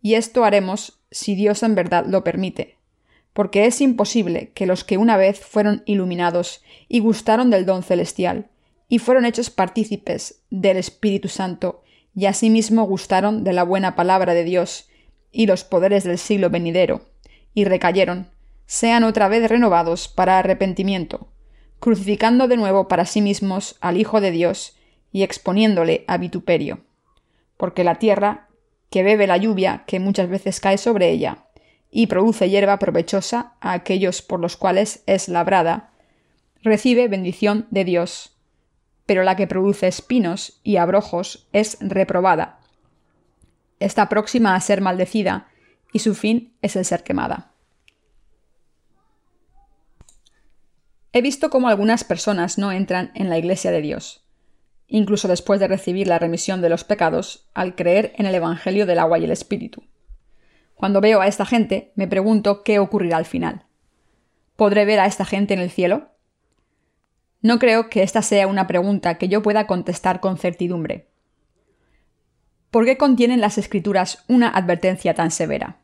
Y 0.00 0.14
esto 0.14 0.44
haremos 0.44 1.00
si 1.10 1.34
Dios 1.34 1.64
en 1.64 1.74
verdad 1.74 2.06
lo 2.06 2.22
permite, 2.22 2.77
porque 3.32 3.66
es 3.66 3.80
imposible 3.80 4.50
que 4.54 4.66
los 4.66 4.84
que 4.84 4.98
una 4.98 5.16
vez 5.16 5.40
fueron 5.40 5.82
iluminados 5.86 6.62
y 6.88 7.00
gustaron 7.00 7.50
del 7.50 7.66
don 7.66 7.82
celestial, 7.82 8.50
y 8.88 8.98
fueron 8.98 9.24
hechos 9.24 9.50
partícipes 9.50 10.42
del 10.50 10.76
Espíritu 10.76 11.28
Santo, 11.28 11.82
y 12.14 12.26
asimismo 12.26 12.84
gustaron 12.84 13.44
de 13.44 13.52
la 13.52 13.62
buena 13.62 13.94
palabra 13.94 14.34
de 14.34 14.44
Dios 14.44 14.88
y 15.30 15.46
los 15.46 15.64
poderes 15.64 16.04
del 16.04 16.18
siglo 16.18 16.50
venidero, 16.50 17.02
y 17.54 17.64
recayeron, 17.64 18.30
sean 18.66 19.04
otra 19.04 19.28
vez 19.28 19.48
renovados 19.48 20.08
para 20.08 20.38
arrepentimiento, 20.38 21.28
crucificando 21.80 22.48
de 22.48 22.56
nuevo 22.56 22.88
para 22.88 23.04
sí 23.04 23.20
mismos 23.20 23.76
al 23.80 23.96
Hijo 23.96 24.20
de 24.20 24.30
Dios 24.30 24.76
y 25.12 25.22
exponiéndole 25.22 26.04
a 26.06 26.18
vituperio. 26.18 26.80
Porque 27.56 27.84
la 27.84 27.96
tierra, 27.96 28.48
que 28.90 29.02
bebe 29.02 29.26
la 29.26 29.36
lluvia 29.36 29.84
que 29.86 30.00
muchas 30.00 30.28
veces 30.28 30.60
cae 30.60 30.78
sobre 30.78 31.10
ella, 31.10 31.46
y 31.90 32.06
produce 32.06 32.50
hierba 32.50 32.78
provechosa 32.78 33.54
a 33.60 33.72
aquellos 33.72 34.22
por 34.22 34.40
los 34.40 34.56
cuales 34.56 35.02
es 35.06 35.28
labrada, 35.28 35.90
recibe 36.62 37.08
bendición 37.08 37.66
de 37.70 37.84
Dios. 37.84 38.36
Pero 39.06 39.22
la 39.22 39.36
que 39.36 39.46
produce 39.46 39.88
espinos 39.88 40.60
y 40.62 40.76
abrojos 40.76 41.48
es 41.52 41.78
reprobada. 41.80 42.58
Está 43.80 44.08
próxima 44.08 44.54
a 44.54 44.60
ser 44.60 44.80
maldecida, 44.80 45.48
y 45.92 46.00
su 46.00 46.14
fin 46.14 46.52
es 46.60 46.76
el 46.76 46.84
ser 46.84 47.02
quemada. 47.02 47.52
He 51.12 51.22
visto 51.22 51.48
cómo 51.48 51.68
algunas 51.68 52.04
personas 52.04 52.58
no 52.58 52.70
entran 52.70 53.12
en 53.14 53.30
la 53.30 53.38
Iglesia 53.38 53.70
de 53.70 53.80
Dios, 53.80 54.24
incluso 54.88 55.26
después 55.26 55.58
de 55.58 55.68
recibir 55.68 56.06
la 56.06 56.18
remisión 56.18 56.60
de 56.60 56.68
los 56.68 56.84
pecados, 56.84 57.48
al 57.54 57.74
creer 57.74 58.12
en 58.16 58.26
el 58.26 58.34
Evangelio 58.34 58.84
del 58.84 58.98
agua 58.98 59.18
y 59.18 59.24
el 59.24 59.30
Espíritu. 59.30 59.84
Cuando 60.78 61.00
veo 61.00 61.20
a 61.20 61.26
esta 61.26 61.44
gente, 61.44 61.90
me 61.96 62.06
pregunto 62.06 62.62
qué 62.62 62.78
ocurrirá 62.78 63.16
al 63.16 63.24
final. 63.24 63.66
¿Podré 64.54 64.84
ver 64.84 65.00
a 65.00 65.06
esta 65.06 65.24
gente 65.24 65.52
en 65.52 65.58
el 65.58 65.70
cielo? 65.70 66.12
No 67.42 67.58
creo 67.58 67.90
que 67.90 68.04
esta 68.04 68.22
sea 68.22 68.46
una 68.46 68.68
pregunta 68.68 69.18
que 69.18 69.26
yo 69.26 69.42
pueda 69.42 69.66
contestar 69.66 70.20
con 70.20 70.38
certidumbre. 70.38 71.08
¿Por 72.70 72.84
qué 72.84 72.96
contienen 72.96 73.40
las 73.40 73.58
escrituras 73.58 74.24
una 74.28 74.50
advertencia 74.50 75.14
tan 75.14 75.32
severa? 75.32 75.78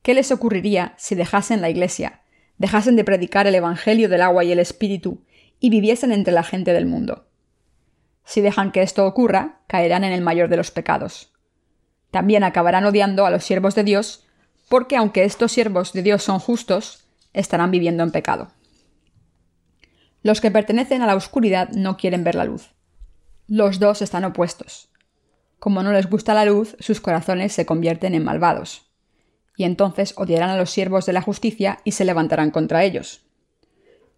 ¿Qué 0.00 0.14
les 0.14 0.32
ocurriría 0.32 0.94
si 0.96 1.14
dejasen 1.14 1.60
la 1.60 1.68
Iglesia, 1.68 2.22
dejasen 2.56 2.96
de 2.96 3.04
predicar 3.04 3.46
el 3.46 3.54
Evangelio 3.54 4.08
del 4.08 4.22
agua 4.22 4.44
y 4.44 4.52
el 4.52 4.60
Espíritu 4.60 5.26
y 5.58 5.68
viviesen 5.68 6.10
entre 6.10 6.32
la 6.32 6.42
gente 6.42 6.72
del 6.72 6.86
mundo? 6.86 7.26
Si 8.24 8.40
dejan 8.40 8.72
que 8.72 8.80
esto 8.80 9.06
ocurra, 9.06 9.60
caerán 9.66 10.04
en 10.04 10.12
el 10.12 10.22
mayor 10.22 10.48
de 10.48 10.56
los 10.56 10.70
pecados. 10.70 11.29
También 12.10 12.44
acabarán 12.44 12.84
odiando 12.84 13.26
a 13.26 13.30
los 13.30 13.44
siervos 13.44 13.74
de 13.74 13.84
Dios, 13.84 14.26
porque 14.68 14.96
aunque 14.96 15.24
estos 15.24 15.52
siervos 15.52 15.92
de 15.92 16.02
Dios 16.02 16.22
son 16.22 16.38
justos, 16.38 17.04
estarán 17.32 17.70
viviendo 17.70 18.02
en 18.02 18.10
pecado. 18.10 18.52
Los 20.22 20.40
que 20.40 20.50
pertenecen 20.50 21.02
a 21.02 21.06
la 21.06 21.16
oscuridad 21.16 21.70
no 21.70 21.96
quieren 21.96 22.24
ver 22.24 22.34
la 22.34 22.44
luz. 22.44 22.74
Los 23.46 23.78
dos 23.78 24.02
están 24.02 24.24
opuestos. 24.24 24.90
Como 25.58 25.82
no 25.82 25.92
les 25.92 26.08
gusta 26.08 26.34
la 26.34 26.44
luz, 26.44 26.76
sus 26.78 27.00
corazones 27.00 27.52
se 27.52 27.66
convierten 27.66 28.14
en 28.14 28.24
malvados. 28.24 28.90
Y 29.56 29.64
entonces 29.64 30.14
odiarán 30.16 30.50
a 30.50 30.56
los 30.56 30.70
siervos 30.70 31.06
de 31.06 31.12
la 31.12 31.22
justicia 31.22 31.80
y 31.84 31.92
se 31.92 32.04
levantarán 32.04 32.50
contra 32.50 32.84
ellos. 32.84 33.22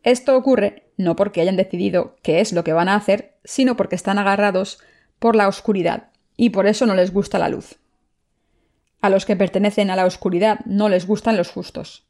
Esto 0.02 0.36
ocurre 0.36 0.90
no 0.96 1.16
porque 1.16 1.40
hayan 1.40 1.56
decidido 1.56 2.16
qué 2.22 2.40
es 2.40 2.52
lo 2.52 2.64
que 2.64 2.72
van 2.72 2.88
a 2.88 2.94
hacer, 2.94 3.38
sino 3.44 3.76
porque 3.76 3.96
están 3.96 4.18
agarrados 4.18 4.80
por 5.18 5.36
la 5.36 5.48
oscuridad 5.48 6.10
y 6.36 6.50
por 6.50 6.66
eso 6.66 6.86
no 6.86 6.94
les 6.94 7.12
gusta 7.12 7.38
la 7.38 7.48
luz. 7.48 7.78
A 9.02 9.10
los 9.10 9.26
que 9.26 9.36
pertenecen 9.36 9.90
a 9.90 9.96
la 9.96 10.06
oscuridad 10.06 10.60
no 10.64 10.88
les 10.88 11.06
gustan 11.06 11.36
los 11.36 11.50
justos. 11.50 12.06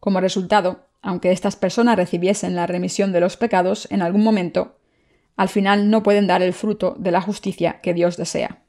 Como 0.00 0.20
resultado, 0.20 0.88
aunque 1.02 1.30
estas 1.30 1.54
personas 1.54 1.96
recibiesen 1.96 2.56
la 2.56 2.66
remisión 2.66 3.12
de 3.12 3.20
los 3.20 3.36
pecados 3.36 3.86
en 3.90 4.00
algún 4.02 4.24
momento, 4.24 4.78
al 5.36 5.50
final 5.50 5.90
no 5.90 6.02
pueden 6.02 6.26
dar 6.26 6.42
el 6.42 6.54
fruto 6.54 6.96
de 6.98 7.10
la 7.10 7.20
justicia 7.20 7.80
que 7.82 7.92
Dios 7.92 8.16
desea. 8.16 8.62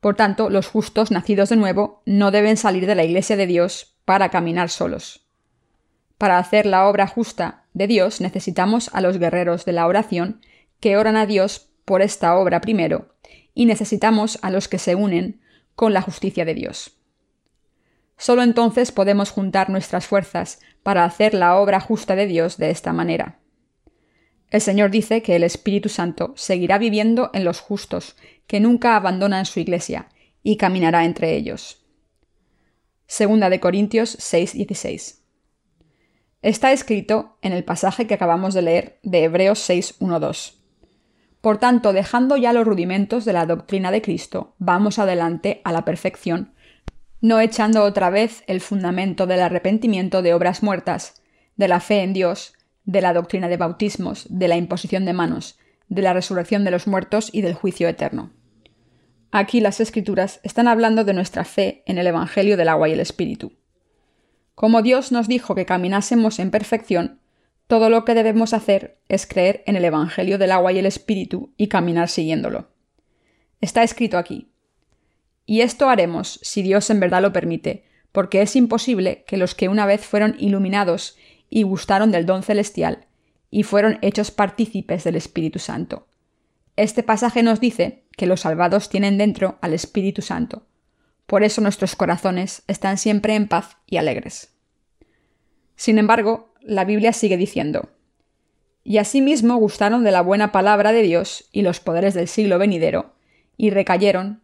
Por 0.00 0.16
tanto, 0.16 0.50
los 0.50 0.66
justos 0.66 1.12
nacidos 1.12 1.50
de 1.50 1.56
nuevo 1.56 2.02
no 2.04 2.32
deben 2.32 2.56
salir 2.56 2.86
de 2.86 2.96
la 2.96 3.04
Iglesia 3.04 3.36
de 3.36 3.46
Dios 3.46 3.94
para 4.04 4.30
caminar 4.30 4.70
solos. 4.70 5.28
Para 6.18 6.38
hacer 6.38 6.66
la 6.66 6.88
obra 6.88 7.06
justa 7.06 7.66
de 7.74 7.86
Dios 7.86 8.20
necesitamos 8.20 8.90
a 8.92 9.00
los 9.00 9.18
guerreros 9.18 9.64
de 9.64 9.72
la 9.72 9.86
oración 9.86 10.40
que 10.80 10.96
oran 10.96 11.16
a 11.16 11.26
Dios 11.26 11.68
por 11.84 12.02
esta 12.02 12.36
obra 12.36 12.60
primero, 12.60 13.14
y 13.54 13.66
necesitamos 13.66 14.40
a 14.42 14.50
los 14.50 14.66
que 14.66 14.78
se 14.78 14.96
unen 14.96 15.41
con 15.74 15.92
la 15.92 16.02
justicia 16.02 16.44
de 16.44 16.54
Dios. 16.54 16.98
Solo 18.16 18.42
entonces 18.42 18.92
podemos 18.92 19.30
juntar 19.30 19.70
nuestras 19.70 20.06
fuerzas 20.06 20.60
para 20.82 21.04
hacer 21.04 21.34
la 21.34 21.56
obra 21.56 21.80
justa 21.80 22.14
de 22.14 22.26
Dios 22.26 22.56
de 22.56 22.70
esta 22.70 22.92
manera. 22.92 23.40
El 24.50 24.60
Señor 24.60 24.90
dice 24.90 25.22
que 25.22 25.34
el 25.34 25.44
Espíritu 25.44 25.88
Santo 25.88 26.34
seguirá 26.36 26.78
viviendo 26.78 27.30
en 27.32 27.44
los 27.44 27.60
justos, 27.60 28.16
que 28.46 28.60
nunca 28.60 28.96
abandonan 28.96 29.46
su 29.46 29.60
iglesia, 29.60 30.08
y 30.42 30.56
caminará 30.56 31.04
entre 31.04 31.34
ellos. 31.34 31.86
Segunda 33.06 33.50
de 33.50 33.60
Corintios 33.60 34.16
6:16. 34.18 35.22
Está 36.42 36.72
escrito 36.72 37.38
en 37.40 37.52
el 37.52 37.64
pasaje 37.64 38.06
que 38.06 38.14
acabamos 38.14 38.52
de 38.52 38.62
leer 38.62 39.00
de 39.02 39.24
Hebreos 39.24 39.58
6:1-2. 39.58 40.61
Por 41.42 41.58
tanto, 41.58 41.92
dejando 41.92 42.36
ya 42.36 42.52
los 42.52 42.64
rudimentos 42.64 43.24
de 43.24 43.32
la 43.32 43.46
doctrina 43.46 43.90
de 43.90 44.00
Cristo, 44.00 44.54
vamos 44.58 45.00
adelante 45.00 45.60
a 45.64 45.72
la 45.72 45.84
perfección, 45.84 46.54
no 47.20 47.40
echando 47.40 47.82
otra 47.82 48.10
vez 48.10 48.44
el 48.46 48.60
fundamento 48.60 49.26
del 49.26 49.40
arrepentimiento 49.40 50.22
de 50.22 50.34
obras 50.34 50.62
muertas, 50.62 51.22
de 51.56 51.66
la 51.66 51.80
fe 51.80 52.02
en 52.02 52.12
Dios, 52.12 52.54
de 52.84 53.00
la 53.00 53.12
doctrina 53.12 53.48
de 53.48 53.56
bautismos, 53.56 54.26
de 54.30 54.46
la 54.46 54.56
imposición 54.56 55.04
de 55.04 55.12
manos, 55.12 55.58
de 55.88 56.02
la 56.02 56.12
resurrección 56.12 56.64
de 56.64 56.70
los 56.70 56.86
muertos 56.86 57.28
y 57.32 57.42
del 57.42 57.54
juicio 57.54 57.88
eterno. 57.88 58.30
Aquí 59.32 59.60
las 59.60 59.80
escrituras 59.80 60.40
están 60.44 60.68
hablando 60.68 61.02
de 61.04 61.14
nuestra 61.14 61.44
fe 61.44 61.82
en 61.86 61.98
el 61.98 62.06
Evangelio 62.06 62.56
del 62.56 62.68
agua 62.68 62.88
y 62.88 62.92
el 62.92 63.00
Espíritu. 63.00 63.52
Como 64.54 64.80
Dios 64.82 65.10
nos 65.10 65.26
dijo 65.26 65.56
que 65.56 65.66
caminásemos 65.66 66.38
en 66.38 66.52
perfección, 66.52 67.21
todo 67.72 67.88
lo 67.88 68.04
que 68.04 68.12
debemos 68.12 68.52
hacer 68.52 68.98
es 69.08 69.26
creer 69.26 69.62
en 69.64 69.76
el 69.76 69.86
Evangelio 69.86 70.36
del 70.36 70.52
agua 70.52 70.72
y 70.72 70.78
el 70.78 70.84
Espíritu 70.84 71.54
y 71.56 71.68
caminar 71.68 72.10
siguiéndolo. 72.10 72.68
Está 73.62 73.82
escrito 73.82 74.18
aquí. 74.18 74.52
Y 75.46 75.62
esto 75.62 75.88
haremos, 75.88 76.38
si 76.42 76.60
Dios 76.60 76.90
en 76.90 77.00
verdad 77.00 77.22
lo 77.22 77.32
permite, 77.32 77.86
porque 78.12 78.42
es 78.42 78.56
imposible 78.56 79.24
que 79.26 79.38
los 79.38 79.54
que 79.54 79.70
una 79.70 79.86
vez 79.86 80.04
fueron 80.04 80.36
iluminados 80.38 81.16
y 81.48 81.62
gustaron 81.62 82.10
del 82.10 82.26
don 82.26 82.42
celestial, 82.42 83.06
y 83.50 83.62
fueron 83.62 83.98
hechos 84.02 84.30
partícipes 84.30 85.02
del 85.04 85.16
Espíritu 85.16 85.58
Santo. 85.58 86.08
Este 86.76 87.02
pasaje 87.02 87.42
nos 87.42 87.58
dice 87.58 88.04
que 88.18 88.26
los 88.26 88.40
salvados 88.40 88.90
tienen 88.90 89.16
dentro 89.16 89.56
al 89.62 89.72
Espíritu 89.72 90.20
Santo. 90.20 90.66
Por 91.24 91.42
eso 91.42 91.62
nuestros 91.62 91.96
corazones 91.96 92.64
están 92.68 92.98
siempre 92.98 93.34
en 93.34 93.48
paz 93.48 93.78
y 93.86 93.96
alegres. 93.96 94.52
Sin 95.74 95.96
embargo, 95.96 96.51
la 96.64 96.84
Biblia 96.84 97.12
sigue 97.12 97.36
diciendo, 97.36 97.90
y 98.84 98.98
asimismo 98.98 99.56
gustaron 99.56 100.04
de 100.04 100.10
la 100.10 100.22
buena 100.22 100.52
palabra 100.52 100.92
de 100.92 101.02
Dios 101.02 101.48
y 101.52 101.62
los 101.62 101.80
poderes 101.80 102.14
del 102.14 102.28
siglo 102.28 102.58
venidero, 102.58 103.14
y 103.56 103.70
recayeron, 103.70 104.42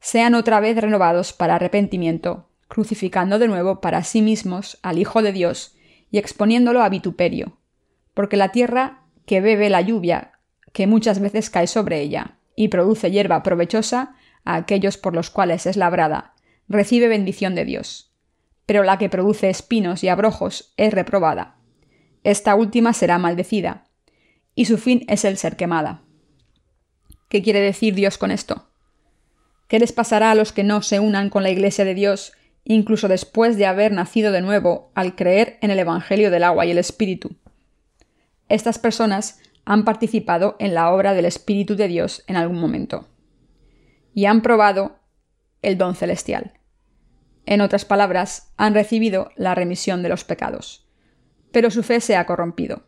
sean 0.00 0.34
otra 0.34 0.60
vez 0.60 0.76
renovados 0.76 1.32
para 1.32 1.56
arrepentimiento, 1.56 2.48
crucificando 2.68 3.38
de 3.38 3.48
nuevo 3.48 3.80
para 3.80 4.04
sí 4.04 4.22
mismos 4.22 4.78
al 4.82 4.98
Hijo 4.98 5.22
de 5.22 5.32
Dios 5.32 5.76
y 6.10 6.18
exponiéndolo 6.18 6.82
a 6.82 6.88
vituperio, 6.88 7.58
porque 8.14 8.36
la 8.36 8.52
tierra 8.52 9.02
que 9.26 9.40
bebe 9.40 9.70
la 9.70 9.80
lluvia, 9.80 10.32
que 10.72 10.86
muchas 10.86 11.20
veces 11.20 11.50
cae 11.50 11.66
sobre 11.66 12.00
ella, 12.00 12.38
y 12.56 12.68
produce 12.68 13.10
hierba 13.10 13.42
provechosa 13.42 14.14
a 14.44 14.56
aquellos 14.56 14.96
por 14.96 15.14
los 15.14 15.30
cuales 15.30 15.66
es 15.66 15.76
labrada, 15.76 16.34
recibe 16.68 17.08
bendición 17.08 17.54
de 17.54 17.64
Dios. 17.64 18.09
Pero 18.70 18.84
la 18.84 18.98
que 18.98 19.08
produce 19.08 19.50
espinos 19.50 20.04
y 20.04 20.08
abrojos 20.08 20.72
es 20.76 20.94
reprobada. 20.94 21.56
Esta 22.22 22.54
última 22.54 22.92
será 22.92 23.18
maldecida, 23.18 23.88
y 24.54 24.66
su 24.66 24.78
fin 24.78 25.04
es 25.08 25.24
el 25.24 25.38
ser 25.38 25.56
quemada. 25.56 26.04
¿Qué 27.28 27.42
quiere 27.42 27.60
decir 27.60 27.96
Dios 27.96 28.16
con 28.16 28.30
esto? 28.30 28.68
¿Qué 29.66 29.80
les 29.80 29.90
pasará 29.90 30.30
a 30.30 30.36
los 30.36 30.52
que 30.52 30.62
no 30.62 30.82
se 30.82 31.00
unan 31.00 31.30
con 31.30 31.42
la 31.42 31.50
Iglesia 31.50 31.84
de 31.84 31.94
Dios 31.94 32.32
incluso 32.62 33.08
después 33.08 33.56
de 33.56 33.66
haber 33.66 33.90
nacido 33.90 34.30
de 34.30 34.40
nuevo 34.40 34.92
al 34.94 35.16
creer 35.16 35.58
en 35.62 35.72
el 35.72 35.80
Evangelio 35.80 36.30
del 36.30 36.44
agua 36.44 36.64
y 36.64 36.70
el 36.70 36.78
Espíritu? 36.78 37.34
Estas 38.48 38.78
personas 38.78 39.40
han 39.64 39.84
participado 39.84 40.54
en 40.60 40.74
la 40.74 40.92
obra 40.92 41.12
del 41.12 41.24
Espíritu 41.24 41.74
de 41.74 41.88
Dios 41.88 42.22
en 42.28 42.36
algún 42.36 42.60
momento 42.60 43.08
y 44.14 44.26
han 44.26 44.42
probado 44.42 45.00
el 45.60 45.76
don 45.76 45.96
celestial. 45.96 46.59
En 47.46 47.60
otras 47.60 47.84
palabras, 47.84 48.52
han 48.56 48.74
recibido 48.74 49.30
la 49.36 49.54
remisión 49.54 50.02
de 50.02 50.08
los 50.08 50.24
pecados. 50.24 50.88
Pero 51.52 51.70
su 51.70 51.82
fe 51.82 52.00
se 52.00 52.16
ha 52.16 52.26
corrompido. 52.26 52.84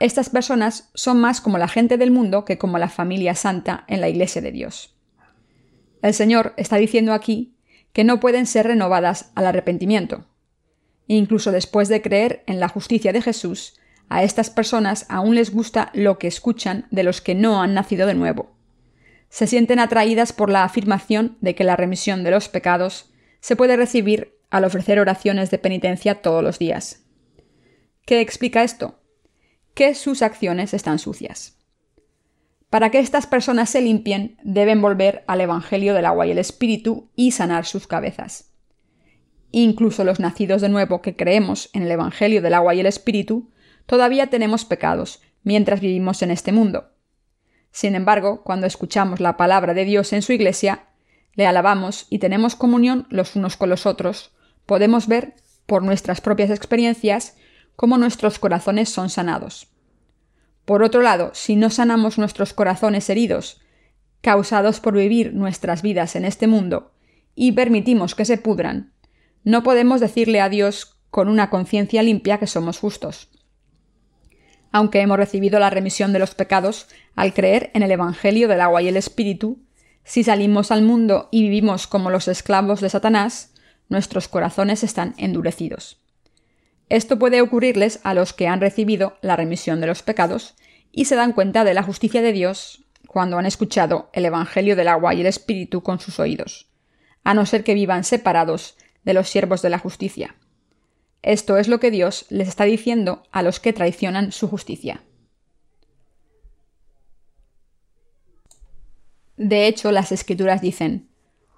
Estas 0.00 0.30
personas 0.30 0.90
son 0.94 1.20
más 1.20 1.40
como 1.40 1.58
la 1.58 1.68
gente 1.68 1.96
del 1.96 2.10
mundo 2.10 2.44
que 2.44 2.58
como 2.58 2.78
la 2.78 2.88
familia 2.88 3.34
santa 3.34 3.84
en 3.88 4.00
la 4.00 4.08
Iglesia 4.08 4.40
de 4.40 4.52
Dios. 4.52 4.96
El 6.02 6.14
Señor 6.14 6.54
está 6.56 6.76
diciendo 6.76 7.12
aquí 7.12 7.56
que 7.92 8.04
no 8.04 8.20
pueden 8.20 8.46
ser 8.46 8.66
renovadas 8.66 9.32
al 9.34 9.46
arrepentimiento. 9.46 10.26
Incluso 11.08 11.50
después 11.50 11.88
de 11.88 12.02
creer 12.02 12.44
en 12.46 12.60
la 12.60 12.68
justicia 12.68 13.12
de 13.12 13.22
Jesús, 13.22 13.78
a 14.08 14.22
estas 14.22 14.50
personas 14.50 15.06
aún 15.08 15.34
les 15.34 15.52
gusta 15.52 15.90
lo 15.94 16.18
que 16.18 16.28
escuchan 16.28 16.86
de 16.90 17.02
los 17.02 17.20
que 17.20 17.34
no 17.34 17.60
han 17.60 17.74
nacido 17.74 18.06
de 18.06 18.14
nuevo. 18.14 18.56
Se 19.28 19.46
sienten 19.46 19.78
atraídas 19.80 20.32
por 20.32 20.48
la 20.48 20.64
afirmación 20.64 21.36
de 21.40 21.54
que 21.54 21.64
la 21.64 21.76
remisión 21.76 22.24
de 22.24 22.30
los 22.30 22.48
pecados 22.48 23.10
se 23.40 23.56
puede 23.56 23.76
recibir 23.76 24.38
al 24.50 24.64
ofrecer 24.64 24.98
oraciones 24.98 25.50
de 25.50 25.58
penitencia 25.58 26.22
todos 26.22 26.42
los 26.42 26.58
días. 26.58 27.04
¿Qué 28.04 28.20
explica 28.20 28.62
esto? 28.62 28.98
Que 29.74 29.94
sus 29.94 30.22
acciones 30.22 30.74
están 30.74 30.98
sucias. 30.98 31.58
Para 32.70 32.90
que 32.90 32.98
estas 32.98 33.26
personas 33.26 33.70
se 33.70 33.80
limpien, 33.80 34.36
deben 34.42 34.82
volver 34.82 35.24
al 35.26 35.40
Evangelio 35.40 35.94
del 35.94 36.04
agua 36.04 36.26
y 36.26 36.30
el 36.30 36.38
Espíritu 36.38 37.10
y 37.14 37.32
sanar 37.32 37.64
sus 37.64 37.86
cabezas. 37.86 38.52
Incluso 39.50 40.04
los 40.04 40.20
nacidos 40.20 40.60
de 40.60 40.68
nuevo 40.68 41.00
que 41.00 41.16
creemos 41.16 41.70
en 41.72 41.82
el 41.82 41.90
Evangelio 41.90 42.42
del 42.42 42.54
agua 42.54 42.74
y 42.74 42.80
el 42.80 42.86
Espíritu 42.86 43.50
todavía 43.86 44.28
tenemos 44.28 44.66
pecados 44.66 45.22
mientras 45.42 45.80
vivimos 45.80 46.20
en 46.20 46.30
este 46.30 46.52
mundo. 46.52 46.90
Sin 47.70 47.94
embargo, 47.94 48.42
cuando 48.42 48.66
escuchamos 48.66 49.20
la 49.20 49.36
palabra 49.36 49.72
de 49.72 49.84
Dios 49.84 50.12
en 50.12 50.20
su 50.20 50.32
iglesia, 50.32 50.87
le 51.34 51.46
alabamos 51.46 52.06
y 52.10 52.18
tenemos 52.18 52.56
comunión 52.56 53.06
los 53.10 53.36
unos 53.36 53.56
con 53.56 53.68
los 53.68 53.86
otros, 53.86 54.32
podemos 54.66 55.06
ver, 55.06 55.34
por 55.66 55.82
nuestras 55.82 56.20
propias 56.20 56.50
experiencias, 56.50 57.36
cómo 57.76 57.98
nuestros 57.98 58.38
corazones 58.38 58.88
son 58.88 59.10
sanados. 59.10 59.68
Por 60.64 60.82
otro 60.82 61.02
lado, 61.02 61.30
si 61.34 61.56
no 61.56 61.70
sanamos 61.70 62.18
nuestros 62.18 62.52
corazones 62.52 63.08
heridos, 63.10 63.60
causados 64.20 64.80
por 64.80 64.94
vivir 64.94 65.34
nuestras 65.34 65.82
vidas 65.82 66.16
en 66.16 66.24
este 66.24 66.46
mundo, 66.46 66.92
y 67.34 67.52
permitimos 67.52 68.14
que 68.14 68.24
se 68.24 68.38
pudran, 68.38 68.92
no 69.44 69.62
podemos 69.62 70.00
decirle 70.00 70.40
a 70.40 70.48
Dios 70.48 70.96
con 71.10 71.28
una 71.28 71.50
conciencia 71.50 72.02
limpia 72.02 72.38
que 72.38 72.46
somos 72.46 72.78
justos 72.78 73.30
aunque 74.72 75.00
hemos 75.00 75.16
recibido 75.16 75.58
la 75.58 75.70
remisión 75.70 76.12
de 76.12 76.18
los 76.18 76.34
pecados 76.34 76.88
al 77.14 77.34
creer 77.34 77.70
en 77.74 77.82
el 77.82 77.90
Evangelio 77.90 78.48
del 78.48 78.60
agua 78.60 78.82
y 78.82 78.88
el 78.88 78.96
Espíritu, 78.96 79.58
si 80.08 80.24
salimos 80.24 80.70
al 80.70 80.80
mundo 80.80 81.28
y 81.30 81.42
vivimos 81.42 81.86
como 81.86 82.08
los 82.08 82.28
esclavos 82.28 82.80
de 82.80 82.88
Satanás, 82.88 83.52
nuestros 83.90 84.26
corazones 84.26 84.82
están 84.82 85.12
endurecidos. 85.18 86.00
Esto 86.88 87.18
puede 87.18 87.42
ocurrirles 87.42 88.00
a 88.04 88.14
los 88.14 88.32
que 88.32 88.48
han 88.48 88.62
recibido 88.62 89.18
la 89.20 89.36
remisión 89.36 89.82
de 89.82 89.86
los 89.86 90.02
pecados 90.02 90.54
y 90.92 91.04
se 91.04 91.14
dan 91.14 91.34
cuenta 91.34 91.62
de 91.62 91.74
la 91.74 91.82
justicia 91.82 92.22
de 92.22 92.32
Dios 92.32 92.86
cuando 93.06 93.36
han 93.36 93.44
escuchado 93.44 94.08
el 94.14 94.24
Evangelio 94.24 94.76
del 94.76 94.88
agua 94.88 95.12
y 95.12 95.20
el 95.20 95.26
Espíritu 95.26 95.82
con 95.82 96.00
sus 96.00 96.18
oídos, 96.18 96.70
a 97.22 97.34
no 97.34 97.44
ser 97.44 97.62
que 97.62 97.74
vivan 97.74 98.02
separados 98.02 98.78
de 99.04 99.12
los 99.12 99.28
siervos 99.28 99.60
de 99.60 99.68
la 99.68 99.78
justicia. 99.78 100.36
Esto 101.20 101.58
es 101.58 101.68
lo 101.68 101.80
que 101.80 101.90
Dios 101.90 102.24
les 102.30 102.48
está 102.48 102.64
diciendo 102.64 103.24
a 103.30 103.42
los 103.42 103.60
que 103.60 103.74
traicionan 103.74 104.32
su 104.32 104.48
justicia. 104.48 105.02
De 109.38 109.68
hecho, 109.68 109.92
las 109.92 110.10
escrituras 110.10 110.60
dicen, 110.60 111.08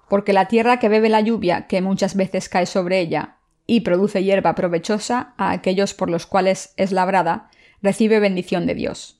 porque 0.07 0.33
la 0.33 0.47
tierra 0.47 0.77
que 0.77 0.87
bebe 0.87 1.09
la 1.09 1.19
lluvia 1.19 1.65
que 1.65 1.81
muchas 1.81 2.15
veces 2.15 2.47
cae 2.47 2.67
sobre 2.67 2.99
ella 2.99 3.37
y 3.65 3.81
produce 3.81 4.23
hierba 4.23 4.53
provechosa 4.53 5.33
a 5.37 5.49
aquellos 5.49 5.95
por 5.95 6.07
los 6.07 6.27
cuales 6.27 6.73
es 6.77 6.91
labrada, 6.91 7.49
recibe 7.81 8.19
bendición 8.19 8.67
de 8.67 8.75
Dios. 8.75 9.19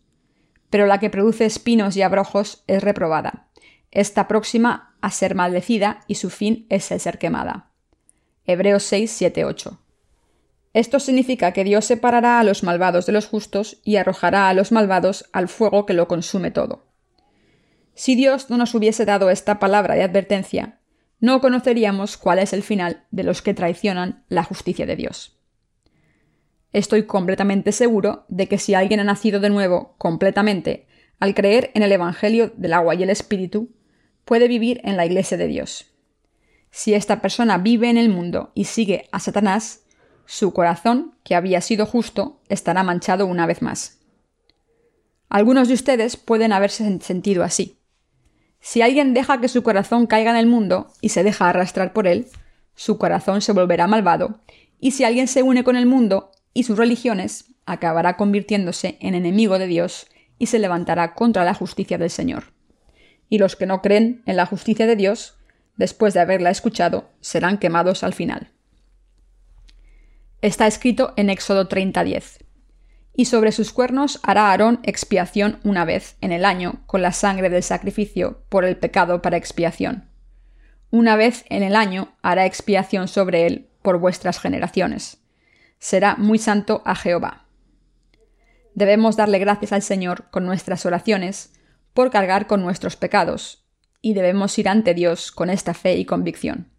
Pero 0.69 0.85
la 0.85 0.99
que 0.99 1.09
produce 1.09 1.45
espinos 1.45 1.97
y 1.97 2.03
abrojos 2.03 2.63
es 2.67 2.83
reprobada. 2.83 3.47
Está 3.89 4.27
próxima 4.27 4.95
a 5.01 5.09
ser 5.09 5.33
maldecida 5.33 6.01
y 6.05 6.15
su 6.15 6.29
fin 6.29 6.67
es 6.69 6.91
el 6.91 6.99
ser 6.99 7.17
quemada. 7.17 7.71
Hebreos 8.45 8.83
6, 8.83 9.09
7, 9.11 9.43
8. 9.43 9.79
Esto 10.73 10.99
significa 10.99 11.51
que 11.51 11.63
Dios 11.63 11.85
separará 11.85 12.39
a 12.39 12.43
los 12.43 12.61
malvados 12.61 13.07
de 13.07 13.13
los 13.13 13.25
justos 13.25 13.81
y 13.83 13.95
arrojará 13.95 14.49
a 14.49 14.53
los 14.53 14.71
malvados 14.71 15.27
al 15.33 15.47
fuego 15.47 15.87
que 15.87 15.93
lo 15.95 16.07
consume 16.07 16.51
todo. 16.51 16.90
Si 17.93 18.15
Dios 18.15 18.49
no 18.49 18.57
nos 18.57 18.73
hubiese 18.73 19.05
dado 19.05 19.29
esta 19.29 19.59
palabra 19.59 19.95
de 19.95 20.03
advertencia, 20.03 20.79
no 21.19 21.39
conoceríamos 21.39 22.17
cuál 22.17 22.39
es 22.39 22.53
el 22.53 22.63
final 22.63 23.05
de 23.11 23.23
los 23.23 23.41
que 23.41 23.53
traicionan 23.53 24.23
la 24.27 24.43
justicia 24.43 24.85
de 24.85 24.95
Dios. 24.95 25.37
Estoy 26.73 27.03
completamente 27.05 27.71
seguro 27.71 28.25
de 28.29 28.47
que 28.47 28.57
si 28.57 28.73
alguien 28.73 28.99
ha 28.99 29.03
nacido 29.03 29.39
de 29.39 29.49
nuevo 29.49 29.95
completamente 29.97 30.87
al 31.19 31.35
creer 31.35 31.69
en 31.75 31.83
el 31.83 31.91
Evangelio 31.91 32.53
del 32.55 32.73
agua 32.73 32.95
y 32.95 33.03
el 33.03 33.09
Espíritu, 33.09 33.69
puede 34.25 34.47
vivir 34.47 34.81
en 34.83 34.97
la 34.97 35.05
Iglesia 35.05 35.37
de 35.37 35.47
Dios. 35.47 35.91
Si 36.71 36.93
esta 36.93 37.21
persona 37.21 37.57
vive 37.57 37.89
en 37.89 37.97
el 37.97 38.09
mundo 38.09 38.51
y 38.55 38.63
sigue 38.63 39.09
a 39.11 39.19
Satanás, 39.19 39.83
su 40.25 40.53
corazón, 40.53 41.15
que 41.23 41.35
había 41.35 41.59
sido 41.59 41.85
justo, 41.85 42.39
estará 42.47 42.83
manchado 42.83 43.25
una 43.25 43.45
vez 43.45 43.61
más. 43.61 43.99
Algunos 45.27 45.67
de 45.67 45.73
ustedes 45.73 46.15
pueden 46.15 46.53
haberse 46.53 46.99
sentido 47.01 47.43
así. 47.43 47.80
Si 48.61 48.81
alguien 48.81 49.13
deja 49.13 49.41
que 49.41 49.47
su 49.47 49.63
corazón 49.63 50.05
caiga 50.05 50.31
en 50.31 50.37
el 50.37 50.45
mundo 50.45 50.87
y 51.01 51.09
se 51.09 51.23
deja 51.23 51.49
arrastrar 51.49 51.93
por 51.93 52.07
él, 52.07 52.27
su 52.75 52.97
corazón 52.97 53.41
se 53.41 53.51
volverá 53.51 53.87
malvado, 53.87 54.39
y 54.79 54.91
si 54.91 55.03
alguien 55.03 55.27
se 55.27 55.43
une 55.43 55.63
con 55.63 55.75
el 55.75 55.87
mundo 55.87 56.31
y 56.53 56.63
sus 56.63 56.77
religiones, 56.77 57.45
acabará 57.65 58.17
convirtiéndose 58.17 58.97
en 58.99 59.15
enemigo 59.15 59.59
de 59.59 59.67
Dios 59.67 60.07
y 60.37 60.47
se 60.47 60.59
levantará 60.59 61.13
contra 61.13 61.43
la 61.43 61.53
justicia 61.53 61.97
del 61.97 62.09
Señor. 62.09 62.45
Y 63.29 63.39
los 63.39 63.55
que 63.55 63.65
no 63.65 63.81
creen 63.81 64.21
en 64.25 64.35
la 64.35 64.45
justicia 64.45 64.85
de 64.85 64.95
Dios, 64.95 65.37
después 65.77 66.13
de 66.13 66.19
haberla 66.19 66.51
escuchado, 66.51 67.09
serán 67.19 67.57
quemados 67.57 68.03
al 68.03 68.13
final. 68.13 68.51
Está 70.41 70.67
escrito 70.67 71.13
en 71.17 71.29
Éxodo 71.29 71.67
30:10. 71.67 72.39
Y 73.13 73.25
sobre 73.25 73.51
sus 73.51 73.73
cuernos 73.73 74.19
hará 74.23 74.51
Aarón 74.51 74.79
expiación 74.83 75.59
una 75.63 75.85
vez 75.85 76.15
en 76.21 76.31
el 76.31 76.45
año 76.45 76.81
con 76.85 77.01
la 77.01 77.11
sangre 77.11 77.49
del 77.49 77.63
sacrificio 77.63 78.43
por 78.49 78.65
el 78.65 78.77
pecado 78.77 79.21
para 79.21 79.37
expiación. 79.37 80.09
Una 80.91 81.15
vez 81.15 81.45
en 81.49 81.63
el 81.63 81.75
año 81.75 82.13
hará 82.21 82.45
expiación 82.45 83.07
sobre 83.07 83.47
él 83.47 83.69
por 83.81 83.99
vuestras 83.99 84.39
generaciones. 84.39 85.17
Será 85.79 86.15
muy 86.15 86.37
santo 86.37 86.81
a 86.85 86.95
Jehová. 86.95 87.45
Debemos 88.75 89.17
darle 89.17 89.39
gracias 89.39 89.73
al 89.73 89.81
Señor 89.81 90.29
con 90.31 90.45
nuestras 90.45 90.85
oraciones 90.85 91.53
por 91.93 92.09
cargar 92.09 92.47
con 92.47 92.61
nuestros 92.61 92.95
pecados, 92.95 93.65
y 94.01 94.13
debemos 94.13 94.57
ir 94.57 94.69
ante 94.69 94.93
Dios 94.93 95.31
con 95.31 95.49
esta 95.49 95.73
fe 95.73 95.95
y 95.95 96.05
convicción. 96.05 96.69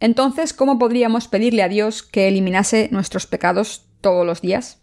Entonces, 0.00 0.52
¿cómo 0.52 0.78
podríamos 0.78 1.28
pedirle 1.28 1.62
a 1.62 1.68
Dios 1.68 2.02
que 2.02 2.28
eliminase 2.28 2.88
nuestros 2.92 3.26
pecados 3.26 3.86
todos 4.00 4.26
los 4.26 4.42
días? 4.42 4.82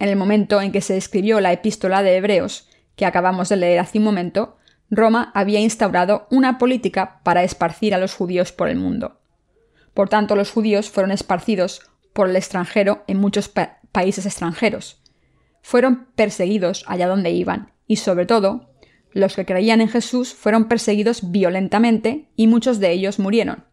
En 0.00 0.08
el 0.08 0.16
momento 0.16 0.60
en 0.62 0.72
que 0.72 0.80
se 0.80 0.96
escribió 0.96 1.40
la 1.40 1.52
epístola 1.52 2.02
de 2.02 2.16
Hebreos, 2.16 2.68
que 2.96 3.04
acabamos 3.04 3.50
de 3.50 3.56
leer 3.56 3.78
hace 3.78 3.98
un 3.98 4.04
momento, 4.04 4.56
Roma 4.90 5.30
había 5.34 5.60
instaurado 5.60 6.26
una 6.30 6.58
política 6.58 7.20
para 7.22 7.44
esparcir 7.44 7.94
a 7.94 7.98
los 7.98 8.14
judíos 8.14 8.50
por 8.50 8.68
el 8.68 8.78
mundo. 8.78 9.20
Por 9.92 10.08
tanto, 10.08 10.36
los 10.36 10.50
judíos 10.50 10.90
fueron 10.90 11.12
esparcidos 11.12 11.82
por 12.14 12.30
el 12.30 12.36
extranjero 12.36 13.04
en 13.06 13.18
muchos 13.18 13.52
países 13.92 14.24
extranjeros. 14.24 15.02
Fueron 15.60 16.06
perseguidos 16.14 16.84
allá 16.88 17.06
donde 17.06 17.30
iban, 17.30 17.72
y 17.86 17.96
sobre 17.96 18.24
todo, 18.24 18.70
los 19.12 19.36
que 19.36 19.44
creían 19.44 19.82
en 19.82 19.88
Jesús 19.88 20.32
fueron 20.32 20.66
perseguidos 20.66 21.30
violentamente 21.30 22.30
y 22.36 22.46
muchos 22.46 22.80
de 22.80 22.90
ellos 22.90 23.18
murieron. 23.18 23.64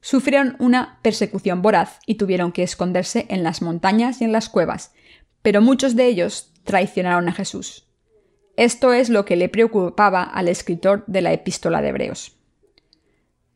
Sufrieron 0.00 0.56
una 0.58 0.98
persecución 1.02 1.62
voraz 1.62 2.00
y 2.04 2.16
tuvieron 2.16 2.52
que 2.52 2.62
esconderse 2.62 3.26
en 3.28 3.42
las 3.42 3.62
montañas 3.62 4.20
y 4.20 4.24
en 4.24 4.32
las 4.32 4.48
cuevas, 4.48 4.92
pero 5.46 5.62
muchos 5.62 5.94
de 5.94 6.08
ellos 6.08 6.50
traicionaron 6.64 7.28
a 7.28 7.32
Jesús. 7.32 7.86
Esto 8.56 8.92
es 8.92 9.08
lo 9.08 9.24
que 9.24 9.36
le 9.36 9.48
preocupaba 9.48 10.24
al 10.24 10.48
escritor 10.48 11.04
de 11.06 11.20
la 11.20 11.32
epístola 11.32 11.80
de 11.80 11.90
Hebreos. 11.90 12.36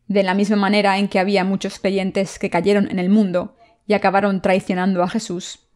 De 0.07 0.22
la 0.22 0.34
misma 0.34 0.55
manera 0.55 0.99
en 0.99 1.09
que 1.09 1.18
había 1.18 1.43
muchos 1.43 1.80
creyentes 1.80 2.38
que 2.38 2.49
cayeron 2.49 2.88
en 2.93 3.01
el 3.01 3.11
mundo 3.11 3.57
y 3.88 3.95
acabaron 3.95 4.41
traicionando 4.41 5.03
a 5.03 5.09
Jesús, 5.09 5.66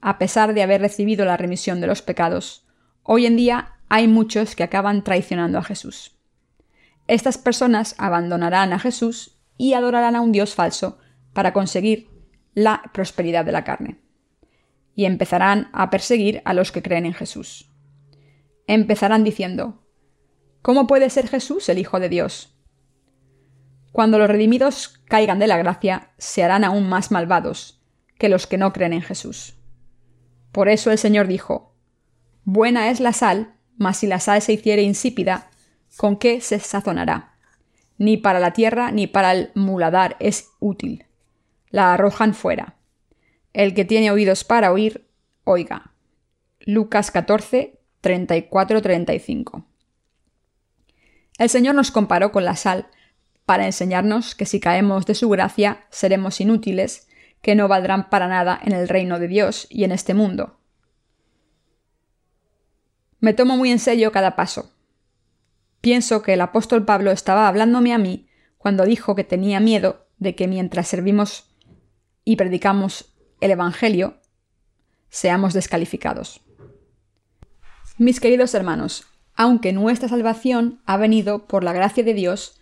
a 0.00 0.18
pesar 0.18 0.52
de 0.52 0.64
haber 0.64 0.80
recibido 0.80 1.24
la 1.24 1.36
remisión 1.36 1.80
de 1.80 1.86
los 1.86 2.02
pecados, 2.02 2.66
hoy 3.04 3.26
en 3.26 3.36
día 3.36 3.76
hay 3.88 4.08
muchos 4.08 4.56
que 4.56 4.64
acaban 4.64 5.04
traicionando 5.04 5.58
a 5.58 5.62
Jesús. 5.62 6.16
Estas 7.06 7.38
personas 7.38 7.94
abandonarán 7.98 8.72
a 8.72 8.80
Jesús 8.80 9.38
y 9.58 9.74
adorarán 9.74 10.16
a 10.16 10.22
un 10.22 10.32
Dios 10.32 10.56
falso 10.56 10.98
para 11.32 11.52
conseguir 11.52 12.10
la 12.52 12.90
prosperidad 12.92 13.44
de 13.44 13.52
la 13.52 13.62
carne. 13.62 14.01
Y 14.94 15.06
empezarán 15.06 15.70
a 15.72 15.90
perseguir 15.90 16.42
a 16.44 16.54
los 16.54 16.72
que 16.72 16.82
creen 16.82 17.06
en 17.06 17.14
Jesús. 17.14 17.70
Empezarán 18.66 19.24
diciendo, 19.24 19.82
¿Cómo 20.60 20.86
puede 20.86 21.10
ser 21.10 21.28
Jesús 21.28 21.68
el 21.68 21.78
Hijo 21.78 21.98
de 21.98 22.08
Dios? 22.08 22.56
Cuando 23.90 24.18
los 24.18 24.28
redimidos 24.28 25.00
caigan 25.06 25.38
de 25.38 25.46
la 25.46 25.58
gracia, 25.58 26.12
se 26.18 26.42
harán 26.42 26.64
aún 26.64 26.88
más 26.88 27.10
malvados 27.10 27.82
que 28.18 28.28
los 28.28 28.46
que 28.46 28.58
no 28.58 28.72
creen 28.72 28.92
en 28.92 29.02
Jesús. 29.02 29.56
Por 30.52 30.68
eso 30.68 30.90
el 30.90 30.98
Señor 30.98 31.26
dijo, 31.26 31.74
Buena 32.44 32.90
es 32.90 33.00
la 33.00 33.12
sal 33.12 33.54
mas 33.82 33.98
si 33.98 34.06
la 34.06 34.20
sal 34.20 34.40
se 34.42 34.52
hiciere 34.52 34.82
insípida, 34.82 35.50
¿con 35.96 36.16
qué 36.16 36.40
se 36.40 36.58
sazonará? 36.58 37.34
Ni 37.98 38.16
para 38.16 38.40
la 38.40 38.52
tierra 38.52 38.90
ni 38.90 39.06
para 39.06 39.32
el 39.32 39.50
muladar 39.54 40.16
es 40.20 40.50
útil. 40.60 41.06
La 41.70 41.94
arrojan 41.94 42.34
fuera. 42.34 42.76
El 43.52 43.74
que 43.74 43.84
tiene 43.84 44.10
oídos 44.10 44.44
para 44.44 44.72
oír, 44.72 45.06
oiga. 45.44 45.92
Lucas 46.60 47.10
14, 47.10 47.78
34-35. 48.02 49.64
El 51.38 51.48
Señor 51.48 51.74
nos 51.74 51.90
comparó 51.90 52.32
con 52.32 52.44
la 52.44 52.56
sal 52.56 52.88
para 53.44 53.66
enseñarnos 53.66 54.34
que 54.34 54.46
si 54.46 54.60
caemos 54.60 55.06
de 55.06 55.14
su 55.14 55.28
gracia 55.28 55.86
seremos 55.90 56.40
inútiles, 56.40 57.08
que 57.42 57.54
no 57.54 57.68
valdrán 57.68 58.08
para 58.08 58.28
nada 58.28 58.60
en 58.62 58.72
el 58.72 58.88
reino 58.88 59.18
de 59.18 59.28
Dios 59.28 59.66
y 59.68 59.84
en 59.84 59.92
este 59.92 60.14
mundo. 60.14 60.60
Me 63.18 63.34
tomo 63.34 63.56
muy 63.56 63.70
en 63.70 63.78
serio 63.78 64.12
cada 64.12 64.36
paso. 64.36 64.72
Pienso 65.80 66.22
que 66.22 66.34
el 66.34 66.40
apóstol 66.40 66.84
Pablo 66.84 67.10
estaba 67.10 67.48
hablándome 67.48 67.92
a 67.92 67.98
mí 67.98 68.28
cuando 68.56 68.84
dijo 68.84 69.14
que 69.14 69.24
tenía 69.24 69.58
miedo 69.58 70.06
de 70.18 70.36
que 70.36 70.46
mientras 70.46 70.86
servimos 70.86 71.52
y 72.24 72.36
predicamos 72.36 73.11
el 73.42 73.50
Evangelio, 73.50 74.18
seamos 75.10 75.52
descalificados. 75.52 76.40
Mis 77.98 78.20
queridos 78.20 78.54
hermanos, 78.54 79.04
aunque 79.34 79.72
nuestra 79.72 80.08
salvación 80.08 80.80
ha 80.86 80.96
venido 80.96 81.48
por 81.48 81.64
la 81.64 81.72
gracia 81.72 82.04
de 82.04 82.14
Dios, 82.14 82.60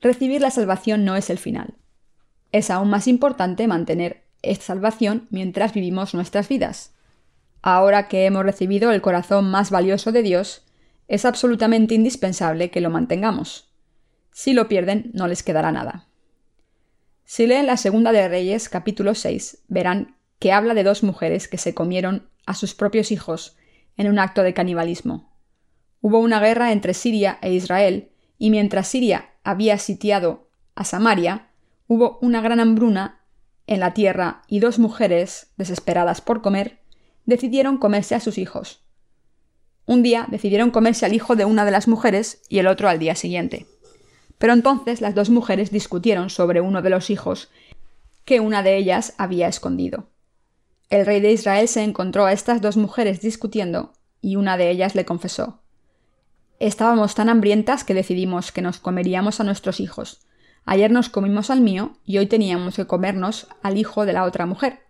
recibir 0.00 0.40
la 0.40 0.50
salvación 0.50 1.04
no 1.04 1.16
es 1.16 1.28
el 1.28 1.38
final. 1.38 1.74
Es 2.50 2.70
aún 2.70 2.88
más 2.88 3.06
importante 3.08 3.66
mantener 3.66 4.24
esta 4.40 4.64
salvación 4.64 5.28
mientras 5.30 5.74
vivimos 5.74 6.14
nuestras 6.14 6.48
vidas. 6.48 6.94
Ahora 7.60 8.08
que 8.08 8.24
hemos 8.24 8.42
recibido 8.42 8.90
el 8.90 9.02
corazón 9.02 9.50
más 9.50 9.70
valioso 9.70 10.12
de 10.12 10.22
Dios, 10.22 10.64
es 11.08 11.26
absolutamente 11.26 11.94
indispensable 11.94 12.70
que 12.70 12.80
lo 12.80 12.88
mantengamos. 12.88 13.70
Si 14.30 14.54
lo 14.54 14.66
pierden, 14.66 15.10
no 15.12 15.28
les 15.28 15.42
quedará 15.42 15.72
nada. 15.72 16.06
Si 17.26 17.46
leen 17.46 17.66
la 17.66 17.76
Segunda 17.76 18.12
de 18.12 18.28
Reyes, 18.28 18.70
capítulo 18.70 19.14
6, 19.14 19.64
verán 19.68 20.16
que 20.42 20.50
habla 20.50 20.74
de 20.74 20.82
dos 20.82 21.04
mujeres 21.04 21.46
que 21.46 21.56
se 21.56 21.72
comieron 21.72 22.28
a 22.46 22.54
sus 22.54 22.74
propios 22.74 23.12
hijos 23.12 23.56
en 23.96 24.08
un 24.08 24.18
acto 24.18 24.42
de 24.42 24.54
canibalismo. 24.54 25.32
Hubo 26.00 26.18
una 26.18 26.40
guerra 26.40 26.72
entre 26.72 26.94
Siria 26.94 27.38
e 27.42 27.52
Israel, 27.52 28.10
y 28.38 28.50
mientras 28.50 28.88
Siria 28.88 29.30
había 29.44 29.78
sitiado 29.78 30.48
a 30.74 30.82
Samaria, 30.82 31.50
hubo 31.86 32.18
una 32.22 32.40
gran 32.40 32.58
hambruna 32.58 33.20
en 33.68 33.78
la 33.78 33.94
tierra 33.94 34.42
y 34.48 34.58
dos 34.58 34.80
mujeres, 34.80 35.52
desesperadas 35.58 36.20
por 36.20 36.42
comer, 36.42 36.80
decidieron 37.24 37.78
comerse 37.78 38.16
a 38.16 38.20
sus 38.20 38.36
hijos. 38.36 38.82
Un 39.86 40.02
día 40.02 40.26
decidieron 40.28 40.72
comerse 40.72 41.06
al 41.06 41.14
hijo 41.14 41.36
de 41.36 41.44
una 41.44 41.64
de 41.64 41.70
las 41.70 41.86
mujeres 41.86 42.42
y 42.48 42.58
el 42.58 42.66
otro 42.66 42.88
al 42.88 42.98
día 42.98 43.14
siguiente. 43.14 43.66
Pero 44.38 44.54
entonces 44.54 45.00
las 45.02 45.14
dos 45.14 45.30
mujeres 45.30 45.70
discutieron 45.70 46.30
sobre 46.30 46.60
uno 46.60 46.82
de 46.82 46.90
los 46.90 47.10
hijos 47.10 47.48
que 48.24 48.40
una 48.40 48.64
de 48.64 48.76
ellas 48.76 49.14
había 49.18 49.46
escondido. 49.46 50.08
El 50.92 51.06
rey 51.06 51.22
de 51.22 51.32
Israel 51.32 51.68
se 51.68 51.82
encontró 51.82 52.26
a 52.26 52.32
estas 52.32 52.60
dos 52.60 52.76
mujeres 52.76 53.22
discutiendo 53.22 53.94
y 54.20 54.36
una 54.36 54.58
de 54.58 54.68
ellas 54.68 54.94
le 54.94 55.06
confesó 55.06 55.62
Estábamos 56.58 57.14
tan 57.14 57.30
hambrientas 57.30 57.82
que 57.82 57.94
decidimos 57.94 58.52
que 58.52 58.60
nos 58.60 58.78
comeríamos 58.78 59.40
a 59.40 59.44
nuestros 59.44 59.80
hijos. 59.80 60.20
Ayer 60.66 60.90
nos 60.90 61.08
comimos 61.08 61.48
al 61.48 61.62
mío 61.62 61.94
y 62.04 62.18
hoy 62.18 62.26
teníamos 62.26 62.76
que 62.76 62.86
comernos 62.86 63.46
al 63.62 63.78
hijo 63.78 64.04
de 64.04 64.12
la 64.12 64.24
otra 64.24 64.44
mujer 64.44 64.80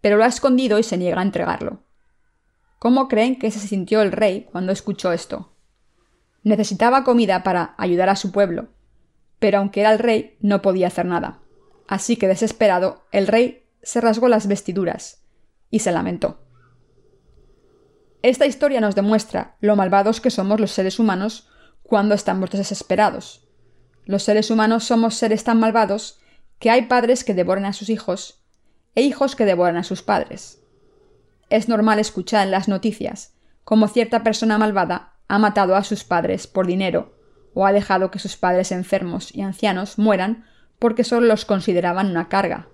pero 0.00 0.16
lo 0.16 0.24
ha 0.24 0.26
escondido 0.26 0.80
y 0.80 0.82
se 0.82 0.96
niega 0.96 1.20
a 1.20 1.22
entregarlo. 1.22 1.84
¿Cómo 2.80 3.06
creen 3.06 3.38
que 3.38 3.52
se 3.52 3.60
sintió 3.60 4.02
el 4.02 4.10
rey 4.10 4.48
cuando 4.50 4.72
escuchó 4.72 5.12
esto? 5.12 5.52
Necesitaba 6.42 7.04
comida 7.04 7.44
para 7.44 7.76
ayudar 7.78 8.08
a 8.08 8.16
su 8.16 8.32
pueblo, 8.32 8.70
pero 9.38 9.58
aunque 9.58 9.80
era 9.80 9.92
el 9.92 10.00
rey, 10.00 10.36
no 10.40 10.60
podía 10.60 10.88
hacer 10.88 11.06
nada. 11.06 11.38
Así 11.86 12.16
que 12.16 12.26
desesperado, 12.26 13.04
el 13.12 13.28
rey 13.28 13.68
se 13.82 14.00
rasgó 14.00 14.28
las 14.28 14.48
vestiduras 14.48 15.19
y 15.70 15.80
se 15.80 15.92
lamentó. 15.92 16.40
Esta 18.22 18.46
historia 18.46 18.80
nos 18.80 18.94
demuestra 18.94 19.56
lo 19.60 19.76
malvados 19.76 20.20
que 20.20 20.30
somos 20.30 20.60
los 20.60 20.72
seres 20.72 20.98
humanos 20.98 21.48
cuando 21.82 22.14
estamos 22.14 22.50
desesperados. 22.50 23.48
Los 24.04 24.24
seres 24.24 24.50
humanos 24.50 24.84
somos 24.84 25.14
seres 25.14 25.44
tan 25.44 25.58
malvados 25.58 26.20
que 26.58 26.70
hay 26.70 26.82
padres 26.82 27.24
que 27.24 27.34
devoran 27.34 27.64
a 27.64 27.72
sus 27.72 27.88
hijos 27.88 28.42
e 28.94 29.02
hijos 29.02 29.36
que 29.36 29.46
devoran 29.46 29.76
a 29.76 29.84
sus 29.84 30.02
padres. 30.02 30.60
Es 31.48 31.68
normal 31.68 31.98
escuchar 31.98 32.44
en 32.44 32.50
las 32.50 32.68
noticias 32.68 33.34
cómo 33.64 33.88
cierta 33.88 34.22
persona 34.22 34.58
malvada 34.58 35.14
ha 35.28 35.38
matado 35.38 35.76
a 35.76 35.84
sus 35.84 36.04
padres 36.04 36.46
por 36.46 36.66
dinero 36.66 37.14
o 37.54 37.66
ha 37.66 37.72
dejado 37.72 38.10
que 38.10 38.18
sus 38.18 38.36
padres 38.36 38.72
enfermos 38.72 39.34
y 39.34 39.42
ancianos 39.42 39.98
mueran 39.98 40.44
porque 40.78 41.04
solo 41.04 41.26
los 41.26 41.44
consideraban 41.44 42.10
una 42.10 42.28
carga. 42.28 42.68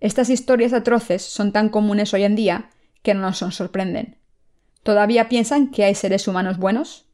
Estas 0.00 0.28
historias 0.30 0.72
atroces 0.72 1.22
son 1.22 1.52
tan 1.52 1.68
comunes 1.68 2.12
hoy 2.12 2.24
en 2.24 2.36
día 2.36 2.70
que 3.02 3.14
no 3.14 3.20
nos 3.20 3.38
sorprenden. 3.38 4.18
¿Todavía 4.82 5.28
piensan 5.28 5.70
que 5.70 5.84
hay 5.84 5.94
seres 5.94 6.28
humanos 6.28 6.58
buenos? 6.58 7.06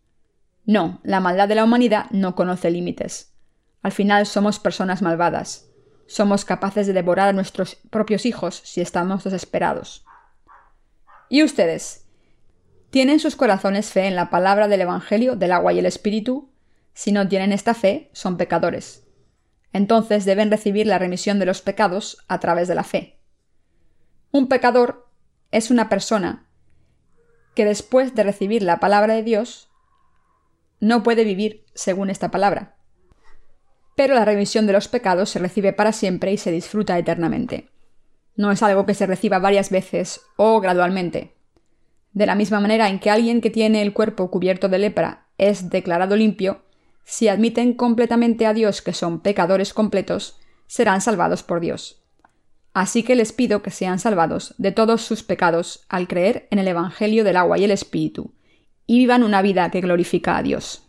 No, 0.64 1.00
la 1.02 1.20
maldad 1.20 1.48
de 1.48 1.54
la 1.54 1.64
humanidad 1.64 2.06
no 2.10 2.34
conoce 2.34 2.70
límites. 2.70 3.32
Al 3.82 3.92
final 3.92 4.26
somos 4.26 4.58
personas 4.58 5.02
malvadas, 5.02 5.68
somos 6.06 6.44
capaces 6.44 6.86
de 6.86 6.92
devorar 6.92 7.28
a 7.28 7.32
nuestros 7.32 7.76
propios 7.90 8.26
hijos 8.26 8.60
si 8.64 8.80
estamos 8.80 9.24
desesperados. 9.24 10.04
¿Y 11.28 11.42
ustedes? 11.42 12.06
¿Tienen 12.90 13.20
sus 13.20 13.36
corazones 13.36 13.90
fe 13.90 14.06
en 14.06 14.16
la 14.16 14.28
palabra 14.28 14.68
del 14.68 14.82
Evangelio 14.82 15.36
del 15.36 15.52
agua 15.52 15.72
y 15.72 15.78
el 15.78 15.86
Espíritu? 15.86 16.50
Si 16.92 17.10
no 17.10 17.26
tienen 17.26 17.52
esta 17.52 17.72
fe, 17.72 18.10
son 18.12 18.36
pecadores. 18.36 19.01
Entonces 19.72 20.24
deben 20.24 20.50
recibir 20.50 20.86
la 20.86 20.98
remisión 20.98 21.38
de 21.38 21.46
los 21.46 21.62
pecados 21.62 22.18
a 22.28 22.40
través 22.40 22.68
de 22.68 22.74
la 22.74 22.84
fe. 22.84 23.20
Un 24.30 24.48
pecador 24.48 25.08
es 25.50 25.70
una 25.70 25.88
persona 25.88 26.48
que 27.54 27.64
después 27.64 28.14
de 28.14 28.22
recibir 28.22 28.62
la 28.62 28.80
palabra 28.80 29.14
de 29.14 29.22
Dios 29.22 29.70
no 30.80 31.02
puede 31.02 31.24
vivir 31.24 31.64
según 31.74 32.10
esta 32.10 32.30
palabra 32.30 32.76
pero 33.94 34.14
la 34.14 34.24
remisión 34.24 34.66
de 34.66 34.72
los 34.72 34.88
pecados 34.88 35.30
se 35.30 35.38
recibe 35.38 35.72
para 35.72 35.92
siempre 35.92 36.32
y 36.32 36.36
se 36.36 36.50
disfruta 36.50 36.98
eternamente. 36.98 37.68
No 38.36 38.50
es 38.50 38.62
algo 38.62 38.86
que 38.86 38.94
se 38.94 39.06
reciba 39.06 39.38
varias 39.38 39.70
veces 39.70 40.22
o 40.36 40.60
gradualmente. 40.60 41.34
De 42.12 42.26
la 42.26 42.34
misma 42.34 42.60
manera 42.60 42.88
en 42.88 42.98
que 42.98 43.10
alguien 43.10 43.40
que 43.40 43.50
tiene 43.50 43.82
el 43.82 43.92
cuerpo 43.92 44.30
cubierto 44.30 44.68
de 44.68 44.78
lepra 44.78 45.28
es 45.38 45.70
declarado 45.70 46.16
limpio, 46.16 46.62
si 47.04 47.28
admiten 47.28 47.74
completamente 47.74 48.46
a 48.46 48.54
Dios 48.54 48.82
que 48.82 48.92
son 48.92 49.20
pecadores 49.20 49.74
completos, 49.74 50.38
serán 50.66 51.00
salvados 51.00 51.42
por 51.42 51.60
Dios. 51.60 52.02
Así 52.74 53.02
que 53.02 53.14
les 53.14 53.32
pido 53.32 53.62
que 53.62 53.70
sean 53.70 53.98
salvados 53.98 54.54
de 54.56 54.72
todos 54.72 55.02
sus 55.02 55.22
pecados 55.22 55.84
al 55.88 56.08
creer 56.08 56.48
en 56.50 56.58
el 56.58 56.68
Evangelio 56.68 57.24
del 57.24 57.36
agua 57.36 57.58
y 57.58 57.64
el 57.64 57.70
Espíritu, 57.70 58.32
y 58.86 58.98
vivan 58.98 59.22
una 59.22 59.42
vida 59.42 59.70
que 59.70 59.80
glorifica 59.80 60.36
a 60.36 60.42
Dios. 60.42 60.88